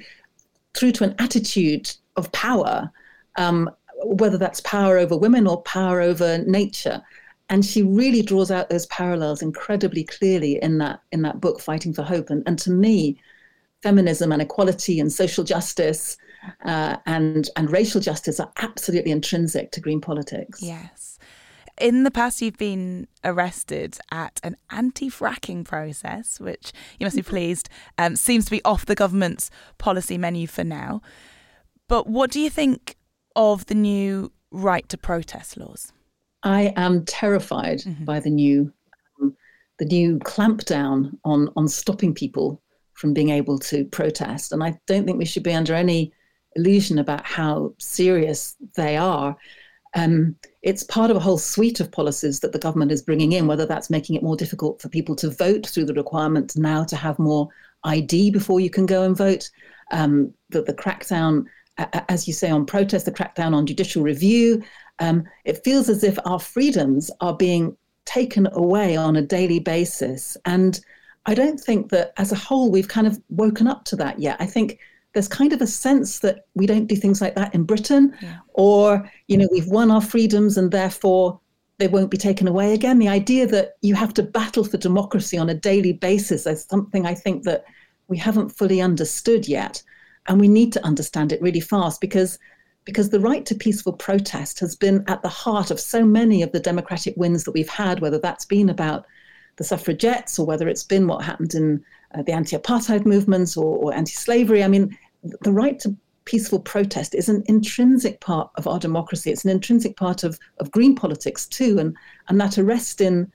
through 0.75 0.91
to 0.91 1.03
an 1.03 1.15
attitude 1.17 1.91
of 2.15 2.31
power, 2.31 2.91
um, 3.37 3.69
whether 4.03 4.37
that's 4.37 4.61
power 4.61 4.97
over 4.97 5.17
women 5.17 5.47
or 5.47 5.61
power 5.63 6.01
over 6.01 6.39
nature 6.39 7.01
and 7.49 7.65
she 7.65 7.81
really 7.81 8.21
draws 8.21 8.51
out 8.51 8.69
those 8.69 8.85
parallels 8.87 9.41
incredibly 9.41 10.03
clearly 10.03 10.59
in 10.61 10.77
that 10.77 11.01
in 11.11 11.23
that 11.23 11.41
book 11.41 11.59
fighting 11.59 11.93
for 11.93 12.03
hope. 12.03 12.29
And, 12.29 12.43
and 12.45 12.57
to 12.59 12.71
me 12.71 13.19
feminism 13.81 14.31
and 14.31 14.41
equality 14.41 14.99
and 14.99 15.11
social 15.11 15.43
justice 15.43 16.17
uh, 16.65 16.97
and 17.05 17.49
and 17.55 17.71
racial 17.71 18.01
justice 18.01 18.39
are 18.39 18.51
absolutely 18.57 19.11
intrinsic 19.11 19.71
to 19.71 19.81
green 19.81 20.01
politics. 20.01 20.61
Yes. 20.61 21.17
In 21.79 22.03
the 22.03 22.11
past 22.11 22.41
you've 22.41 22.57
been 22.57 23.07
arrested 23.23 23.97
at 24.11 24.39
an 24.43 24.57
anti-fracking 24.69 25.63
process 25.65 26.39
which 26.39 26.73
you 26.99 27.05
must 27.05 27.15
be 27.15 27.23
pleased 27.23 27.69
um, 27.97 28.15
seems 28.15 28.45
to 28.45 28.51
be 28.51 28.63
off 28.63 28.85
the 28.85 28.95
government's 28.95 29.49
policy 29.77 30.17
menu 30.17 30.45
for 30.45 30.63
now. 30.63 31.01
But 31.87 32.05
what 32.05 32.31
do 32.31 32.39
you 32.39 32.49
think 32.49 32.97
of 33.35 33.65
the 33.67 33.75
new 33.75 34.31
right 34.51 34.87
to 34.89 34.97
protest 34.97 35.57
laws 35.57 35.93
I 36.43 36.73
am 36.75 37.05
terrified 37.05 37.79
mm-hmm. 37.79 38.05
by 38.05 38.19
the 38.19 38.29
new 38.29 38.71
um, 39.21 39.35
the 39.77 39.85
new 39.85 40.19
clampdown 40.19 41.17
on 41.23 41.49
on 41.55 41.67
stopping 41.67 42.13
people 42.13 42.61
from 42.93 43.13
being 43.13 43.29
able 43.29 43.57
to 43.59 43.85
protest, 43.85 44.51
and 44.51 44.63
I 44.63 44.79
don't 44.87 45.05
think 45.05 45.17
we 45.17 45.25
should 45.25 45.43
be 45.43 45.53
under 45.53 45.73
any 45.73 46.13
illusion 46.55 46.99
about 46.99 47.25
how 47.25 47.73
serious 47.77 48.55
they 48.75 48.97
are. 48.97 49.35
Um, 49.95 50.35
it's 50.61 50.83
part 50.83 51.09
of 51.09 51.17
a 51.17 51.21
whole 51.21 51.37
suite 51.37 51.79
of 51.79 51.91
policies 51.91 52.39
that 52.41 52.51
the 52.51 52.59
government 52.59 52.91
is 52.91 53.01
bringing 53.01 53.31
in, 53.31 53.47
whether 53.47 53.65
that's 53.65 53.89
making 53.89 54.15
it 54.15 54.23
more 54.23 54.35
difficult 54.35 54.81
for 54.81 54.89
people 54.89 55.15
to 55.15 55.31
vote 55.31 55.65
through 55.65 55.85
the 55.85 55.93
requirement 55.93 56.55
now 56.55 56.83
to 56.83 56.95
have 56.95 57.17
more 57.17 57.49
ID 57.83 58.29
before 58.31 58.59
you 58.59 58.69
can 58.69 58.85
go 58.85 59.03
and 59.03 59.17
vote, 59.17 59.49
um, 59.91 60.33
that 60.49 60.65
the 60.65 60.73
crackdown, 60.73 61.45
as 61.77 62.27
you 62.27 62.33
say, 62.33 62.51
on 62.51 62.65
protest, 62.65 63.05
the 63.05 63.11
crackdown 63.11 63.53
on 63.53 63.65
judicial 63.65 64.03
review, 64.03 64.61
um, 64.99 65.23
it 65.45 65.63
feels 65.63 65.89
as 65.89 66.03
if 66.03 66.17
our 66.25 66.39
freedoms 66.39 67.09
are 67.21 67.35
being 67.35 67.75
taken 68.05 68.47
away 68.53 68.95
on 68.95 69.15
a 69.15 69.21
daily 69.21 69.59
basis. 69.59 70.35
And 70.45 70.79
I 71.25 71.33
don't 71.33 71.59
think 71.59 71.89
that 71.89 72.13
as 72.17 72.31
a 72.31 72.35
whole 72.35 72.71
we've 72.71 72.87
kind 72.87 73.07
of 73.07 73.21
woken 73.29 73.67
up 73.67 73.85
to 73.85 73.95
that 73.97 74.19
yet. 74.19 74.37
I 74.39 74.45
think 74.45 74.79
there's 75.13 75.27
kind 75.27 75.53
of 75.53 75.61
a 75.61 75.67
sense 75.67 76.19
that 76.19 76.45
we 76.55 76.65
don't 76.65 76.87
do 76.87 76.95
things 76.95 77.21
like 77.21 77.35
that 77.35 77.53
in 77.53 77.63
Britain, 77.63 78.15
yeah. 78.21 78.39
or 78.53 79.09
you 79.27 79.37
know 79.37 79.47
we've 79.51 79.67
won 79.67 79.91
our 79.91 80.01
freedoms 80.01 80.57
and 80.57 80.71
therefore 80.71 81.39
they 81.77 81.87
won't 81.87 82.11
be 82.11 82.17
taken 82.17 82.47
away 82.47 82.73
again. 82.73 82.99
The 82.99 83.07
idea 83.07 83.47
that 83.47 83.77
you 83.81 83.95
have 83.95 84.13
to 84.15 84.23
battle 84.23 84.63
for 84.63 84.77
democracy 84.77 85.37
on 85.37 85.49
a 85.49 85.53
daily 85.53 85.93
basis 85.93 86.45
is 86.45 86.65
something 86.65 87.05
I 87.05 87.15
think 87.15 87.43
that 87.43 87.65
we 88.07 88.17
haven't 88.17 88.49
fully 88.49 88.81
understood 88.81 89.47
yet, 89.47 89.81
and 90.27 90.39
we 90.39 90.47
need 90.47 90.73
to 90.73 90.85
understand 90.85 91.31
it 91.31 91.41
really 91.41 91.61
fast 91.61 92.01
because 92.01 92.37
because 92.89 93.11
the 93.11 93.19
right 93.19 93.45
to 93.45 93.53
peaceful 93.53 93.93
protest 93.93 94.59
has 94.59 94.75
been 94.75 95.03
at 95.07 95.21
the 95.21 95.29
heart 95.29 95.69
of 95.69 95.79
so 95.79 96.03
many 96.03 96.41
of 96.41 96.51
the 96.53 96.59
democratic 96.59 97.13
wins 97.17 97.43
that 97.43 97.51
we've 97.51 97.69
had, 97.69 97.99
whether 97.99 98.17
that's 98.17 98.45
been 98.45 98.67
about 98.67 99.05
the 99.57 99.63
suffragettes 99.63 100.39
or 100.39 100.47
whether 100.47 100.67
it's 100.67 100.83
been 100.83 101.05
what 101.05 101.23
happened 101.23 101.53
in 101.53 101.85
uh, 102.15 102.23
the 102.23 102.31
anti 102.31 102.57
apartheid 102.57 103.05
movements 103.05 103.55
or, 103.55 103.77
or 103.77 103.93
anti 103.93 104.13
slavery. 104.13 104.63
I 104.63 104.67
mean, 104.67 104.97
the 105.21 105.51
right 105.51 105.77
to 105.81 105.95
peaceful 106.25 106.59
protest 106.59 107.13
is 107.13 107.29
an 107.29 107.43
intrinsic 107.45 108.21
part 108.21 108.49
of 108.55 108.65
our 108.65 108.79
democracy. 108.79 109.29
It's 109.29 109.45
an 109.45 109.51
intrinsic 109.51 109.95
part 109.95 110.23
of, 110.23 110.39
of 110.57 110.71
green 110.71 110.95
politics 110.95 111.45
too. 111.45 111.77
And, 111.77 111.95
and 112.27 112.41
that 112.41 112.57
arrest 112.57 113.01
in, 113.01 113.31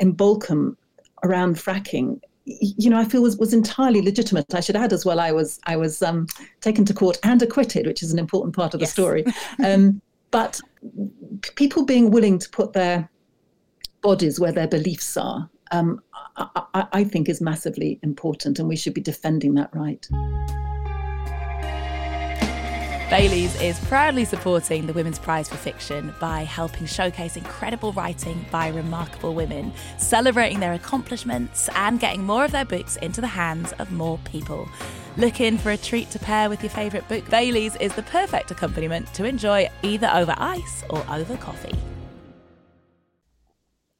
in 0.00 0.16
Balcombe 0.16 0.76
around 1.22 1.54
fracking 1.54 2.20
you 2.46 2.88
know, 2.88 2.98
I 2.98 3.04
feel 3.04 3.22
was, 3.22 3.36
was 3.36 3.52
entirely 3.52 4.00
legitimate. 4.00 4.54
I 4.54 4.60
should 4.60 4.76
add 4.76 4.92
as 4.92 5.04
well, 5.04 5.18
I 5.18 5.32
was 5.32 5.60
I 5.64 5.76
was 5.76 6.02
um, 6.02 6.26
taken 6.60 6.84
to 6.84 6.94
court 6.94 7.18
and 7.24 7.42
acquitted, 7.42 7.86
which 7.86 8.02
is 8.02 8.12
an 8.12 8.18
important 8.18 8.54
part 8.54 8.72
of 8.72 8.80
the 8.80 8.86
yes. 8.86 8.92
story. 8.92 9.24
Um, 9.64 10.00
but 10.30 10.60
people 11.54 11.84
being 11.84 12.10
willing 12.10 12.38
to 12.38 12.48
put 12.50 12.72
their 12.72 13.08
bodies 14.02 14.38
where 14.38 14.52
their 14.52 14.68
beliefs 14.68 15.16
are, 15.16 15.48
um, 15.70 16.00
I, 16.36 16.86
I 16.92 17.04
think, 17.04 17.28
is 17.28 17.40
massively 17.40 17.98
important, 18.02 18.58
and 18.58 18.68
we 18.68 18.76
should 18.76 18.94
be 18.94 19.00
defending 19.00 19.54
that 19.54 19.74
right. 19.74 20.06
Baileys 23.08 23.54
is 23.62 23.78
proudly 23.84 24.24
supporting 24.24 24.88
the 24.88 24.92
Women's 24.92 25.20
Prize 25.20 25.48
for 25.48 25.56
Fiction 25.56 26.12
by 26.18 26.42
helping 26.42 26.86
showcase 26.86 27.36
incredible 27.36 27.92
writing 27.92 28.44
by 28.50 28.66
remarkable 28.66 29.32
women, 29.32 29.72
celebrating 29.96 30.58
their 30.58 30.72
accomplishments 30.72 31.68
and 31.76 32.00
getting 32.00 32.24
more 32.24 32.44
of 32.44 32.50
their 32.50 32.64
books 32.64 32.96
into 32.96 33.20
the 33.20 33.28
hands 33.28 33.72
of 33.78 33.92
more 33.92 34.18
people. 34.24 34.68
Looking 35.16 35.56
for 35.56 35.70
a 35.70 35.76
treat 35.76 36.10
to 36.10 36.18
pair 36.18 36.48
with 36.48 36.64
your 36.64 36.70
favourite 36.70 37.08
book? 37.08 37.30
Baileys 37.30 37.76
is 37.76 37.94
the 37.94 38.02
perfect 38.02 38.50
accompaniment 38.50 39.14
to 39.14 39.24
enjoy 39.24 39.70
either 39.84 40.10
over 40.12 40.34
ice 40.36 40.82
or 40.90 41.06
over 41.08 41.36
coffee. 41.36 41.78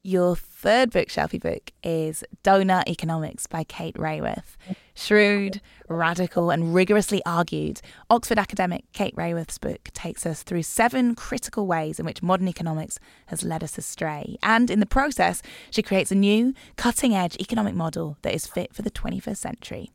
Your 0.02 0.34
third 0.34 0.90
bookshelfie 0.90 1.40
book 1.40 1.70
is 1.84 2.24
Doughnut 2.42 2.88
Economics 2.88 3.46
by 3.46 3.62
Kate 3.62 3.94
Raworth. 3.94 4.56
Shrewd, 4.96 5.60
radical, 5.88 6.50
and 6.50 6.74
rigorously 6.74 7.22
argued, 7.26 7.82
Oxford 8.08 8.38
academic 8.38 8.84
Kate 8.94 9.14
Raworth's 9.14 9.58
book 9.58 9.90
takes 9.92 10.24
us 10.24 10.42
through 10.42 10.62
seven 10.62 11.14
critical 11.14 11.66
ways 11.66 12.00
in 12.00 12.06
which 12.06 12.22
modern 12.22 12.48
economics 12.48 12.98
has 13.26 13.44
led 13.44 13.62
us 13.62 13.76
astray. 13.76 14.38
And 14.42 14.70
in 14.70 14.80
the 14.80 14.86
process, 14.86 15.42
she 15.70 15.82
creates 15.82 16.10
a 16.10 16.14
new, 16.14 16.54
cutting 16.76 17.14
edge 17.14 17.36
economic 17.36 17.74
model 17.74 18.16
that 18.22 18.34
is 18.34 18.46
fit 18.46 18.74
for 18.74 18.80
the 18.80 18.90
21st 18.90 19.36
century. 19.36 19.90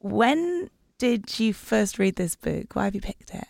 When 0.00 0.68
did 0.98 1.40
you 1.40 1.54
first 1.54 1.98
read 1.98 2.16
this 2.16 2.36
book? 2.36 2.76
Why 2.76 2.84
have 2.84 2.94
you 2.94 3.00
picked 3.00 3.34
it? 3.34 3.46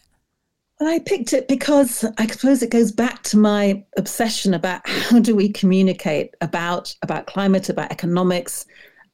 Well, 0.78 0.94
I 0.94 1.00
picked 1.00 1.32
it 1.32 1.48
because 1.48 2.04
I 2.18 2.26
suppose 2.28 2.62
it 2.62 2.70
goes 2.70 2.92
back 2.92 3.24
to 3.24 3.36
my 3.36 3.84
obsession 3.96 4.54
about 4.54 4.82
how 4.88 5.18
do 5.18 5.34
we 5.34 5.48
communicate 5.48 6.36
about 6.40 6.94
about 7.02 7.26
climate, 7.26 7.68
about 7.68 7.90
economics, 7.90 8.64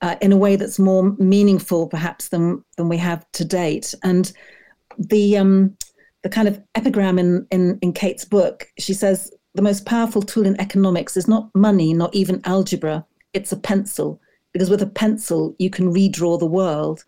uh, 0.05 0.17
in 0.21 0.33
a 0.33 0.37
way 0.37 0.57
that's 0.57 0.79
more 0.79 1.05
meaningful, 1.19 1.89
perhaps 1.89 2.29
than 2.29 2.63
than 2.77 2.89
we 2.91 2.99
have 2.99 3.25
to 3.33 3.45
date. 3.45 3.95
And 4.03 4.33
the 4.99 5.39
um, 5.39 5.77
the 6.23 6.29
kind 6.29 6.49
of 6.49 6.61
epigram 6.75 7.19
in, 7.19 7.47
in 7.51 7.79
in 7.81 7.93
Kate's 7.93 8.27
book, 8.27 8.67
she 8.79 8.95
says 8.95 9.33
the 9.55 9.63
most 9.63 9.87
powerful 9.87 10.23
tool 10.23 10.47
in 10.47 10.61
economics 10.61 11.17
is 11.17 11.27
not 11.27 11.49
money, 11.55 11.95
not 11.95 12.15
even 12.15 12.41
algebra. 12.45 13.05
It's 13.33 13.53
a 13.53 13.57
pencil, 13.57 14.21
because 14.53 14.71
with 14.71 14.83
a 14.83 14.95
pencil 15.03 15.55
you 15.59 15.71
can 15.71 15.95
redraw 15.95 16.39
the 16.39 16.55
world. 16.61 17.05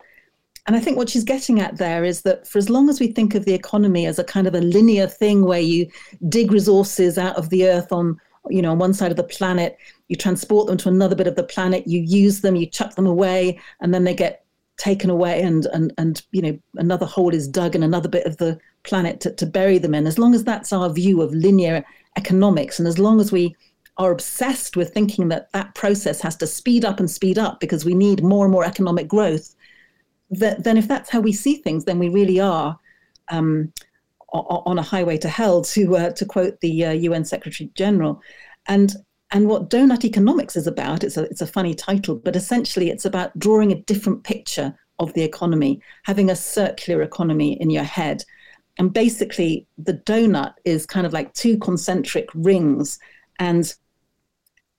And 0.65 0.75
I 0.75 0.81
think 0.81 0.97
what 0.97 1.09
she's 1.09 1.33
getting 1.33 1.61
at 1.61 1.77
there 1.77 2.03
is 2.03 2.21
that 2.23 2.47
for 2.47 2.57
as 2.57 2.69
long 2.69 2.89
as 2.89 2.99
we 2.99 3.07
think 3.07 3.35
of 3.35 3.45
the 3.45 3.53
economy 3.53 4.05
as 4.07 4.19
a 4.19 4.23
kind 4.23 4.47
of 4.47 4.55
a 4.55 4.67
linear 4.75 5.07
thing 5.07 5.45
where 5.45 5.65
you 5.73 5.87
dig 6.27 6.51
resources 6.51 7.17
out 7.17 7.37
of 7.37 7.49
the 7.49 7.69
earth 7.73 7.91
on, 7.91 8.17
you 8.49 8.61
know, 8.61 8.71
on 8.71 8.79
one 8.79 8.93
side 8.93 9.11
of 9.11 9.17
the 9.17 9.23
planet, 9.23 9.77
you 10.07 10.15
transport 10.15 10.67
them 10.67 10.77
to 10.77 10.89
another 10.89 11.15
bit 11.15 11.27
of 11.27 11.35
the 11.35 11.43
planet, 11.43 11.87
you 11.87 12.01
use 12.01 12.41
them, 12.41 12.55
you 12.55 12.65
chuck 12.65 12.95
them 12.95 13.07
away, 13.07 13.59
and 13.81 13.93
then 13.93 14.03
they 14.03 14.13
get 14.13 14.43
taken 14.77 15.09
away 15.09 15.41
and 15.41 15.65
and 15.73 15.91
and 15.97 16.21
you 16.31 16.41
know 16.41 16.59
another 16.75 17.05
hole 17.05 17.33
is 17.33 17.47
dug 17.47 17.75
in 17.75 17.81
another 17.81 18.07
bit 18.07 18.27
of 18.27 18.37
the 18.37 18.59
planet 18.83 19.19
to, 19.21 19.33
to 19.33 19.45
bury 19.45 19.77
them 19.79 19.95
in. 19.95 20.05
As 20.05 20.19
long 20.19 20.35
as 20.35 20.43
that's 20.43 20.71
our 20.71 20.89
view 20.89 21.21
of 21.21 21.33
linear 21.33 21.83
economics 22.15 22.79
and 22.79 22.87
as 22.87 22.99
long 22.99 23.19
as 23.19 23.31
we 23.31 23.55
are 23.97 24.11
obsessed 24.11 24.77
with 24.77 24.93
thinking 24.93 25.27
that 25.29 25.51
that 25.53 25.73
process 25.73 26.21
has 26.21 26.35
to 26.35 26.45
speed 26.45 26.85
up 26.85 26.99
and 26.99 27.09
speed 27.09 27.39
up 27.39 27.59
because 27.59 27.83
we 27.83 27.95
need 27.95 28.23
more 28.23 28.45
and 28.45 28.51
more 28.51 28.63
economic 28.63 29.07
growth 29.07 29.55
that, 30.29 30.63
then 30.63 30.77
if 30.77 30.87
that's 30.87 31.09
how 31.09 31.19
we 31.19 31.33
see 31.33 31.55
things, 31.55 31.85
then 31.85 31.99
we 31.99 32.09
really 32.09 32.39
are 32.39 32.77
um, 33.29 33.71
on 34.45 34.77
a 34.77 34.83
highway 34.83 35.17
to 35.17 35.29
hell, 35.29 35.61
to 35.61 35.97
uh, 35.97 36.11
to 36.11 36.25
quote 36.25 36.59
the 36.61 36.85
uh, 36.85 36.91
UN 36.91 37.25
Secretary 37.25 37.69
General. 37.75 38.21
And 38.67 38.95
and 39.31 39.47
what 39.47 39.69
Doughnut 39.69 40.05
Economics 40.05 40.55
is 40.55 40.67
about, 40.67 41.03
it's 41.03 41.17
a 41.17 41.23
it's 41.23 41.41
a 41.41 41.47
funny 41.47 41.73
title, 41.73 42.15
but 42.15 42.35
essentially 42.35 42.89
it's 42.89 43.05
about 43.05 43.37
drawing 43.37 43.71
a 43.71 43.81
different 43.81 44.23
picture 44.23 44.77
of 44.99 45.13
the 45.13 45.23
economy, 45.23 45.81
having 46.03 46.29
a 46.29 46.35
circular 46.35 47.01
economy 47.01 47.53
in 47.61 47.69
your 47.69 47.83
head. 47.83 48.23
And 48.79 48.93
basically, 48.93 49.67
the 49.77 49.93
donut 49.93 50.53
is 50.63 50.85
kind 50.85 51.05
of 51.05 51.13
like 51.13 51.33
two 51.33 51.57
concentric 51.57 52.29
rings, 52.33 52.99
and 53.39 53.73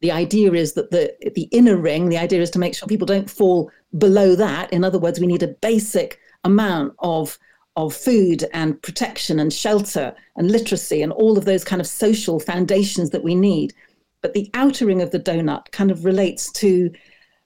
the 0.00 0.12
idea 0.12 0.52
is 0.52 0.74
that 0.74 0.90
the 0.90 1.14
the 1.34 1.48
inner 1.52 1.76
ring, 1.76 2.08
the 2.08 2.18
idea 2.18 2.40
is 2.40 2.50
to 2.52 2.58
make 2.58 2.74
sure 2.74 2.86
people 2.86 3.06
don't 3.06 3.30
fall 3.30 3.70
below 3.96 4.34
that. 4.34 4.72
In 4.72 4.84
other 4.84 4.98
words, 4.98 5.20
we 5.20 5.26
need 5.26 5.42
a 5.42 5.48
basic 5.48 6.18
amount 6.44 6.94
of 7.00 7.38
of 7.78 7.94
food 7.94 8.44
and 8.52 8.82
protection 8.82 9.38
and 9.38 9.52
shelter 9.52 10.12
and 10.36 10.50
literacy 10.50 11.00
and 11.00 11.12
all 11.12 11.38
of 11.38 11.44
those 11.44 11.62
kind 11.62 11.80
of 11.80 11.86
social 11.86 12.40
foundations 12.40 13.10
that 13.10 13.22
we 13.22 13.36
need. 13.36 13.72
But 14.20 14.34
the 14.34 14.50
outer 14.52 14.84
ring 14.84 15.00
of 15.00 15.12
the 15.12 15.20
donut 15.20 15.70
kind 15.70 15.92
of 15.92 16.04
relates 16.04 16.50
to 16.54 16.90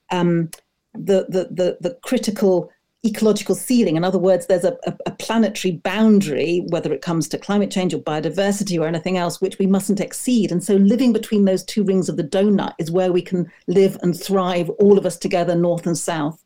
um, 0.09 0.49
the, 0.95 1.27
the, 1.29 1.49
the, 1.51 1.77
the 1.81 1.99
critical 2.01 2.71
ecological 3.05 3.53
ceiling. 3.53 3.95
In 3.95 4.03
other 4.03 4.17
words, 4.17 4.47
there's 4.47 4.63
a, 4.63 4.75
a, 4.87 4.97
a, 5.05 5.11
planetary 5.11 5.73
boundary, 5.73 6.65
whether 6.69 6.93
it 6.93 7.01
comes 7.01 7.27
to 7.27 7.37
climate 7.37 7.69
change 7.69 7.93
or 7.93 7.99
biodiversity 7.99 8.79
or 8.79 8.87
anything 8.87 9.17
else, 9.17 9.41
which 9.41 9.59
we 9.59 9.67
mustn't 9.67 9.99
exceed. 9.99 10.53
And 10.53 10.63
so 10.63 10.75
living 10.75 11.11
between 11.11 11.43
those 11.43 11.65
two 11.65 11.83
rings 11.83 12.07
of 12.07 12.15
the 12.15 12.23
donut 12.23 12.73
is 12.79 12.91
where 12.91 13.11
we 13.11 13.21
can 13.21 13.51
live 13.67 13.97
and 14.01 14.19
thrive, 14.19 14.69
all 14.79 14.97
of 14.97 15.05
us 15.05 15.17
together, 15.17 15.53
north 15.53 15.85
and 15.85 15.97
south. 15.97 16.41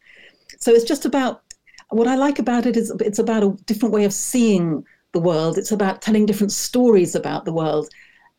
So 0.60 0.72
it's 0.72 0.84
just 0.84 1.06
about 1.06 1.44
what 1.90 2.08
I 2.08 2.16
like 2.16 2.40
about 2.40 2.66
it 2.66 2.76
is 2.76 2.92
it's 3.00 3.20
about 3.20 3.44
a 3.44 3.56
different 3.66 3.94
way 3.94 4.06
of 4.06 4.14
seeing 4.14 4.84
the 5.14 5.20
world. 5.20 5.58
It's 5.58 5.72
about 5.72 6.02
telling 6.02 6.26
different 6.26 6.52
stories 6.52 7.16
about 7.16 7.46
the 7.46 7.54
world. 7.54 7.90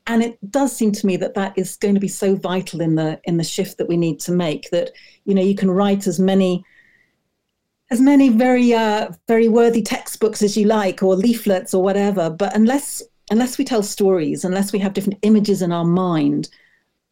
And 0.07 0.23
it 0.23 0.39
does 0.51 0.75
seem 0.75 0.93
to 0.93 1.07
me 1.07 1.17
that 1.19 1.35
that 1.35 1.57
is 1.57 1.77
going 1.77 1.95
to 1.95 2.01
be 2.01 2.09
so 2.09 2.35
vital 2.35 2.81
in 2.81 2.95
the 2.95 3.21
in 3.25 3.37
the 3.37 3.45
shift 3.45 3.79
that 3.79 3.89
we 3.89 3.97
need 3.97 4.21
to 4.21 4.33
make 4.33 4.71
that 4.71 4.91
you 5.25 5.35
know 5.35 5.43
you 5.43 5.55
can 5.55 5.71
write 5.71 6.07
as 6.07 6.19
many 6.19 6.65
as 7.91 8.01
many 8.01 8.29
very 8.31 8.73
uh, 8.73 9.11
very 9.27 9.49
worthy 9.49 9.83
textbooks 9.83 10.43
as 10.43 10.57
you 10.57 10.67
like 10.67 11.03
or 11.03 11.15
leaflets 11.15 11.75
or 11.75 11.83
whatever 11.83 12.31
but 12.31 12.57
unless 12.57 13.03
unless 13.31 13.59
we 13.59 13.65
tell 13.65 13.83
stories 13.83 14.45
unless 14.45 14.73
we 14.73 14.79
have 14.79 14.95
different 14.95 15.19
images 15.21 15.61
in 15.61 15.73
our 15.73 15.85
mind 15.85 16.49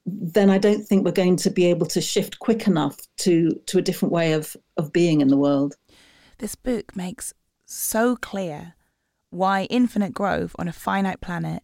then 0.07 0.49
i 0.49 0.57
don't 0.57 0.85
think 0.87 1.05
we're 1.05 1.13
going 1.13 1.37
to 1.37 1.51
be 1.51 1.67
able 1.67 1.87
to 1.87 2.01
shift 2.01 2.39
quick 2.39 2.67
enough 2.67 2.97
to 3.17 3.51
to 3.67 3.77
a 3.77 3.83
different 3.83 4.13
way 4.13 4.33
of 4.33 4.57
of 4.79 4.91
being 4.93 5.21
in 5.21 5.29
the 5.29 5.37
world 5.37 5.75
this 6.39 6.55
book 6.55 6.97
makes 6.97 7.33
so 7.65 8.17
clear 8.17 8.75
why 9.31 9.65
infinite 9.65 10.15
growth 10.15 10.55
on 10.59 10.69
a 10.69 10.73
finite 10.73 11.21
planet 11.21 11.63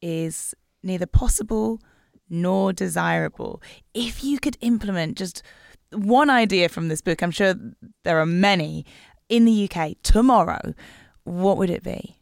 is 0.00 0.54
neither 0.82 1.06
possible 1.06 1.80
nor 2.28 2.72
desirable 2.72 3.62
if 3.92 4.24
you 4.24 4.38
could 4.38 4.56
implement 4.60 5.16
just 5.16 5.42
one 5.94 6.30
idea 6.30 6.68
from 6.68 6.88
this 6.88 7.00
book, 7.00 7.22
I'm 7.22 7.30
sure 7.30 7.54
there 8.02 8.18
are 8.18 8.26
many 8.26 8.84
in 9.28 9.44
the 9.44 9.68
UK 9.70 9.92
tomorrow, 10.02 10.74
what 11.24 11.56
would 11.56 11.70
it 11.70 11.82
be? 11.82 12.18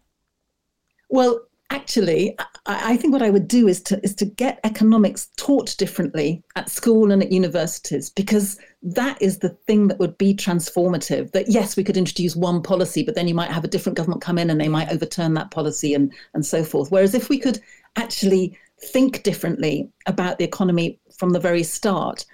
Well, 1.11 1.41
actually, 1.71 2.37
I, 2.67 2.97
think 2.97 3.13
what 3.13 3.23
I 3.23 3.31
would 3.31 3.49
do 3.49 3.69
is 3.69 3.83
to 3.83 4.01
is 4.03 4.15
to 4.17 4.25
get 4.25 4.61
economics 4.65 5.29
taught 5.37 5.77
differently 5.77 6.43
at 6.57 6.71
school 6.71 7.11
and 7.11 7.23
at 7.23 7.33
universities 7.33 8.09
because 8.09 8.59
that 8.83 9.21
is 9.23 9.38
the 9.38 9.51
thing 9.51 9.88
that 9.88 9.99
would 9.99 10.18
be 10.18 10.35
transformative. 10.35 11.31
That 11.33 11.49
yes, 11.49 11.77
we 11.77 11.85
could 11.85 11.97
introduce 11.97 12.35
one 12.35 12.62
policy, 12.62 13.03
but 13.03 13.14
then 13.14 13.29
you 13.29 13.35
might 13.35 13.51
have 13.51 13.64
a 13.64 13.68
different 13.68 13.97
government 13.97 14.23
come 14.23 14.38
in 14.38 14.51
and 14.51 14.61
they 14.61 14.68
might 14.68 14.90
overturn 14.90 15.35
that 15.35 15.51
policy 15.51 15.95
and 15.95 16.12
and 16.35 16.45
so 16.45 16.64
forth. 16.64 16.90
Whereas 16.90 17.14
if 17.14 17.29
we 17.29 17.38
could 17.38 17.61
actually 17.97 18.59
think 18.81 19.23
differently 19.23 19.88
about 20.07 20.38
the 20.38 20.45
economy 20.45 20.99
from 21.16 21.31
the 21.31 21.40
very 21.40 21.62
start, 21.62 22.25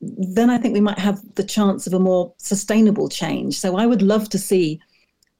then 0.00 0.50
I 0.50 0.58
think 0.58 0.74
we 0.74 0.80
might 0.80 0.98
have 0.98 1.20
the 1.34 1.44
chance 1.44 1.86
of 1.86 1.94
a 1.94 1.98
more 1.98 2.32
sustainable 2.38 3.08
change. 3.08 3.58
So 3.58 3.76
I 3.76 3.86
would 3.86 4.02
love 4.02 4.28
to 4.30 4.38
see 4.38 4.80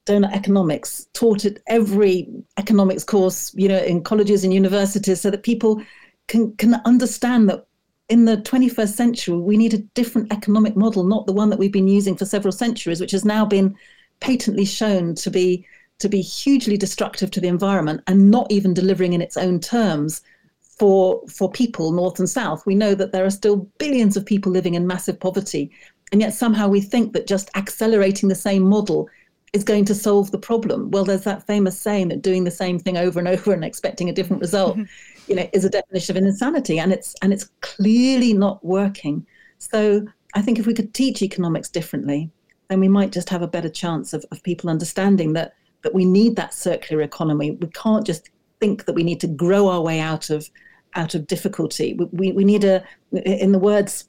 doughnut 0.05 0.33
economics 0.33 1.07
taught 1.13 1.45
at 1.45 1.59
every 1.67 2.27
economics 2.57 3.03
course, 3.03 3.53
you 3.55 3.69
know, 3.69 3.77
in 3.77 4.03
colleges 4.03 4.43
and 4.43 4.53
universities, 4.53 5.21
so 5.21 5.31
that 5.31 5.43
people 5.43 5.81
can 6.27 6.53
can 6.57 6.75
understand 6.83 7.49
that 7.49 7.66
in 8.09 8.25
the 8.25 8.37
21st 8.37 8.93
century 8.93 9.35
we 9.35 9.57
need 9.57 9.73
a 9.73 9.79
different 9.79 10.31
economic 10.31 10.75
model, 10.75 11.03
not 11.03 11.25
the 11.25 11.33
one 11.33 11.49
that 11.49 11.59
we've 11.59 11.71
been 11.71 11.87
using 11.87 12.15
for 12.15 12.25
several 12.25 12.51
centuries, 12.51 13.01
which 13.01 13.11
has 13.11 13.25
now 13.25 13.45
been 13.45 13.75
patently 14.19 14.65
shown 14.65 15.13
to 15.15 15.29
be 15.29 15.65
to 15.99 16.09
be 16.09 16.21
hugely 16.21 16.77
destructive 16.77 17.31
to 17.31 17.41
the 17.41 17.47
environment 17.47 18.01
and 18.05 18.29
not 18.29 18.51
even 18.51 18.73
delivering 18.73 19.13
in 19.13 19.21
its 19.21 19.35
own 19.35 19.59
terms 19.59 20.21
for 20.61 21.21
for 21.27 21.51
people 21.51 21.91
north 21.91 22.19
and 22.19 22.29
south. 22.29 22.65
We 22.65 22.75
know 22.75 22.95
that 22.95 23.11
there 23.11 23.25
are 23.25 23.31
still 23.31 23.67
billions 23.77 24.15
of 24.15 24.25
people 24.25 24.51
living 24.51 24.75
in 24.75 24.87
massive 24.87 25.19
poverty, 25.19 25.71
and 26.11 26.21
yet 26.21 26.33
somehow 26.33 26.67
we 26.67 26.81
think 26.81 27.13
that 27.13 27.27
just 27.27 27.49
accelerating 27.55 28.29
the 28.29 28.35
same 28.35 28.63
model 28.63 29.09
is 29.53 29.63
going 29.63 29.85
to 29.85 29.95
solve 29.95 30.31
the 30.31 30.37
problem. 30.37 30.91
Well, 30.91 31.05
there's 31.05 31.23
that 31.23 31.47
famous 31.47 31.79
saying 31.79 32.09
that 32.09 32.21
doing 32.21 32.43
the 32.43 32.51
same 32.51 32.79
thing 32.79 32.97
over 32.97 33.17
and 33.17 33.27
over 33.27 33.53
and 33.53 33.63
expecting 33.63 34.09
a 34.09 34.13
different 34.13 34.41
result, 34.41 34.77
mm-hmm. 34.77 35.16
You 35.27 35.35
know, 35.35 35.49
is 35.53 35.65
a 35.65 35.69
definition 35.69 36.17
of 36.17 36.23
insanity, 36.23 36.79
and 36.79 36.93
it's 36.93 37.15
and 37.21 37.33
it's 37.33 37.49
clearly 37.61 38.33
not 38.33 38.63
working. 38.63 39.25
So 39.59 40.05
I 40.33 40.41
think 40.41 40.59
if 40.59 40.67
we 40.67 40.73
could 40.73 40.93
teach 40.93 41.21
economics 41.21 41.69
differently, 41.69 42.29
then 42.69 42.79
we 42.79 42.87
might 42.87 43.11
just 43.11 43.29
have 43.29 43.41
a 43.41 43.47
better 43.47 43.69
chance 43.69 44.13
of, 44.13 44.25
of 44.31 44.41
people 44.43 44.69
understanding 44.69 45.33
that 45.33 45.53
that 45.83 45.93
we 45.93 46.05
need 46.05 46.35
that 46.35 46.53
circular 46.53 47.01
economy. 47.03 47.51
We 47.51 47.67
can't 47.67 48.05
just 48.05 48.29
think 48.59 48.85
that 48.85 48.93
we 48.93 49.03
need 49.03 49.19
to 49.21 49.27
grow 49.27 49.67
our 49.67 49.81
way 49.81 49.99
out 49.99 50.29
of 50.29 50.49
out 50.95 51.13
of 51.13 51.27
difficulty. 51.27 51.93
We, 51.93 52.05
we, 52.11 52.31
we 52.31 52.45
need 52.45 52.63
a, 52.63 52.83
in 53.11 53.51
the 53.51 53.59
words 53.59 54.05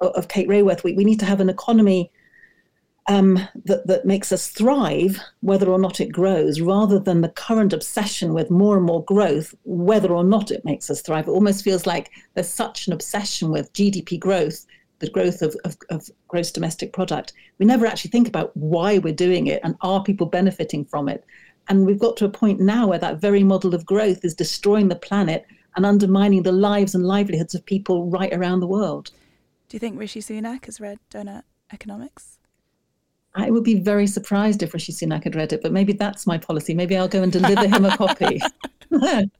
of 0.00 0.28
Kate 0.28 0.48
Raworth, 0.48 0.84
we, 0.84 0.92
we 0.92 1.04
need 1.04 1.20
to 1.20 1.26
have 1.26 1.40
an 1.40 1.48
economy 1.48 2.10
um, 3.08 3.40
that, 3.64 3.86
that 3.86 4.04
makes 4.04 4.32
us 4.32 4.48
thrive, 4.48 5.18
whether 5.40 5.68
or 5.70 5.78
not 5.78 6.00
it 6.00 6.12
grows, 6.12 6.60
rather 6.60 6.98
than 6.98 7.22
the 7.22 7.30
current 7.30 7.72
obsession 7.72 8.34
with 8.34 8.50
more 8.50 8.76
and 8.76 8.84
more 8.84 9.04
growth, 9.04 9.54
whether 9.64 10.12
or 10.12 10.24
not 10.24 10.50
it 10.50 10.64
makes 10.64 10.90
us 10.90 11.00
thrive. 11.00 11.26
It 11.26 11.32
almost 11.32 11.64
feels 11.64 11.86
like 11.86 12.10
there's 12.34 12.48
such 12.48 12.86
an 12.86 12.92
obsession 12.92 13.50
with 13.50 13.72
GDP 13.72 14.20
growth, 14.20 14.66
the 14.98 15.08
growth 15.08 15.40
of, 15.40 15.56
of, 15.64 15.76
of 15.88 16.10
gross 16.28 16.50
domestic 16.50 16.92
product. 16.92 17.32
We 17.58 17.64
never 17.64 17.86
actually 17.86 18.10
think 18.10 18.28
about 18.28 18.54
why 18.56 18.98
we're 18.98 19.14
doing 19.14 19.46
it 19.46 19.60
and 19.64 19.76
are 19.80 20.02
people 20.02 20.26
benefiting 20.26 20.84
from 20.84 21.08
it. 21.08 21.24
And 21.68 21.86
we've 21.86 21.98
got 21.98 22.16
to 22.18 22.24
a 22.26 22.30
point 22.30 22.60
now 22.60 22.88
where 22.88 22.98
that 22.98 23.20
very 23.20 23.42
model 23.42 23.74
of 23.74 23.86
growth 23.86 24.24
is 24.24 24.34
destroying 24.34 24.88
the 24.88 24.96
planet 24.96 25.46
and 25.76 25.86
undermining 25.86 26.42
the 26.42 26.52
lives 26.52 26.94
and 26.94 27.06
livelihoods 27.06 27.54
of 27.54 27.64
people 27.64 28.10
right 28.10 28.32
around 28.34 28.60
the 28.60 28.66
world. 28.66 29.10
Do 29.68 29.76
you 29.76 29.78
think 29.78 29.98
Rishi 29.98 30.20
Sunak 30.20 30.66
has 30.66 30.80
read 30.80 30.98
Doughnut 31.10 31.44
Economics? 31.72 32.37
I 33.38 33.50
would 33.50 33.62
be 33.62 33.78
very 33.78 34.08
surprised 34.08 34.64
if 34.64 34.74
Rishi 34.74 34.92
Sunak 34.92 35.22
had 35.22 35.36
read 35.36 35.52
it, 35.52 35.62
but 35.62 35.72
maybe 35.72 35.92
that's 35.92 36.26
my 36.26 36.38
policy. 36.38 36.74
Maybe 36.74 36.96
I'll 36.96 37.06
go 37.08 37.22
and 37.22 37.30
deliver 37.30 37.68
him 37.68 37.84
a 37.84 37.96
copy. 37.96 38.40
a 38.90 39.30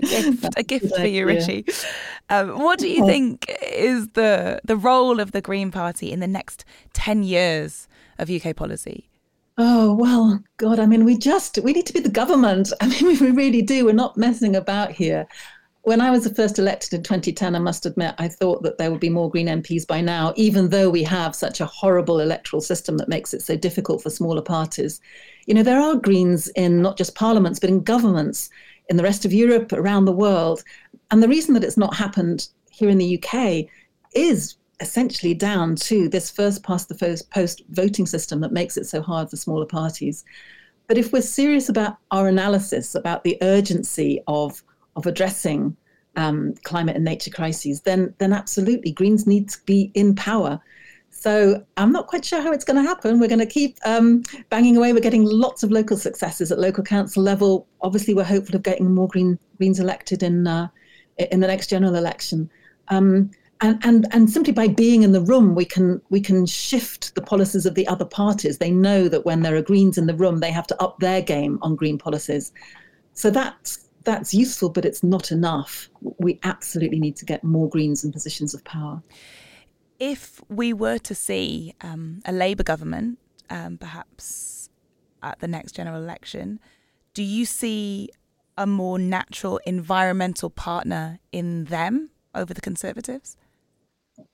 gift, 0.00 0.48
a 0.56 0.62
gift 0.62 0.96
for 0.96 1.04
you, 1.04 1.26
Rishi. 1.26 1.66
Um, 2.30 2.58
what 2.58 2.78
do 2.78 2.88
you 2.88 3.04
think 3.06 3.44
is 3.62 4.08
the 4.10 4.60
the 4.64 4.76
role 4.76 5.20
of 5.20 5.32
the 5.32 5.42
Green 5.42 5.70
Party 5.70 6.10
in 6.10 6.20
the 6.20 6.26
next 6.26 6.64
ten 6.94 7.22
years 7.22 7.86
of 8.18 8.30
UK 8.30 8.56
policy? 8.56 9.10
Oh 9.58 9.92
well, 9.94 10.42
God, 10.56 10.78
I 10.78 10.86
mean, 10.86 11.04
we 11.04 11.18
just 11.18 11.58
we 11.58 11.72
need 11.74 11.86
to 11.86 11.92
be 11.92 12.00
the 12.00 12.08
government. 12.08 12.72
I 12.80 12.86
mean, 12.88 13.18
we 13.20 13.30
really 13.30 13.60
do. 13.60 13.84
We're 13.84 13.92
not 13.92 14.16
messing 14.16 14.56
about 14.56 14.92
here 14.92 15.26
when 15.88 16.02
I 16.02 16.10
was 16.10 16.30
first 16.32 16.58
elected 16.58 16.92
in 16.92 17.02
2010, 17.02 17.56
I 17.56 17.58
must 17.58 17.86
admit, 17.86 18.14
I 18.18 18.28
thought 18.28 18.62
that 18.62 18.76
there 18.76 18.90
would 18.90 19.00
be 19.00 19.08
more 19.08 19.30
Green 19.30 19.46
MPs 19.46 19.86
by 19.86 20.02
now, 20.02 20.34
even 20.36 20.68
though 20.68 20.90
we 20.90 21.02
have 21.04 21.34
such 21.34 21.62
a 21.62 21.66
horrible 21.66 22.20
electoral 22.20 22.60
system 22.60 22.98
that 22.98 23.08
makes 23.08 23.32
it 23.32 23.40
so 23.40 23.56
difficult 23.56 24.02
for 24.02 24.10
smaller 24.10 24.42
parties. 24.42 25.00
You 25.46 25.54
know, 25.54 25.62
there 25.62 25.80
are 25.80 25.96
Greens 25.96 26.48
in 26.48 26.82
not 26.82 26.98
just 26.98 27.14
parliaments, 27.14 27.58
but 27.58 27.70
in 27.70 27.82
governments 27.82 28.50
in 28.90 28.98
the 28.98 29.02
rest 29.02 29.24
of 29.24 29.32
Europe, 29.32 29.72
around 29.72 30.04
the 30.04 30.12
world. 30.12 30.62
And 31.10 31.22
the 31.22 31.28
reason 31.28 31.54
that 31.54 31.64
it's 31.64 31.78
not 31.78 31.96
happened 31.96 32.48
here 32.70 32.90
in 32.90 32.98
the 32.98 33.18
UK 33.18 33.64
is 34.12 34.56
essentially 34.80 35.32
down 35.32 35.74
to 35.76 36.06
this 36.10 36.30
first 36.30 36.62
past 36.62 36.90
the 36.90 37.24
post 37.32 37.62
voting 37.70 38.04
system 38.04 38.42
that 38.42 38.52
makes 38.52 38.76
it 38.76 38.84
so 38.84 39.00
hard 39.00 39.30
for 39.30 39.36
smaller 39.36 39.64
parties. 39.64 40.22
But 40.86 40.98
if 40.98 41.14
we're 41.14 41.22
serious 41.22 41.70
about 41.70 41.96
our 42.10 42.28
analysis, 42.28 42.94
about 42.94 43.24
the 43.24 43.38
urgency 43.40 44.22
of 44.26 44.62
of 44.98 45.06
addressing 45.06 45.76
um, 46.16 46.54
climate 46.64 46.96
and 46.96 47.04
nature 47.04 47.30
crises, 47.30 47.80
then 47.82 48.12
then 48.18 48.32
absolutely 48.32 48.92
Greens 48.92 49.26
need 49.26 49.48
to 49.48 49.58
be 49.64 49.90
in 49.94 50.14
power. 50.14 50.60
So 51.10 51.64
I'm 51.76 51.92
not 51.92 52.06
quite 52.06 52.24
sure 52.24 52.40
how 52.40 52.52
it's 52.52 52.64
going 52.64 52.82
to 52.82 52.88
happen. 52.88 53.18
We're 53.18 53.28
going 53.28 53.38
to 53.40 53.46
keep 53.46 53.78
um, 53.84 54.22
banging 54.50 54.76
away. 54.76 54.92
We're 54.92 55.00
getting 55.00 55.24
lots 55.24 55.62
of 55.62 55.70
local 55.70 55.96
successes 55.96 56.52
at 56.52 56.58
local 56.58 56.84
council 56.84 57.22
level. 57.22 57.66
Obviously, 57.80 58.14
we're 58.14 58.24
hopeful 58.24 58.56
of 58.56 58.62
getting 58.62 58.94
more 58.94 59.08
Green 59.08 59.38
Greens 59.56 59.80
elected 59.80 60.22
in 60.22 60.46
uh, 60.46 60.68
in 61.16 61.40
the 61.40 61.46
next 61.46 61.70
general 61.70 61.94
election. 61.94 62.50
Um, 62.88 63.30
and, 63.60 63.78
and 63.84 64.06
and 64.12 64.30
simply 64.30 64.52
by 64.52 64.68
being 64.68 65.02
in 65.02 65.12
the 65.12 65.20
room, 65.20 65.54
we 65.54 65.64
can 65.64 66.00
we 66.10 66.20
can 66.20 66.46
shift 66.46 67.14
the 67.14 67.22
policies 67.22 67.66
of 67.66 67.74
the 67.74 67.86
other 67.88 68.04
parties. 68.04 68.58
They 68.58 68.70
know 68.70 69.08
that 69.08 69.24
when 69.24 69.42
there 69.42 69.56
are 69.56 69.62
Greens 69.62 69.98
in 69.98 70.06
the 70.06 70.14
room, 70.14 70.38
they 70.38 70.52
have 70.52 70.66
to 70.68 70.82
up 70.82 70.98
their 71.00 71.20
game 71.20 71.58
on 71.62 71.74
green 71.74 71.98
policies. 71.98 72.52
So 73.14 73.30
that's 73.30 73.87
that's 74.08 74.32
useful, 74.32 74.70
but 74.70 74.86
it's 74.86 75.02
not 75.02 75.30
enough. 75.30 75.90
We 76.18 76.40
absolutely 76.42 76.98
need 76.98 77.14
to 77.16 77.26
get 77.26 77.44
more 77.44 77.68
Greens 77.68 78.04
in 78.04 78.10
positions 78.10 78.54
of 78.54 78.64
power. 78.64 79.02
If 79.98 80.40
we 80.48 80.72
were 80.72 80.96
to 80.98 81.14
see 81.14 81.74
um, 81.82 82.22
a 82.24 82.32
Labour 82.32 82.62
government, 82.62 83.18
um, 83.50 83.76
perhaps 83.76 84.70
at 85.22 85.40
the 85.40 85.48
next 85.48 85.72
general 85.72 86.02
election, 86.02 86.58
do 87.12 87.22
you 87.22 87.44
see 87.44 88.08
a 88.56 88.66
more 88.66 88.98
natural 88.98 89.60
environmental 89.66 90.48
partner 90.48 91.18
in 91.30 91.64
them 91.64 92.08
over 92.34 92.54
the 92.54 92.62
Conservatives? 92.62 93.36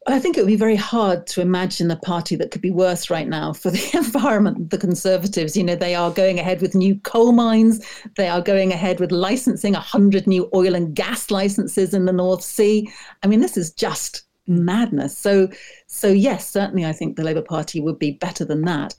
I 0.06 0.18
think 0.18 0.36
it 0.36 0.42
would 0.42 0.48
be 0.48 0.56
very 0.56 0.76
hard 0.76 1.26
to 1.28 1.40
imagine 1.40 1.90
a 1.90 1.96
party 1.96 2.36
that 2.36 2.50
could 2.50 2.60
be 2.60 2.70
worse 2.70 3.08
right 3.08 3.26
now 3.26 3.54
for 3.54 3.70
the 3.70 3.90
environment. 3.94 4.70
The 4.70 4.78
Conservatives, 4.78 5.56
you 5.56 5.64
know, 5.64 5.76
they 5.76 5.94
are 5.94 6.10
going 6.10 6.38
ahead 6.38 6.60
with 6.60 6.74
new 6.74 6.96
coal 7.00 7.32
mines. 7.32 7.84
They 8.16 8.28
are 8.28 8.42
going 8.42 8.72
ahead 8.72 9.00
with 9.00 9.12
licensing 9.12 9.72
100 9.72 10.26
new 10.26 10.50
oil 10.54 10.74
and 10.74 10.94
gas 10.94 11.30
licenses 11.30 11.94
in 11.94 12.04
the 12.04 12.12
North 12.12 12.42
Sea. 12.42 12.90
I 13.22 13.28
mean, 13.28 13.40
this 13.40 13.56
is 13.56 13.72
just 13.72 14.24
madness. 14.46 15.16
So, 15.16 15.48
so 15.86 16.08
yes, 16.08 16.50
certainly, 16.50 16.84
I 16.84 16.92
think 16.92 17.16
the 17.16 17.24
Labour 17.24 17.42
Party 17.42 17.80
would 17.80 17.98
be 17.98 18.12
better 18.12 18.44
than 18.44 18.62
that. 18.62 18.94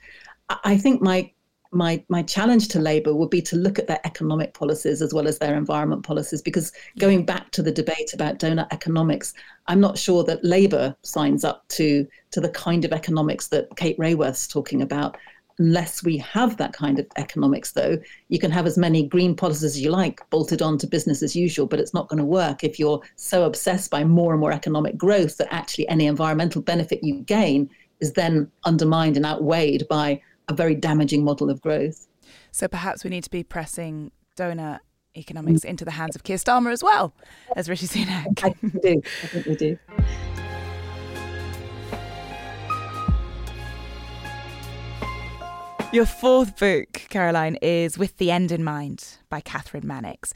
I 0.64 0.76
think 0.76 1.02
my 1.02 1.30
my 1.76 2.02
my 2.08 2.22
challenge 2.22 2.68
to 2.68 2.80
Labour 2.80 3.14
would 3.14 3.30
be 3.30 3.42
to 3.42 3.56
look 3.56 3.78
at 3.78 3.86
their 3.86 4.00
economic 4.04 4.54
policies 4.54 5.02
as 5.02 5.14
well 5.14 5.28
as 5.28 5.38
their 5.38 5.56
environment 5.56 6.02
policies. 6.04 6.42
Because 6.42 6.72
going 6.98 7.24
back 7.24 7.50
to 7.52 7.62
the 7.62 7.72
debate 7.72 8.12
about 8.12 8.38
doughnut 8.38 8.72
economics, 8.72 9.34
I'm 9.66 9.80
not 9.80 9.98
sure 9.98 10.24
that 10.24 10.44
Labour 10.44 10.96
signs 11.02 11.44
up 11.44 11.66
to 11.68 12.06
to 12.32 12.40
the 12.40 12.48
kind 12.50 12.84
of 12.84 12.92
economics 12.92 13.48
that 13.48 13.74
Kate 13.76 13.98
Raworth's 13.98 14.48
talking 14.48 14.82
about. 14.82 15.16
Unless 15.58 16.04
we 16.04 16.18
have 16.18 16.58
that 16.58 16.74
kind 16.74 16.98
of 16.98 17.06
economics, 17.16 17.72
though, 17.72 17.98
you 18.28 18.38
can 18.38 18.50
have 18.50 18.66
as 18.66 18.76
many 18.76 19.06
green 19.06 19.34
policies 19.34 19.64
as 19.64 19.80
you 19.80 19.90
like 19.90 20.20
bolted 20.28 20.60
on 20.60 20.76
to 20.76 20.86
business 20.86 21.22
as 21.22 21.34
usual, 21.34 21.64
but 21.64 21.80
it's 21.80 21.94
not 21.94 22.08
going 22.08 22.18
to 22.18 22.26
work 22.26 22.62
if 22.62 22.78
you're 22.78 23.00
so 23.14 23.44
obsessed 23.44 23.90
by 23.90 24.04
more 24.04 24.32
and 24.32 24.40
more 24.40 24.52
economic 24.52 24.98
growth 24.98 25.38
that 25.38 25.48
actually 25.50 25.88
any 25.88 26.04
environmental 26.04 26.60
benefit 26.60 27.02
you 27.02 27.20
gain 27.20 27.70
is 28.00 28.12
then 28.12 28.50
undermined 28.64 29.16
and 29.16 29.24
outweighed 29.24 29.86
by 29.88 30.20
a 30.48 30.54
very 30.54 30.74
damaging 30.74 31.24
model 31.24 31.50
of 31.50 31.60
growth. 31.60 32.06
So 32.52 32.68
perhaps 32.68 33.04
we 33.04 33.10
need 33.10 33.24
to 33.24 33.30
be 33.30 33.42
pressing 33.42 34.12
doughnut 34.36 34.80
economics 35.16 35.62
mm. 35.62 35.70
into 35.70 35.84
the 35.84 35.90
hands 35.92 36.14
of 36.14 36.22
Keir 36.22 36.36
Starmer 36.36 36.72
as 36.72 36.82
well 36.82 37.14
as 37.56 37.68
Rishi 37.68 37.86
Sunak. 37.86 38.44
I 38.44 38.50
think 38.50 38.74
we 38.74 38.80
do. 38.80 39.02
I 39.22 39.26
think 39.26 39.46
we 39.46 39.56
do. 39.56 39.78
Your 45.92 46.06
fourth 46.06 46.58
book, 46.58 46.92
Caroline, 47.08 47.56
is 47.62 47.96
With 47.96 48.18
the 48.18 48.30
End 48.30 48.52
in 48.52 48.62
Mind 48.62 49.18
by 49.30 49.40
Kathryn 49.40 49.84
Mannix. 49.84 50.34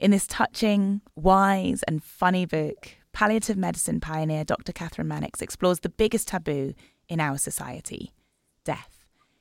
In 0.00 0.10
this 0.10 0.26
touching, 0.26 1.00
wise, 1.16 1.82
and 1.84 2.02
funny 2.02 2.46
book, 2.46 2.90
palliative 3.12 3.56
medicine 3.56 4.00
pioneer 4.00 4.44
Dr. 4.44 4.72
Kathryn 4.72 5.06
Mannix 5.06 5.40
explores 5.40 5.80
the 5.80 5.88
biggest 5.88 6.28
taboo 6.28 6.74
in 7.08 7.20
our 7.20 7.38
society 7.38 8.12
death. 8.64 8.97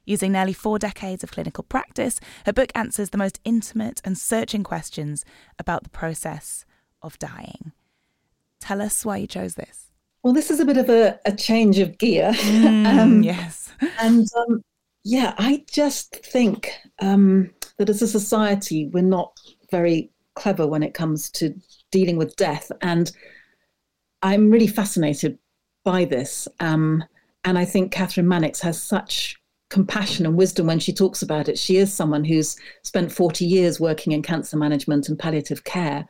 Using 0.07 0.31
nearly 0.31 0.53
four 0.53 0.79
decades 0.79 1.21
of 1.21 1.31
clinical 1.31 1.65
practice, 1.65 2.21
her 2.45 2.53
book 2.53 2.71
answers 2.73 3.09
the 3.09 3.17
most 3.17 3.41
intimate 3.43 3.99
and 4.05 4.17
searching 4.17 4.63
questions 4.63 5.25
about 5.59 5.83
the 5.83 5.89
process 5.89 6.63
of 7.01 7.19
dying. 7.19 7.73
Tell 8.61 8.81
us 8.81 9.03
why 9.03 9.17
you 9.17 9.27
chose 9.27 9.55
this. 9.55 9.91
Well, 10.23 10.33
this 10.33 10.49
is 10.49 10.61
a 10.61 10.65
bit 10.65 10.77
of 10.77 10.89
a, 10.89 11.19
a 11.25 11.35
change 11.35 11.77
of 11.79 11.97
gear. 11.97 12.31
Mm, 12.31 12.85
um, 12.99 13.21
yes. 13.21 13.69
And 13.99 14.25
um, 14.37 14.61
yeah, 15.03 15.33
I 15.37 15.65
just 15.69 16.15
think 16.25 16.71
um, 16.99 17.51
that 17.77 17.89
as 17.89 18.01
a 18.01 18.07
society, 18.07 18.87
we're 18.87 19.03
not 19.03 19.37
very 19.71 20.09
clever 20.35 20.65
when 20.65 20.83
it 20.83 20.93
comes 20.93 21.29
to 21.31 21.53
dealing 21.91 22.15
with 22.15 22.37
death. 22.37 22.71
And 22.81 23.11
I'm 24.21 24.49
really 24.51 24.67
fascinated 24.67 25.37
by 25.83 26.05
this. 26.05 26.47
Um, 26.61 27.03
and 27.43 27.57
I 27.57 27.65
think 27.65 27.93
Kathryn 27.93 28.25
Mannix 28.25 28.61
has 28.61 28.81
such 28.81 29.37
compassion 29.69 30.25
and 30.25 30.37
wisdom 30.37 30.67
when 30.67 30.79
she 30.79 30.93
talks 30.93 31.21
about 31.21 31.49
it. 31.49 31.57
She 31.57 31.77
is 31.77 31.93
someone 31.93 32.23
who's 32.23 32.55
spent 32.83 33.11
40 33.11 33.45
years 33.45 33.79
working 33.79 34.13
in 34.13 34.21
cancer 34.21 34.57
management 34.57 35.09
and 35.09 35.19
palliative 35.19 35.63
care. 35.63 36.07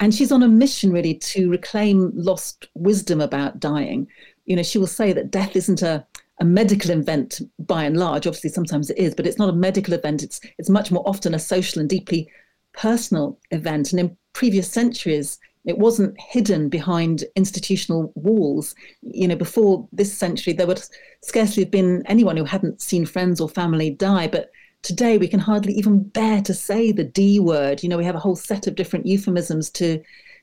And 0.00 0.14
she's 0.14 0.32
on 0.32 0.42
a 0.42 0.48
mission 0.48 0.92
really 0.92 1.14
to 1.14 1.50
reclaim 1.50 2.12
lost 2.14 2.68
wisdom 2.74 3.20
about 3.20 3.60
dying. 3.60 4.08
You 4.44 4.56
know, 4.56 4.62
she 4.62 4.78
will 4.78 4.86
say 4.86 5.12
that 5.12 5.30
death 5.30 5.56
isn't 5.56 5.82
a, 5.82 6.06
a 6.40 6.44
medical 6.44 6.90
event 6.90 7.40
by 7.58 7.84
and 7.84 7.96
large. 7.96 8.26
Obviously, 8.26 8.50
sometimes 8.50 8.90
it 8.90 8.98
is, 8.98 9.14
but 9.14 9.26
it's 9.26 9.38
not 9.38 9.48
a 9.48 9.54
medical 9.54 9.94
event. 9.94 10.22
It's 10.22 10.40
it's 10.58 10.68
much 10.68 10.90
more 10.90 11.08
often 11.08 11.34
a 11.34 11.38
social 11.38 11.80
and 11.80 11.88
deeply 11.88 12.30
personal 12.74 13.38
event. 13.52 13.92
And 13.92 14.00
in 14.00 14.16
previous 14.34 14.70
centuries, 14.70 15.38
it 15.66 15.78
wasn't 15.78 16.18
hidden 16.18 16.68
behind 16.68 17.24
institutional 17.34 18.12
walls. 18.14 18.74
You 19.02 19.28
know, 19.28 19.36
before 19.36 19.86
this 19.92 20.16
century, 20.16 20.52
there 20.52 20.66
would 20.66 20.82
scarcely 21.22 21.64
have 21.64 21.72
been 21.72 22.04
anyone 22.06 22.36
who 22.36 22.44
hadn't 22.44 22.80
seen 22.80 23.04
friends 23.04 23.40
or 23.40 23.48
family 23.48 23.90
die. 23.90 24.28
But 24.28 24.50
today, 24.82 25.18
we 25.18 25.28
can 25.28 25.40
hardly 25.40 25.72
even 25.74 26.04
bear 26.04 26.40
to 26.42 26.54
say 26.54 26.92
the 26.92 27.04
D 27.04 27.40
word. 27.40 27.82
You 27.82 27.88
know, 27.88 27.98
we 27.98 28.04
have 28.04 28.14
a 28.14 28.20
whole 28.20 28.36
set 28.36 28.68
of 28.68 28.76
different 28.76 29.06
euphemisms 29.06 29.68
to 29.70 30.00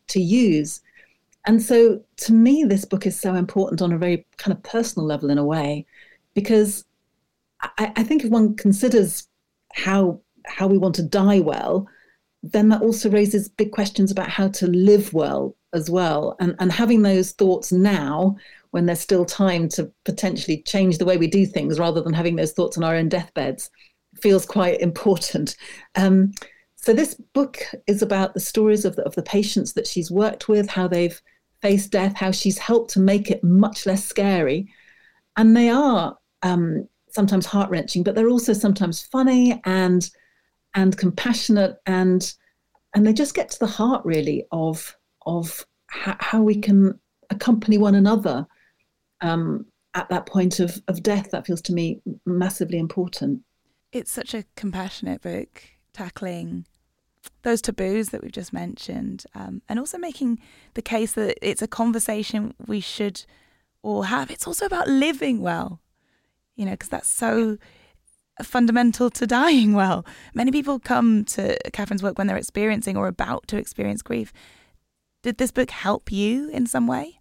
to 0.08 0.20
use. 0.20 0.82
And 1.46 1.62
so, 1.62 2.02
to 2.18 2.34
me, 2.34 2.66
this 2.66 2.86
book 2.86 3.06
is 3.06 3.20
so 3.20 3.36
important 3.36 3.82
on 3.82 3.94
a 3.94 3.98
very 3.98 4.26
kind 4.38 4.56
of 4.56 4.62
personal 4.64 5.08
level, 5.08 5.30
in 5.30 5.38
a 5.38 5.46
way, 5.46 5.86
because 6.34 6.84
I, 7.62 7.94
I 7.96 8.04
think 8.04 8.24
if 8.24 8.30
one 8.30 8.56
considers 8.56 9.28
how 9.74 10.20
how 10.46 10.68
we 10.68 10.78
want 10.78 10.96
to 10.96 11.04
die 11.04 11.40
well, 11.40 11.88
then 12.44 12.68
that 12.70 12.82
also 12.82 13.10
raises 13.10 13.48
big 13.48 13.72
questions 13.72 14.12
about 14.12 14.30
how 14.30 14.50
to 14.50 14.68
live 14.68 15.14
well 15.14 15.56
as 15.74 15.90
well. 15.90 16.36
And, 16.42 16.56
and 16.60 16.72
having 16.72 17.02
those 17.02 17.32
thoughts 17.32 17.72
now, 17.72 18.36
when 18.72 18.86
there's 18.86 19.00
still 19.00 19.26
time 19.26 19.70
to 19.70 19.90
potentially 20.04 20.62
change 20.64 20.98
the 20.98 21.06
way 21.06 21.16
we 21.16 21.28
do 21.28 21.46
things 21.46 21.80
rather 21.80 22.02
than 22.02 22.14
having 22.14 22.36
those 22.36 22.52
thoughts 22.52 22.78
on 22.78 22.84
our 22.84 22.96
own 22.96 23.08
deathbeds, 23.08 23.70
feels 24.22 24.46
quite 24.46 24.82
important. 24.82 25.56
Um, 25.96 26.32
so, 26.76 26.92
this 26.92 27.16
book 27.34 27.60
is 27.88 28.02
about 28.02 28.34
the 28.34 28.42
stories 28.42 28.84
of 28.84 28.98
the, 28.98 29.04
of 29.04 29.16
the 29.16 29.24
patients 29.24 29.74
that 29.74 29.88
she's 29.88 30.12
worked 30.12 30.50
with, 30.50 30.70
how 30.70 30.88
they've 30.88 31.20
faced 31.62 31.92
death, 31.92 32.18
how 32.18 32.32
she's 32.32 32.58
helped 32.58 32.92
to 32.92 33.00
make 33.00 33.32
it 33.32 33.42
much 33.42 33.86
less 33.86 34.04
scary. 34.04 34.68
And 35.38 35.56
they 35.56 35.70
are 35.70 36.18
um, 36.42 36.90
sometimes 37.10 37.46
heart 37.46 37.70
wrenching, 37.70 38.04
but 38.04 38.16
they're 38.16 38.28
also 38.28 38.52
sometimes 38.52 39.02
funny 39.02 39.62
and 39.64 40.10
and 40.76 40.98
compassionate 40.98 41.78
and 41.86 42.34
and 42.96 43.06
they 43.06 43.14
just 43.14 43.36
get 43.36 43.50
to 43.50 43.60
the 43.60 43.68
heart 43.68 44.04
really 44.06 44.46
of 44.52 44.96
of 45.26 45.66
ha- 45.90 46.18
how 46.20 46.42
we 46.42 46.56
can 46.56 47.00
accompany 47.30 47.78
one 47.78 47.96
another 47.96 48.46
um, 49.22 49.66
at 49.94 50.10
that 50.10 50.26
point 50.26 50.60
of, 50.60 50.82
of 50.88 51.02
death. 51.02 51.32
That 51.32 51.48
feels 51.48 51.62
to 51.64 51.74
me 51.74 52.02
massively 52.26 52.78
important. 52.78 53.42
It's 53.92 54.12
such 54.12 54.34
a 54.34 54.46
compassionate 54.56 55.22
book 55.22 55.64
tackling 55.94 56.66
those 57.44 57.62
taboos 57.62 58.10
that 58.10 58.22
we've 58.22 58.32
just 58.32 58.52
mentioned 58.52 59.26
um, 59.34 59.62
and 59.70 59.80
also 59.80 59.98
making 59.98 60.40
the 60.74 60.82
case 60.82 61.14
that 61.14 61.38
it's 61.42 61.62
a 61.62 61.68
conversation 61.68 62.54
we 62.68 62.82
should 62.82 63.24
all 63.82 64.04
have. 64.04 64.30
It's 64.30 64.46
also 64.46 64.66
about 64.66 64.90
living 64.90 65.40
well 65.40 65.80
you 66.56 66.66
know 66.66 66.72
because 66.72 66.90
that's 66.90 67.10
so 67.10 67.58
fundamental 68.42 69.10
to 69.12 69.28
dying 69.28 69.74
well. 69.74 70.06
Many 70.34 70.52
people 70.52 70.80
come 70.80 71.24
to 71.26 71.58
Kathryn's 71.72 72.02
work 72.02 72.18
when 72.18 72.28
they're 72.28 72.38
experiencing 72.38 72.98
or 72.98 73.08
about 73.08 73.48
to 73.48 73.58
experience 73.58 74.02
grief. 74.02 74.34
Did 75.22 75.38
this 75.38 75.52
book 75.52 75.72
help 75.72 76.12
you 76.12 76.50
in 76.50 76.66
some 76.66 76.88
way? 76.88 77.20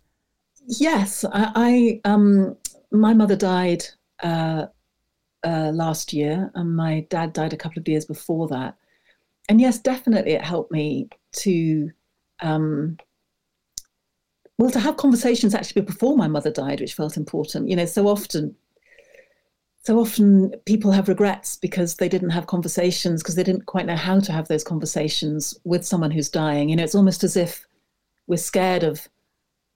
Yes, 0.67 1.25
I, 1.25 2.01
I 2.05 2.09
um, 2.09 2.57
my 2.91 3.15
mother 3.15 3.37
died 3.37 3.85
uh, 4.23 4.67
uh, 5.45 5.71
last 5.75 6.13
year, 6.13 6.51
and 6.55 6.77
my 6.77 7.07
dad 7.11 7.33
died 7.33 7.53
a 7.53 7.57
couple 7.57 7.81
of 7.81 7.89
years 7.89 8.05
before 8.05 8.49
that. 8.49 8.77
And 9.49 9.61
yes, 9.61 9.79
definitely, 9.79 10.33
it 10.33 10.43
helped 10.43 10.73
me 10.73 11.09
to. 11.37 11.91
Um, 12.41 12.97
well, 14.59 14.71
to 14.71 14.81
have 14.81 14.97
conversations 14.97 15.55
actually 15.55 15.83
before 15.83 16.17
my 16.17 16.29
mother 16.29 16.51
died, 16.51 16.81
which 16.81 16.95
felt 16.95 17.17
important. 17.17 17.69
You 17.69 17.77
know, 17.77 17.87
so 17.87 18.07
often 18.07 18.55
so 19.83 19.99
often 19.99 20.55
people 20.65 20.93
have 20.93 21.09
regrets 21.09 21.57
because 21.57 21.97
they 21.97 22.09
didn't 22.09 22.31
have 22.31 22.47
conversations 22.47 23.23
because 23.23 23.35
they 23.35 23.43
didn't 23.43 23.67
quite 23.67 23.87
know 23.87 23.97
how 23.97 24.21
to 24.21 24.33
have 24.33 24.47
those 24.49 24.63
conversations 24.63 25.59
with 25.65 25.85
someone 25.85 26.11
who's 26.11 26.29
dying. 26.29 26.69
You 26.69 26.77
know 26.77 26.85
it's 26.85 26.95
almost 26.95 27.25
as 27.25 27.37
if 27.37 27.67
we're 28.27 28.37
scared 28.37 28.85
of 28.85 29.09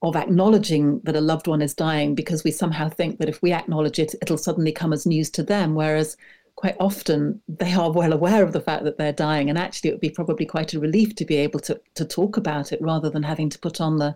of 0.02 0.14
acknowledging 0.14 1.00
that 1.04 1.16
a 1.16 1.20
loved 1.20 1.48
one 1.48 1.62
is 1.62 1.74
dying 1.74 2.14
because 2.14 2.44
we 2.44 2.50
somehow 2.50 2.88
think 2.88 3.18
that 3.18 3.28
if 3.28 3.42
we 3.42 3.52
acknowledge 3.52 3.98
it 3.98 4.14
it'll 4.22 4.38
suddenly 4.38 4.70
come 4.70 4.92
as 4.92 5.06
news 5.06 5.30
to 5.30 5.42
them 5.42 5.74
whereas 5.74 6.16
quite 6.54 6.76
often 6.78 7.40
they 7.48 7.72
are 7.72 7.90
well 7.90 8.12
aware 8.12 8.44
of 8.44 8.52
the 8.52 8.60
fact 8.60 8.84
that 8.84 8.98
they're 8.98 9.12
dying 9.12 9.48
and 9.48 9.58
actually 9.58 9.90
it 9.90 9.94
would 9.94 10.00
be 10.00 10.10
probably 10.10 10.46
quite 10.46 10.74
a 10.74 10.80
relief 10.80 11.14
to 11.14 11.24
be 11.24 11.36
able 11.36 11.58
to 11.58 11.80
to 11.94 12.04
talk 12.04 12.36
about 12.36 12.72
it 12.72 12.80
rather 12.80 13.10
than 13.10 13.22
having 13.22 13.48
to 13.48 13.58
put 13.58 13.80
on 13.80 13.96
the 13.96 14.14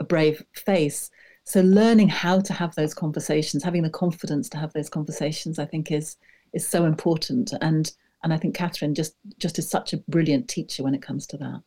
a 0.00 0.04
brave 0.04 0.44
face 0.52 1.10
so 1.44 1.60
learning 1.60 2.08
how 2.08 2.40
to 2.40 2.52
have 2.52 2.74
those 2.74 2.94
conversations 2.94 3.64
having 3.64 3.82
the 3.82 3.90
confidence 3.90 4.48
to 4.48 4.58
have 4.58 4.72
those 4.72 4.88
conversations 4.88 5.58
i 5.58 5.64
think 5.64 5.90
is 5.90 6.16
is 6.52 6.66
so 6.66 6.84
important. 6.84 7.52
And 7.60 7.92
and 8.22 8.32
i 8.32 8.36
think 8.36 8.56
Kathryn 8.56 8.94
just 8.94 9.14
just 9.38 9.58
is 9.58 9.68
such 9.68 9.92
a 9.92 9.98
brilliant 10.08 10.48
teacher 10.48 10.82
when 10.82 10.94
it 10.94 11.02
comes 11.02 11.26
to 11.28 11.36
that. 11.38 11.62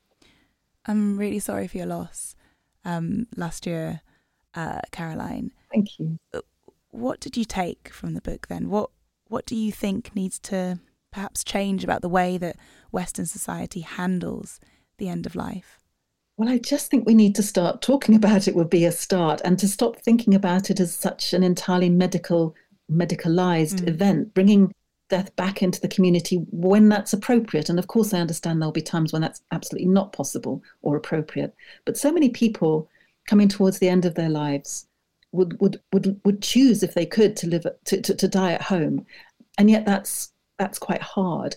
I'm 0.85 1.17
really 1.17 1.39
sorry 1.39 1.67
for 1.67 1.77
your 1.77 1.88
loss 1.88 2.35
um, 2.83 3.27
last 3.35 3.65
year 3.65 4.01
uh, 4.53 4.81
caroline. 4.91 5.51
Thank 5.73 5.99
you. 5.99 6.19
Uh, 6.33 6.41
what 6.91 7.19
did 7.19 7.35
you 7.35 7.43
take 7.43 7.89
from 7.89 8.13
the 8.13 8.21
book 8.21 8.47
then? 8.47 8.69
What 8.69 8.91
what 9.27 9.45
do 9.45 9.55
you 9.55 9.71
think 9.71 10.15
needs 10.15 10.39
to 10.39 10.79
perhaps 11.11 11.43
change 11.43 11.83
about 11.83 12.01
the 12.01 12.09
way 12.09 12.38
that 12.38 12.57
western 12.91 13.25
society 13.25 13.81
handles 13.81 14.59
the 14.97 15.09
end 15.09 15.25
of 15.25 15.35
life 15.35 15.79
well, 16.37 16.49
I 16.49 16.57
just 16.57 16.91
think 16.91 17.05
we 17.05 17.13
need 17.13 17.35
to 17.35 17.43
start 17.43 17.81
talking 17.81 18.15
about 18.15 18.47
it 18.47 18.55
would 18.55 18.69
be 18.69 18.85
a 18.85 18.91
start 18.91 19.41
and 19.45 19.57
to 19.59 19.67
stop 19.67 19.97
thinking 19.97 20.35
about 20.35 20.69
it 20.69 20.79
as 20.79 20.93
such 20.93 21.33
an 21.33 21.43
entirely 21.43 21.89
medical, 21.89 22.55
medicalized 22.91 23.81
mm. 23.81 23.87
event, 23.87 24.33
bringing 24.33 24.73
death 25.09 25.33
back 25.35 25.61
into 25.61 25.79
the 25.79 25.87
community 25.87 26.37
when 26.51 26.89
that's 26.89 27.13
appropriate. 27.13 27.69
And 27.69 27.79
of 27.79 27.87
course, 27.87 28.13
I 28.13 28.19
understand 28.19 28.61
there'll 28.61 28.71
be 28.71 28.81
times 28.81 29.13
when 29.13 29.21
that's 29.21 29.41
absolutely 29.51 29.87
not 29.87 30.11
possible 30.11 30.61
or 30.81 30.97
appropriate. 30.97 31.55
But 31.85 31.97
so 31.97 32.11
many 32.11 32.29
people 32.29 32.89
coming 33.27 33.47
towards 33.47 33.79
the 33.79 33.89
end 33.89 34.05
of 34.05 34.15
their 34.15 34.29
lives 34.29 34.87
would 35.31 35.59
would 35.61 35.81
would, 35.93 36.19
would 36.25 36.41
choose 36.41 36.83
if 36.83 36.93
they 36.93 37.05
could 37.05 37.35
to 37.37 37.47
live 37.47 37.65
to, 37.85 38.01
to, 38.01 38.15
to 38.15 38.27
die 38.27 38.53
at 38.53 38.61
home. 38.61 39.05
And 39.57 39.69
yet 39.69 39.85
that's 39.85 40.31
that's 40.57 40.79
quite 40.79 41.01
hard. 41.01 41.55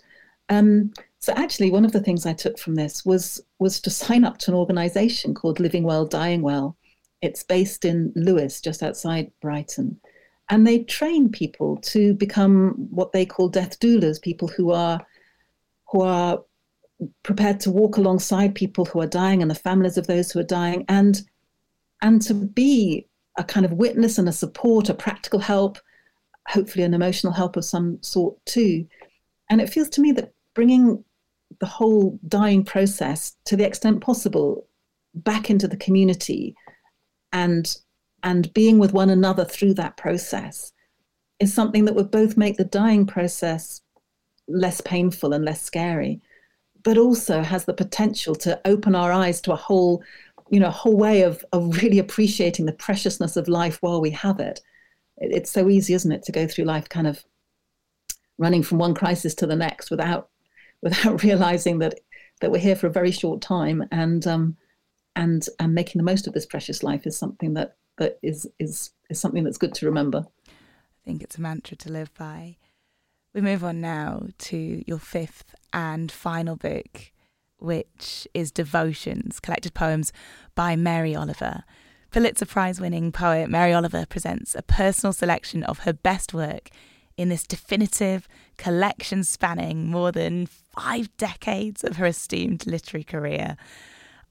Um, 0.49 0.93
so 1.21 1.33
actually, 1.35 1.71
one 1.71 1.85
of 1.85 1.93
the 1.93 2.01
things 2.01 2.27
I 2.27 2.33
took 2.33 2.59
from 2.59 2.77
this 2.77 3.05
was 3.05 3.41
was 3.59 3.81
to 3.81 3.91
sign 3.91 4.25
up 4.25 4.39
to 4.39 4.51
an 4.51 4.57
organisation 4.57 5.35
called 5.35 5.59
Living 5.59 5.83
Well, 5.83 6.07
Dying 6.07 6.43
Well. 6.43 6.77
It's 7.21 7.43
based 7.43 7.85
in 7.85 8.13
Lewes, 8.15 8.61
just 8.61 8.83
outside 8.83 9.33
Brighton, 9.41 10.01
and 10.49 10.67
they 10.67 10.85
train 10.85 11.29
people 11.29 11.77
to 11.79 12.15
become 12.15 12.75
what 12.91 13.13
they 13.13 13.27
call 13.27 13.49
death 13.49 13.81
doulas, 13.81 14.23
people 14.23 14.47
who 14.47 14.71
are 14.71 15.05
who 15.91 16.03
are 16.03 16.45
prepared 17.25 17.61
to 17.61 17.71
walk 17.71 17.97
alongside 17.97 18.55
people 18.55 18.85
who 18.85 19.01
are 19.01 19.07
dying 19.07 19.43
and 19.43 19.51
the 19.51 19.55
families 19.57 19.99
of 19.99 20.07
those 20.07 20.31
who 20.31 20.39
are 20.39 20.45
dying, 20.45 20.85
and 20.89 21.23
and 22.01 22.23
to 22.23 22.35
be 22.35 23.09
a 23.37 23.43
kind 23.43 23.67
of 23.67 23.73
witness 23.73 24.19
and 24.19 24.29
a 24.29 24.33
support, 24.33 24.89
a 24.89 24.95
practical 24.95 25.41
help, 25.41 25.79
hopefully 26.47 26.85
an 26.85 26.95
emotional 26.95 27.33
help 27.33 27.57
of 27.57 27.65
some 27.65 28.01
sort 28.03 28.37
too. 28.47 28.87
And 29.51 29.61
it 29.61 29.71
feels 29.71 29.89
to 29.91 30.01
me 30.01 30.13
that 30.13 30.33
bringing 30.55 31.05
the 31.61 31.67
whole 31.67 32.19
dying 32.29 32.65
process 32.65 33.37
to 33.45 33.57
the 33.57 33.67
extent 33.67 34.01
possible 34.01 34.67
back 35.15 35.51
into 35.51 35.67
the 35.67 35.77
community 35.77 36.55
and 37.33 37.77
and 38.23 38.53
being 38.53 38.79
with 38.79 38.93
one 38.93 39.11
another 39.11 39.45
through 39.45 39.75
that 39.75 39.97
process 39.97 40.73
is 41.39 41.55
something 41.55 41.85
that 41.85 41.95
would 41.95 42.11
both 42.11 42.37
make 42.37 42.57
the 42.57 42.65
dying 42.65 43.07
process 43.07 43.81
less 44.49 44.81
painful 44.81 45.33
and 45.33 45.45
less 45.45 45.63
scary 45.63 46.21
but 46.85 46.99
also 46.99 47.43
has 47.43 47.65
the 47.65 47.75
potential 47.75 48.35
to 48.35 48.61
open 48.65 48.95
our 48.95 49.13
eyes 49.13 49.41
to 49.41 49.53
a 49.53 49.57
whole 49.57 50.03
you 50.51 50.61
know 50.61 50.71
whole 50.71 50.97
way 50.97 51.23
of 51.23 51.45
of 51.53 51.83
really 51.83 51.99
appreciating 51.99 52.67
the 52.67 52.73
preciousness 52.73 53.37
of 53.37 53.49
life 53.49 53.79
while 53.83 54.01
we 54.01 54.11
have 54.11 54.41
it 54.41 54.61
it's 55.19 55.51
so 55.51 55.69
easy 55.69 55.95
isn't 55.95 56.13
it 56.13 56.23
to 56.23 56.33
go 56.33 56.47
through 56.47 56.65
life 56.65 56.89
kind 56.89 57.07
of 57.07 57.25
running 58.39 58.63
from 58.63 58.79
one 58.79 58.95
crisis 58.95 59.35
to 59.35 59.47
the 59.47 59.57
next 59.57 59.91
without 59.91 60.31
without 60.83 61.23
realizing 61.23 61.79
that 61.79 62.01
that 62.41 62.51
we're 62.51 62.59
here 62.59 62.77
for 62.77 62.87
a 62.87 62.93
very 62.93 63.11
short 63.11 63.41
time 63.41 63.85
and 63.91 64.27
um, 64.27 64.57
and 65.17 65.47
and 65.59 65.75
making 65.75 65.99
the 65.99 66.05
most 66.05 66.27
of 66.27 66.35
this 66.35 66.47
precious 66.47 66.83
life 66.83 67.07
is 67.07 67.19
something 67.19 67.55
that 67.55 67.77
that 67.99 68.19
is 68.23 68.47
is 68.59 68.91
is 69.11 69.21
something 69.21 69.45
that's 69.45 69.59
good 69.59 69.75
to 69.75 69.87
remember. 69.87 70.25
I 70.47 71.05
think 71.05 71.23
it's 71.23 71.39
a 71.39 71.41
mantra 71.41 71.77
to 71.79 71.91
live 71.91 72.15
by. 72.15 72.57
We 73.35 73.41
move 73.41 73.65
on 73.65 73.81
now 73.81 74.29
to 74.39 74.83
your 74.87 74.99
fifth 74.99 75.55
and 75.73 76.11
final 76.11 76.57
book, 76.57 77.13
which 77.59 78.27
is 78.35 78.51
Devotions, 78.51 79.41
collected 79.41 79.75
poems 79.75 80.13
by 80.55 80.77
Mary 80.77 81.15
Oliver. 81.15 81.65
Pulitzer 82.11 82.47
Prize 82.47 82.81
winning 82.81 83.13
poet 83.13 83.51
Mary 83.51 83.73
Oliver 83.73 84.07
presents 84.07 84.55
a 84.55 84.63
personal 84.63 85.13
selection 85.13 85.63
of 85.63 85.81
her 85.81 85.93
best 85.93 86.33
work 86.33 86.71
in 87.19 87.29
this 87.29 87.43
definitive 87.43 88.29
collection 88.57 89.25
spanning 89.25 89.91
more 89.91 90.13
than 90.13 90.47
five 90.47 91.15
decades 91.19 91.83
of 91.83 91.97
her 91.97 92.07
esteemed 92.07 92.67
literary 92.67 93.05
career. 93.05 93.57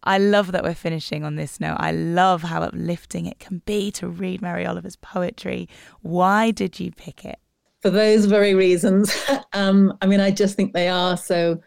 I 0.04 0.18
love 0.18 0.54
that 0.54 0.64
we're 0.64 0.74
finishing 0.74 1.26
on 1.26 1.36
this 1.36 1.60
note. 1.60 1.76
I 1.80 1.92
love 1.92 2.44
how 2.44 2.64
uplifting 2.64 3.26
it 3.26 3.40
can 3.40 3.62
be 3.66 3.92
to 3.92 4.08
read 4.08 4.42
Mary 4.42 4.66
Oliver's 4.66 4.96
poetry. 4.96 5.68
Why 6.02 6.52
did 6.52 6.80
you 6.80 6.92
pick 6.92 7.26
it? 7.26 7.40
For 7.82 7.90
those 7.90 8.26
very 8.26 8.54
reasons. 8.54 9.14
um, 9.54 9.98
I 10.02 10.08
mean, 10.08 10.22
I 10.22 10.32
just 10.32 10.56
think 10.56 10.74
they 10.74 10.88
are 10.88 11.18
so 11.18 11.60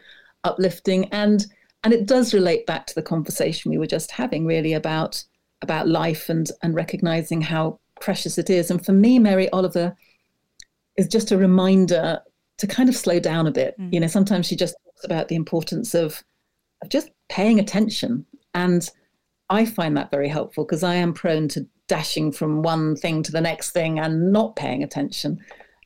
uplifting, 0.43 1.05
and 1.13 1.45
and 1.83 1.93
it 1.93 2.07
does 2.07 2.33
relate 2.33 2.65
back 2.65 2.87
to 2.87 2.95
the 2.95 3.01
conversation 3.01 3.71
we 3.71 3.77
were 3.77 3.87
just 3.87 4.11
having, 4.11 4.45
really 4.45 4.73
about 4.73 5.23
about 5.61 5.87
life 5.87 6.27
and 6.27 6.49
and 6.63 6.73
recognizing 6.73 7.41
how 7.41 7.79
precious 7.99 8.39
it 8.39 8.49
is. 8.49 8.71
And 8.71 8.83
for 8.83 8.91
me, 8.91 9.19
Mary 9.19 9.49
Oliver 9.51 9.95
is 10.97 11.07
just 11.07 11.31
a 11.31 11.37
reminder 11.37 12.19
to 12.57 12.67
kind 12.67 12.89
of 12.89 12.95
slow 12.95 13.19
down 13.19 13.47
a 13.47 13.51
bit. 13.51 13.79
Mm. 13.79 13.93
You 13.93 13.99
know, 13.99 14.07
sometimes 14.07 14.45
she 14.45 14.55
just 14.55 14.75
talks 14.85 15.05
about 15.05 15.27
the 15.27 15.35
importance 15.35 15.93
of 15.93 16.23
of 16.81 16.89
just 16.89 17.11
paying 17.29 17.59
attention. 17.59 18.25
And 18.53 18.89
I 19.49 19.65
find 19.65 19.95
that 19.97 20.11
very 20.11 20.27
helpful 20.27 20.65
because 20.65 20.83
I 20.83 20.95
am 20.95 21.13
prone 21.13 21.47
to 21.49 21.67
dashing 21.87 22.31
from 22.31 22.61
one 22.61 22.95
thing 22.95 23.21
to 23.23 23.31
the 23.31 23.41
next 23.41 23.71
thing 23.71 23.99
and 23.99 24.31
not 24.31 24.55
paying 24.55 24.83
attention. 24.83 25.39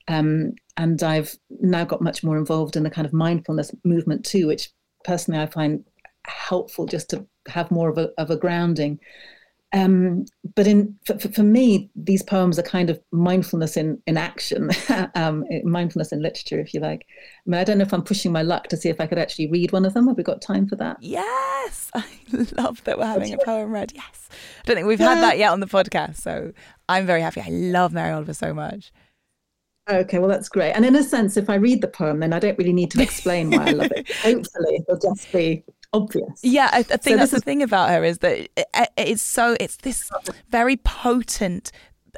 Um, 0.07 0.53
and 0.77 1.01
I've 1.01 1.35
now 1.49 1.83
got 1.83 2.01
much 2.01 2.23
more 2.23 2.37
involved 2.37 2.75
in 2.75 2.83
the 2.83 2.89
kind 2.89 3.07
of 3.07 3.13
mindfulness 3.13 3.71
movement 3.83 4.25
too, 4.25 4.47
which 4.47 4.69
personally 5.03 5.41
I 5.41 5.47
find 5.47 5.83
helpful 6.27 6.85
just 6.85 7.09
to 7.11 7.25
have 7.47 7.71
more 7.71 7.89
of 7.89 7.97
a, 7.97 8.09
of 8.17 8.29
a 8.29 8.37
grounding. 8.37 8.99
Um, 9.73 10.25
but 10.55 10.67
in 10.67 10.95
for, 11.05 11.17
for, 11.19 11.43
me, 11.43 11.89
these 11.95 12.23
poems 12.23 12.57
are 12.57 12.63
kind 12.63 12.89
of 12.89 12.99
mindfulness 13.11 13.75
in 13.75 14.01
in 14.07 14.15
action, 14.15 14.69
um, 15.15 15.43
mindfulness 15.63 16.11
in 16.11 16.21
literature, 16.21 16.59
if 16.59 16.73
you 16.73 16.79
like. 16.79 17.05
I 17.09 17.49
mean, 17.49 17.59
I 17.59 17.63
don't 17.63 17.79
know 17.79 17.83
if 17.83 17.93
I'm 17.93 18.03
pushing 18.03 18.31
my 18.31 18.41
luck 18.41 18.67
to 18.69 18.77
see 18.77 18.89
if 18.89 19.01
I 19.01 19.07
could 19.07 19.17
actually 19.17 19.49
read 19.49 19.71
one 19.71 19.85
of 19.85 19.93
them. 19.93 20.07
Have 20.07 20.17
we 20.17 20.23
got 20.23 20.41
time 20.41 20.67
for 20.67 20.75
that? 20.77 20.97
Yes, 21.01 21.91
I 21.95 22.05
love 22.57 22.83
that 22.85 22.97
we're 22.97 23.05
having 23.05 23.33
a 23.33 23.37
poem 23.39 23.71
read. 23.71 23.91
Yes, 23.93 24.29
I 24.31 24.67
don't 24.67 24.75
think 24.75 24.87
we've 24.87 24.99
had 24.99 25.21
that 25.21 25.37
yet 25.37 25.51
on 25.51 25.59
the 25.59 25.67
podcast, 25.67 26.17
so 26.17 26.53
I'm 26.87 27.05
very 27.05 27.21
happy. 27.21 27.41
I 27.41 27.49
love 27.49 27.91
Mary 27.91 28.13
Oliver 28.13 28.33
so 28.33 28.53
much. 28.53 28.91
Okay, 29.87 30.17
well 30.17 30.29
that's 30.29 30.49
great. 30.49 30.71
And 30.71 30.83
in 30.83 30.95
a 30.95 31.03
sense, 31.03 31.37
if 31.37 31.47
I 31.47 31.55
read 31.55 31.81
the 31.81 31.87
poem, 31.87 32.19
then 32.19 32.33
I 32.33 32.39
don't 32.39 32.57
really 32.57 32.73
need 32.73 32.89
to 32.91 33.01
explain 33.03 33.51
why 33.51 33.67
I 33.67 33.71
love 33.71 33.91
it. 33.91 34.11
Hopefully, 34.23 34.83
it'll 34.87 35.13
just 35.13 35.31
be 35.31 35.63
obvious. 35.95 36.39
Yeah, 36.43 36.69
I, 36.71 36.79
I 36.79 36.83
think 36.83 37.03
so 37.03 37.17
that's 37.17 37.31
the 37.31 37.37
is... 37.37 37.43
thing 37.43 37.63
about 37.63 37.89
her 37.89 38.03
is 38.03 38.19
that 38.19 38.49
it, 38.57 38.67
it's 38.97 39.21
so 39.21 39.55
it's 39.59 39.77
this 39.77 40.09
very 40.49 40.77
potent 40.77 41.71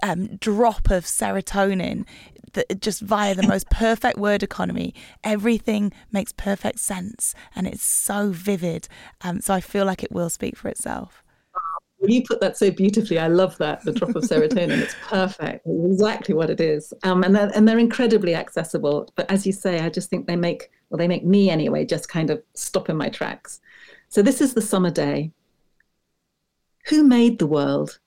um, 0.04 0.36
drop 0.38 0.90
of 0.90 1.06
serotonin 1.06 2.06
that 2.54 2.82
just 2.82 3.02
via 3.02 3.36
the 3.36 3.48
most 3.48 3.70
perfect 3.70 4.18
word 4.18 4.42
economy, 4.42 4.94
everything 5.24 5.92
makes 6.12 6.32
perfect 6.34 6.80
sense 6.80 7.36
and 7.56 7.68
it's 7.68 7.84
so 7.84 8.32
vivid. 8.32 8.88
Um, 9.22 9.42
so 9.42 9.54
I 9.54 9.62
feel 9.62 9.86
like 9.86 10.04
it 10.04 10.12
will 10.12 10.30
speak 10.30 10.58
for 10.58 10.68
itself. 10.68 11.24
Well, 12.00 12.12
you 12.12 12.24
put 12.24 12.42
that 12.42 12.58
so 12.58 12.70
beautifully. 12.70 13.18
I 13.18 13.28
love 13.28 13.58
that 13.58 13.84
the 13.84 13.92
drop 13.92 14.16
of 14.16 14.24
serotonin. 14.24 14.80
it's 14.80 14.96
perfect. 15.08 15.66
It's 15.66 15.94
exactly 15.94 16.36
what 16.36 16.50
it 16.50 16.62
is. 16.62 16.94
Um, 17.04 17.24
and 17.24 17.36
they're, 17.36 17.52
and 17.56 17.68
they're 17.68 17.80
incredibly 17.80 18.36
accessible. 18.36 19.12
But 19.16 19.30
as 19.32 19.48
you 19.48 19.52
say, 19.52 19.80
I 19.80 19.90
just 19.90 20.10
think 20.10 20.28
they 20.28 20.36
make 20.36 20.70
well, 20.90 20.98
they 20.98 21.08
make 21.08 21.26
me 21.26 21.50
anyway, 21.50 21.86
just 21.86 22.08
kind 22.08 22.30
of 22.30 22.42
stop 22.54 22.90
in 22.90 22.96
my 22.96 23.10
tracks. 23.10 23.60
So 24.10 24.22
this 24.22 24.42
is 24.42 24.54
the 24.54 24.62
summer 24.62 24.92
day. 24.92 25.32
Who 26.88 27.04
made 27.04 27.40
the 27.40 27.48
world? 27.48 28.00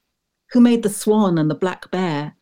Who 0.52 0.60
made 0.60 0.82
the 0.82 0.90
swan 0.90 1.38
and 1.38 1.50
the 1.50 1.54
black 1.54 1.90
bear? 1.90 2.34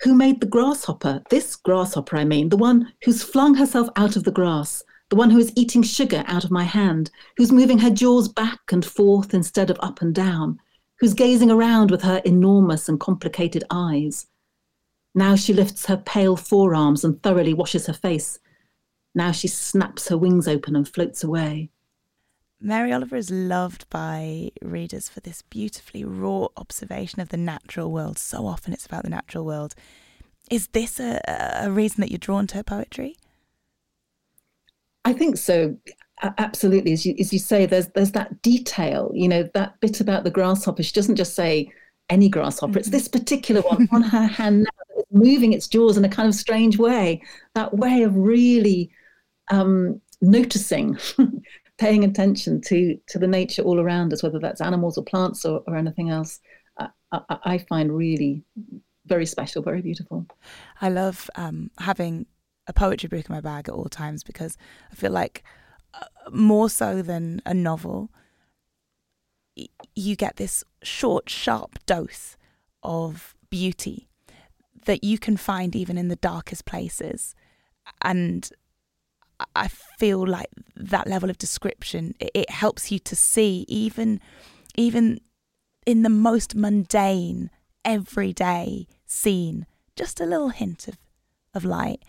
Who 0.00 0.14
made 0.14 0.40
the 0.40 0.46
grasshopper? 0.46 1.22
This 1.30 1.54
grasshopper, 1.54 2.16
I 2.16 2.24
mean, 2.24 2.48
the 2.48 2.56
one 2.56 2.92
who's 3.04 3.22
flung 3.22 3.54
herself 3.54 3.88
out 3.96 4.16
of 4.16 4.24
the 4.24 4.32
grass, 4.32 4.82
the 5.10 5.16
one 5.16 5.30
who 5.30 5.38
is 5.38 5.52
eating 5.54 5.82
sugar 5.82 6.24
out 6.26 6.44
of 6.44 6.50
my 6.50 6.64
hand, 6.64 7.10
who's 7.36 7.52
moving 7.52 7.78
her 7.78 7.90
jaws 7.90 8.28
back 8.28 8.72
and 8.72 8.84
forth 8.84 9.34
instead 9.34 9.70
of 9.70 9.78
up 9.80 10.00
and 10.00 10.14
down, 10.14 10.58
who's 10.98 11.14
gazing 11.14 11.50
around 11.50 11.90
with 11.90 12.02
her 12.02 12.22
enormous 12.24 12.88
and 12.88 12.98
complicated 12.98 13.64
eyes. 13.70 14.26
Now 15.14 15.36
she 15.36 15.52
lifts 15.52 15.86
her 15.86 15.98
pale 15.98 16.36
forearms 16.36 17.04
and 17.04 17.22
thoroughly 17.22 17.54
washes 17.54 17.86
her 17.86 17.92
face. 17.92 18.40
Now 19.14 19.30
she 19.30 19.46
snaps 19.46 20.08
her 20.08 20.18
wings 20.18 20.48
open 20.48 20.74
and 20.74 20.88
floats 20.88 21.22
away. 21.22 21.70
Mary 22.64 22.94
Oliver 22.94 23.16
is 23.16 23.30
loved 23.30 23.88
by 23.90 24.50
readers 24.62 25.10
for 25.10 25.20
this 25.20 25.42
beautifully 25.42 26.02
raw 26.02 26.46
observation 26.56 27.20
of 27.20 27.28
the 27.28 27.36
natural 27.36 27.92
world. 27.92 28.18
So 28.18 28.46
often 28.46 28.72
it's 28.72 28.86
about 28.86 29.02
the 29.02 29.10
natural 29.10 29.44
world. 29.44 29.74
Is 30.50 30.68
this 30.68 30.98
a, 30.98 31.20
a 31.60 31.70
reason 31.70 32.00
that 32.00 32.10
you're 32.10 32.16
drawn 32.16 32.46
to 32.48 32.56
her 32.56 32.62
poetry? 32.62 33.16
I 35.04 35.12
think 35.12 35.36
so. 35.36 35.76
Absolutely, 36.22 36.92
as 36.92 37.04
you 37.04 37.14
as 37.18 37.34
you 37.34 37.38
say, 37.38 37.66
there's 37.66 37.88
there's 37.88 38.12
that 38.12 38.40
detail. 38.40 39.10
You 39.12 39.28
know 39.28 39.42
that 39.52 39.78
bit 39.80 40.00
about 40.00 40.24
the 40.24 40.30
grasshopper. 40.30 40.82
She 40.82 40.92
doesn't 40.92 41.16
just 41.16 41.34
say 41.34 41.70
any 42.08 42.30
grasshopper. 42.30 42.70
Mm-hmm. 42.70 42.78
It's 42.78 42.88
this 42.88 43.08
particular 43.08 43.60
one 43.68 43.88
on 43.92 44.00
her 44.00 44.26
hand 44.26 44.62
now, 44.62 45.02
moving 45.10 45.52
its 45.52 45.68
jaws 45.68 45.98
in 45.98 46.04
a 46.04 46.08
kind 46.08 46.28
of 46.28 46.34
strange 46.34 46.78
way. 46.78 47.20
That 47.54 47.76
way 47.76 48.04
of 48.04 48.16
really 48.16 48.90
um, 49.50 50.00
noticing, 50.22 50.96
paying 51.78 52.04
attention 52.04 52.60
to 52.62 52.98
to 53.08 53.18
the 53.18 53.26
nature 53.26 53.62
all 53.62 53.80
around 53.80 54.12
us, 54.12 54.22
whether 54.22 54.38
that's 54.38 54.60
animals 54.60 54.98
or 54.98 55.04
plants 55.04 55.44
or, 55.44 55.62
or 55.66 55.76
anything 55.76 56.10
else. 56.10 56.40
I, 56.78 56.88
I, 57.12 57.38
I 57.44 57.58
find 57.58 57.94
really 57.94 58.44
very 59.06 59.26
special, 59.26 59.62
very 59.62 59.82
beautiful. 59.82 60.26
I 60.80 60.88
love 60.88 61.30
um, 61.36 61.70
having 61.78 62.26
a 62.66 62.72
poetry 62.72 63.08
book 63.08 63.26
in 63.28 63.34
my 63.34 63.40
bag 63.40 63.68
at 63.68 63.74
all 63.74 63.88
times 63.88 64.22
because 64.24 64.56
I 64.90 64.94
feel 64.94 65.12
like 65.12 65.44
uh, 65.92 66.06
more 66.30 66.70
so 66.70 67.02
than 67.02 67.42
a 67.44 67.52
novel, 67.52 68.10
you 69.94 70.16
get 70.16 70.36
this 70.36 70.64
short, 70.82 71.28
sharp 71.28 71.78
dose 71.86 72.36
of 72.82 73.34
beauty 73.50 74.08
that 74.86 75.04
you 75.04 75.18
can 75.18 75.36
find 75.36 75.76
even 75.76 75.96
in 75.96 76.08
the 76.08 76.16
darkest 76.16 76.64
places. 76.64 77.34
And 78.02 78.50
I 79.54 79.68
feel 79.68 80.26
like 80.26 80.48
that 80.76 81.06
level 81.06 81.30
of 81.30 81.38
description 81.38 82.14
it, 82.18 82.30
it 82.34 82.50
helps 82.50 82.90
you 82.90 82.98
to 83.00 83.16
see 83.16 83.64
even 83.68 84.20
even 84.76 85.20
in 85.86 86.02
the 86.02 86.10
most 86.10 86.54
mundane 86.54 87.50
everyday 87.84 88.86
scene 89.06 89.66
just 89.96 90.20
a 90.20 90.26
little 90.26 90.50
hint 90.50 90.88
of 90.88 90.98
of 91.54 91.64
light 91.64 92.02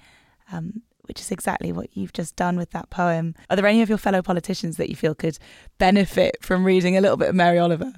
um, 0.51 0.81
which 1.07 1.19
is 1.19 1.31
exactly 1.31 1.71
what 1.71 1.95
you've 1.95 2.13
just 2.13 2.35
done 2.35 2.57
with 2.57 2.71
that 2.71 2.89
poem. 2.89 3.35
Are 3.49 3.55
there 3.55 3.67
any 3.67 3.81
of 3.81 3.89
your 3.89 3.97
fellow 3.97 4.21
politicians 4.21 4.77
that 4.77 4.89
you 4.89 4.95
feel 4.95 5.13
could 5.13 5.37
benefit 5.77 6.37
from 6.41 6.65
reading 6.65 6.97
a 6.97 7.01
little 7.01 7.17
bit 7.17 7.29
of 7.29 7.35
Mary 7.35 7.59
Oliver? 7.59 7.93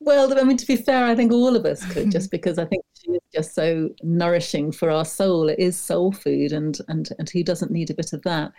Well, 0.00 0.38
I 0.38 0.44
mean, 0.44 0.56
to 0.56 0.66
be 0.66 0.76
fair, 0.76 1.04
I 1.04 1.14
think 1.14 1.32
all 1.32 1.56
of 1.56 1.64
us 1.64 1.84
could, 1.92 2.10
just 2.10 2.30
because 2.32 2.58
I 2.58 2.64
think 2.64 2.84
is 3.14 3.20
just 3.34 3.54
so 3.54 3.90
nourishing 4.02 4.72
for 4.72 4.90
our 4.90 5.04
soul. 5.04 5.48
It 5.48 5.58
is 5.58 5.78
soul 5.78 6.12
food, 6.12 6.52
and 6.52 6.78
and 6.88 7.08
and 7.18 7.28
who 7.30 7.42
doesn't 7.42 7.70
need 7.70 7.90
a 7.90 7.94
bit 7.94 8.12
of 8.12 8.22
that? 8.22 8.52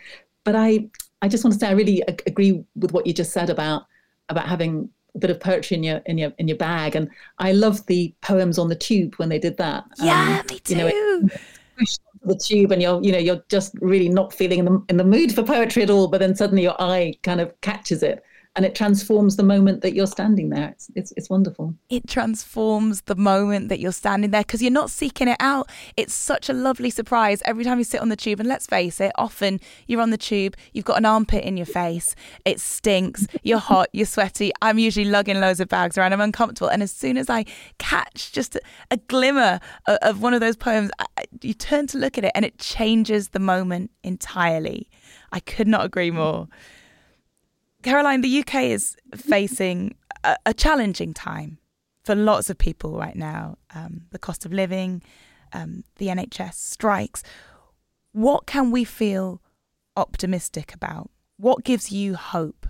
But 0.44 0.56
I, 0.56 0.90
I 1.22 1.28
just 1.28 1.44
want 1.44 1.54
to 1.54 1.60
say, 1.60 1.68
I 1.68 1.74
really 1.74 2.02
agree 2.26 2.64
with 2.76 2.94
what 2.94 3.06
you 3.06 3.14
just 3.14 3.34
said 3.34 3.50
about 3.50 3.84
about 4.30 4.48
having 4.48 4.90
a 5.16 5.20
bit 5.20 5.32
of 5.32 5.40
poetry 5.40 5.78
in 5.78 5.84
your 5.84 5.98
in 6.06 6.18
your 6.18 6.32
in 6.38 6.48
your 6.48 6.58
bag, 6.58 6.96
and 6.96 7.10
I 7.38 7.52
love 7.52 7.86
the 7.88 8.14
poems 8.22 8.58
on 8.58 8.70
the 8.70 8.76
tube 8.76 9.16
when 9.16 9.30
they 9.30 9.40
did 9.40 9.58
that. 9.58 9.86
Yeah, 10.02 10.40
um, 10.40 10.46
me 10.50 10.60
too. 10.60 10.76
You 10.76 11.22
know, 11.22 11.30
the 12.24 12.36
tube 12.36 12.72
and 12.72 12.82
you're 12.82 13.02
you 13.02 13.12
know 13.12 13.18
you're 13.18 13.42
just 13.50 13.74
really 13.82 14.10
not 14.10 14.34
feeling 14.34 14.60
in 14.60 14.66
the, 14.66 14.84
in 14.90 14.98
the 14.98 15.04
mood 15.04 15.34
for 15.34 15.42
poetry 15.42 15.84
at 15.84 15.90
all 15.90 16.10
but 16.10 16.20
then 16.20 16.36
suddenly 16.36 16.64
your 16.64 16.80
eye 16.80 17.14
kind 17.24 17.40
of 17.40 17.60
catches 17.62 18.04
it 18.04 18.24
and 18.60 18.66
it 18.66 18.76
transforms 18.76 19.38
the 19.38 19.44
moment 19.44 19.80
that 19.84 19.94
you're 19.94 20.06
standing 20.06 20.50
there. 20.50 20.68
It's 20.72 20.92
it's, 20.94 21.14
it's 21.16 21.30
wonderful. 21.30 21.76
It 21.88 22.10
transforms 22.10 23.04
the 23.04 23.16
moment 23.16 23.70
that 23.70 23.80
you're 23.80 23.94
standing 23.94 24.32
there 24.32 24.42
because 24.42 24.62
you're 24.62 24.70
not 24.70 24.90
seeking 24.90 25.30
it 25.30 25.38
out. 25.40 25.70
It's 25.96 26.14
such 26.14 26.50
a 26.50 26.54
lovely 26.54 26.90
surprise 26.90 27.42
every 27.46 27.64
time 27.64 27.78
you 27.78 27.86
sit 27.86 28.02
on 28.02 28.10
the 28.10 28.18
tube. 28.18 28.42
And 28.42 28.50
let's 28.50 28.68
face 28.68 29.00
it, 29.00 29.14
often 29.16 29.62
you're 29.88 30.02
on 30.02 30.10
the 30.10 30.18
tube, 30.18 30.58
you've 30.74 30.84
got 30.84 30.98
an 30.98 31.06
armpit 31.06 31.46
in 31.46 31.56
your 31.56 31.68
face, 31.68 32.16
it 32.44 32.60
stinks, 32.60 33.28
you're 33.44 33.60
hot, 33.60 33.88
you're 33.94 34.06
sweaty. 34.06 34.52
I'm 34.62 34.78
usually 34.78 35.10
lugging 35.10 35.40
loads 35.40 35.62
of 35.62 35.70
bags 35.70 35.98
around. 35.98 36.12
I'm 36.12 36.20
uncomfortable, 36.20 36.68
and 36.68 36.84
as 36.84 36.92
soon 36.92 37.16
as 37.16 37.30
I 37.30 37.46
catch 37.78 38.34
just 38.34 38.58
a, 38.58 38.62
a 38.92 38.98
glimmer 38.98 39.62
of, 39.88 39.98
of, 40.02 40.22
one 40.22 40.34
of 40.34 40.42
those 40.42 40.58
poems, 40.58 40.92
I, 41.00 41.24
you 41.42 41.54
turn 41.54 41.88
to 41.88 41.98
look 41.98 42.18
at 42.18 42.26
it, 42.26 42.34
and 42.36 42.44
it 42.44 42.58
changes 42.58 43.30
the 43.30 43.40
moment 43.40 43.92
entirely. 44.04 44.90
I 45.32 45.40
could 45.40 45.70
not 45.70 45.86
agree 45.86 46.12
more. 46.12 46.50
Caroline, 47.84 48.22
the 48.22 48.40
UK 48.40 48.56
is 48.64 48.98
facing 49.16 49.96
a, 50.24 50.36
a 50.46 50.54
challenging 50.54 51.14
time 51.14 51.60
for 52.04 52.16
lots 52.16 52.50
of 52.50 52.58
people 52.58 52.98
right 52.98 53.16
now. 53.16 53.58
Um, 53.74 54.02
the 54.12 54.20
cost 54.20 54.46
of 54.46 54.52
living, 54.52 55.02
um, 55.54 55.84
the 55.98 56.08
NHS 56.08 56.56
strikes. 56.56 57.24
What 58.12 58.46
can 58.46 58.72
we 58.72 58.84
feel 58.84 59.42
optimistic 59.96 60.74
about? 60.74 61.10
What 61.38 61.64
gives 61.64 61.92
you 61.92 62.16
hope 62.16 62.68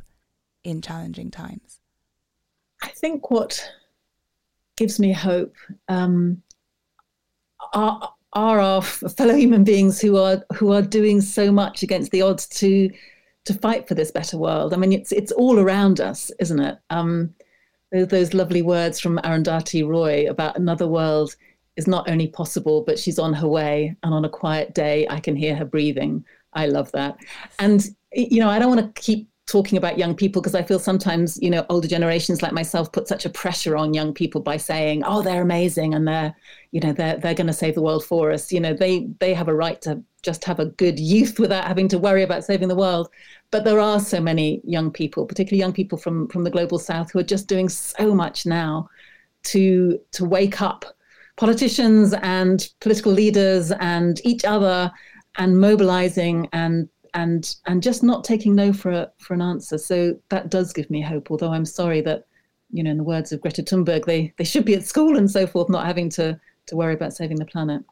in 0.64 0.82
challenging 0.82 1.32
times? 1.32 1.80
I 2.84 2.90
think 2.90 3.32
what 3.32 3.68
gives 4.78 5.00
me 5.00 5.12
hope 5.12 5.56
um, 5.88 6.42
are 7.74 8.14
are 8.34 8.60
our 8.60 8.82
fellow 8.82 9.36
human 9.36 9.64
beings 9.64 10.00
who 10.00 10.18
are 10.18 10.44
who 10.54 10.72
are 10.72 10.84
doing 10.84 11.20
so 11.20 11.52
much 11.52 11.82
against 11.82 12.12
the 12.12 12.22
odds 12.22 12.48
to 12.48 12.90
to 13.50 13.60
fight 13.60 13.88
for 13.88 13.96
this 13.96 14.12
better 14.12 14.38
world. 14.38 14.74
I 14.74 14.78
mean, 14.78 14.94
it's 14.94 15.12
it's 15.12 15.32
all 15.32 15.60
around 15.60 16.00
us, 16.00 16.32
isn't 16.40 16.60
it? 16.60 16.78
Um, 16.92 17.34
those 17.92 18.36
lovely 18.36 18.62
words 18.62 19.00
from 19.00 19.18
Arundhati 19.24 19.88
Roy 19.88 20.30
about 20.30 20.56
another 20.56 20.88
world 20.88 21.36
is 21.76 21.88
not 21.88 22.08
only 22.08 22.28
possible, 22.28 22.84
but 22.86 23.00
she's 23.00 23.18
on 23.18 23.34
her 23.34 23.48
way, 23.48 23.96
and 24.04 24.14
on 24.14 24.24
a 24.24 24.30
quiet 24.30 24.76
day, 24.76 25.08
I 25.10 25.20
can 25.20 25.36
hear 25.36 25.56
her 25.56 25.66
breathing. 25.66 26.24
I 26.54 26.68
love 26.68 26.92
that, 26.92 27.18
and 27.58 27.84
you 28.14 28.40
know, 28.40 28.50
I 28.50 28.60
don't 28.60 28.76
want 28.76 28.96
to 28.96 29.02
keep 29.02 29.28
talking 29.48 29.80
about 29.80 29.98
young 29.98 30.16
people 30.16 30.44
because 30.44 30.54
I 30.54 30.62
feel 30.62 30.78
sometimes, 30.78 31.42
you 31.42 31.50
know, 31.50 31.66
older 31.70 31.88
generations 31.88 32.44
like 32.44 32.54
myself 32.54 32.92
put 32.92 33.08
such 33.08 33.26
a 33.26 33.32
pressure 33.32 33.76
on 33.76 33.96
young 33.96 34.14
people 34.14 34.42
by 34.42 34.58
saying, 34.58 35.04
"Oh, 35.04 35.24
they're 35.24 35.42
amazing 35.42 35.96
and 35.96 36.08
they're, 36.08 36.36
you 36.72 36.82
know, 36.82 36.94
they're 36.94 37.18
they're 37.18 37.34
going 37.34 37.48
to 37.48 37.54
save 37.54 37.74
the 37.74 37.82
world 37.82 38.06
for 38.06 38.32
us." 38.32 38.52
You 38.52 38.60
know, 38.60 38.76
they 38.76 39.08
they 39.20 39.34
have 39.34 39.48
a 39.48 39.56
right 39.56 39.82
to 39.82 40.04
just 40.22 40.44
have 40.46 40.60
a 40.60 40.66
good 40.66 41.00
youth 41.00 41.40
without 41.40 41.66
having 41.66 41.88
to 41.90 41.98
worry 41.98 42.24
about 42.24 42.44
saving 42.44 42.68
the 42.68 42.76
world. 42.76 43.10
But 43.52 43.64
there 43.64 43.80
are 43.80 44.00
so 44.00 44.20
many 44.20 44.62
young 44.64 44.92
people, 44.92 45.26
particularly 45.26 45.60
young 45.60 45.74
people 45.74 45.98
from 45.98 46.28
from 46.28 46.44
the 46.44 46.52
global 46.52 46.80
south, 46.80 47.12
who 47.12 47.20
are 47.20 47.24
just 47.24 47.48
doing 47.48 47.70
so 47.70 48.14
much 48.14 48.46
now 48.46 48.90
to 49.44 50.00
to 50.12 50.26
wake 50.26 50.62
up 50.62 50.86
politicians 51.38 52.14
and 52.22 52.70
political 52.82 53.14
leaders 53.14 53.72
and 53.80 54.20
each 54.26 54.44
other 54.44 54.92
and 55.38 55.60
mobilizing 55.60 56.50
and 56.52 56.90
and 57.14 57.56
and 57.66 57.82
just 57.82 58.04
not 58.04 58.24
taking 58.24 58.56
no 58.56 58.74
for 58.74 58.92
a, 58.92 59.12
for 59.18 59.34
an 59.34 59.42
answer. 59.42 59.78
So 59.78 60.20
that 60.30 60.50
does 60.50 60.74
give 60.74 60.90
me 60.90 61.02
hope. 61.02 61.32
Although 61.32 61.54
I'm 61.54 61.66
sorry 61.66 62.02
that, 62.02 62.26
you 62.72 62.84
know, 62.84 62.92
in 62.92 62.98
the 62.98 63.04
words 63.04 63.32
of 63.32 63.42
Greta 63.42 63.64
Thunberg, 63.64 64.06
they 64.06 64.34
they 64.38 64.44
should 64.44 64.66
be 64.66 64.76
at 64.76 64.86
school 64.86 65.18
and 65.18 65.32
so 65.32 65.48
forth, 65.48 65.70
not 65.70 65.86
having 65.86 66.10
to 66.12 66.40
to 66.68 66.76
worry 66.76 66.94
about 66.94 67.14
saving 67.14 67.38
the 67.38 67.46
planet. 67.46 67.84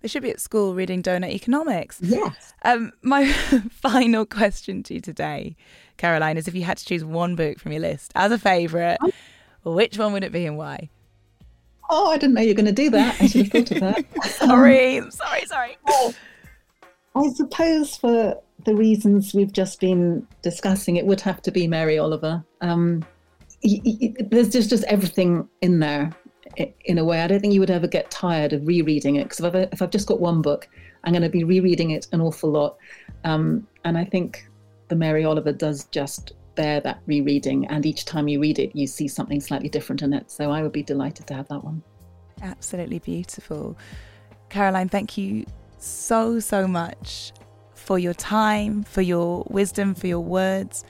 They 0.00 0.08
should 0.08 0.22
be 0.22 0.30
at 0.30 0.40
school 0.40 0.74
reading 0.74 1.02
doughnut 1.02 1.30
economics. 1.30 1.98
Yes. 2.00 2.54
Um, 2.62 2.92
my 3.02 3.30
final 3.70 4.24
question 4.24 4.82
to 4.84 4.94
you 4.94 5.00
today, 5.00 5.56
Caroline, 5.96 6.36
is 6.36 6.46
if 6.46 6.54
you 6.54 6.62
had 6.62 6.76
to 6.78 6.84
choose 6.84 7.04
one 7.04 7.34
book 7.34 7.58
from 7.58 7.72
your 7.72 7.80
list 7.80 8.12
as 8.14 8.30
a 8.30 8.38
favourite, 8.38 8.98
which 9.64 9.98
one 9.98 10.12
would 10.12 10.22
it 10.22 10.32
be 10.32 10.46
and 10.46 10.56
why? 10.56 10.88
Oh, 11.90 12.10
I 12.10 12.18
didn't 12.18 12.34
know 12.34 12.42
you 12.42 12.50
were 12.50 12.54
going 12.54 12.66
to 12.66 12.72
do 12.72 12.90
that. 12.90 13.20
I 13.20 13.26
should 13.26 13.52
have 13.52 13.66
thought 13.66 13.70
of 13.72 13.80
that. 13.80 14.24
sorry, 14.30 14.98
um, 14.98 15.10
sorry, 15.10 15.46
sorry. 15.46 15.78
Oh, 15.88 16.14
I 17.16 17.28
suppose 17.30 17.96
for 17.96 18.40
the 18.64 18.74
reasons 18.74 19.34
we've 19.34 19.52
just 19.52 19.80
been 19.80 20.26
discussing, 20.42 20.96
it 20.96 21.06
would 21.06 21.20
have 21.22 21.42
to 21.42 21.50
be 21.50 21.66
Mary 21.66 21.98
Oliver. 21.98 22.44
Um, 22.60 23.04
there's 23.62 24.50
just, 24.50 24.70
just 24.70 24.84
everything 24.84 25.48
in 25.62 25.80
there 25.80 26.12
in 26.84 26.98
a 26.98 27.04
way. 27.04 27.20
I 27.20 27.26
don't 27.26 27.40
think 27.40 27.54
you 27.54 27.60
would 27.60 27.70
ever 27.70 27.86
get 27.86 28.10
tired 28.10 28.52
of 28.52 28.66
rereading 28.66 29.16
it 29.16 29.24
because 29.24 29.40
if, 29.40 29.54
if, 29.72 29.82
I've 29.82 29.90
just 29.90 30.08
got 30.08 30.20
one 30.20 30.42
book, 30.42 30.68
I'm 31.04 31.12
going 31.12 31.22
to 31.22 31.28
be 31.28 31.44
rereading 31.44 31.90
it 31.90 32.06
an 32.12 32.20
awful 32.20 32.50
lot. 32.50 32.76
Um, 33.24 33.66
and 33.84 33.96
I 33.96 34.04
think 34.04 34.48
the 34.88 34.96
Mary 34.96 35.24
Oliver 35.24 35.52
does 35.52 35.84
just 35.86 36.32
bear 36.54 36.80
that 36.80 37.00
rereading. 37.06 37.66
And 37.66 37.86
each 37.86 38.04
time 38.04 38.28
you 38.28 38.40
read 38.40 38.58
it, 38.58 38.74
you 38.74 38.86
see 38.86 39.08
something 39.08 39.40
slightly 39.40 39.68
different 39.68 40.02
in 40.02 40.12
it. 40.12 40.30
So 40.30 40.50
I 40.50 40.62
would 40.62 40.72
be 40.72 40.82
delighted 40.82 41.26
to 41.28 41.34
have 41.34 41.48
that 41.48 41.62
one. 41.62 41.82
Absolutely 42.42 42.98
beautiful. 42.98 43.76
Caroline, 44.48 44.88
thank 44.88 45.16
you 45.16 45.46
so, 45.78 46.40
so 46.40 46.66
much 46.66 47.32
for 47.74 47.98
your 47.98 48.14
time, 48.14 48.82
for 48.82 49.02
your 49.02 49.46
wisdom, 49.48 49.94
for 49.94 50.08
your 50.08 50.20
words, 50.20 50.84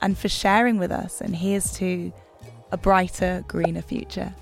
and 0.00 0.16
for 0.16 0.28
sharing 0.28 0.78
with 0.78 0.92
us. 0.92 1.20
And 1.20 1.34
here's 1.34 1.72
to 1.74 2.12
a 2.70 2.76
brighter, 2.76 3.44
greener 3.48 3.82
future. 3.82 4.34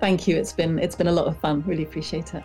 Thank 0.00 0.26
you. 0.26 0.36
It's 0.36 0.52
been 0.52 0.78
it's 0.78 0.96
been 0.96 1.08
a 1.08 1.12
lot 1.12 1.26
of 1.26 1.38
fun. 1.38 1.62
Really 1.66 1.82
appreciate 1.82 2.34
it. 2.34 2.42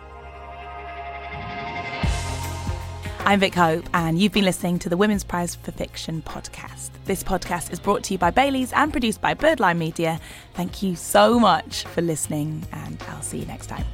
I'm 3.26 3.40
Vick 3.40 3.54
Hope, 3.54 3.88
and 3.92 4.16
you've 4.16 4.30
been 4.32 4.44
listening 4.44 4.78
to 4.78 4.88
the 4.88 4.96
Women's 4.96 5.24
Prize 5.24 5.56
for 5.56 5.72
Fiction 5.72 6.22
podcast. 6.22 6.90
This 7.06 7.24
podcast 7.24 7.72
is 7.72 7.80
brought 7.80 8.04
to 8.04 8.14
you 8.14 8.18
by 8.18 8.30
Baileys 8.30 8.72
and 8.72 8.92
produced 8.92 9.20
by 9.20 9.34
Bird 9.34 9.58
Lime 9.58 9.80
Media. 9.80 10.20
Thank 10.54 10.80
you 10.80 10.94
so 10.94 11.40
much 11.40 11.82
for 11.86 12.02
listening, 12.02 12.64
and 12.70 13.02
I'll 13.08 13.22
see 13.22 13.38
you 13.38 13.46
next 13.46 13.66
time. 13.66 13.84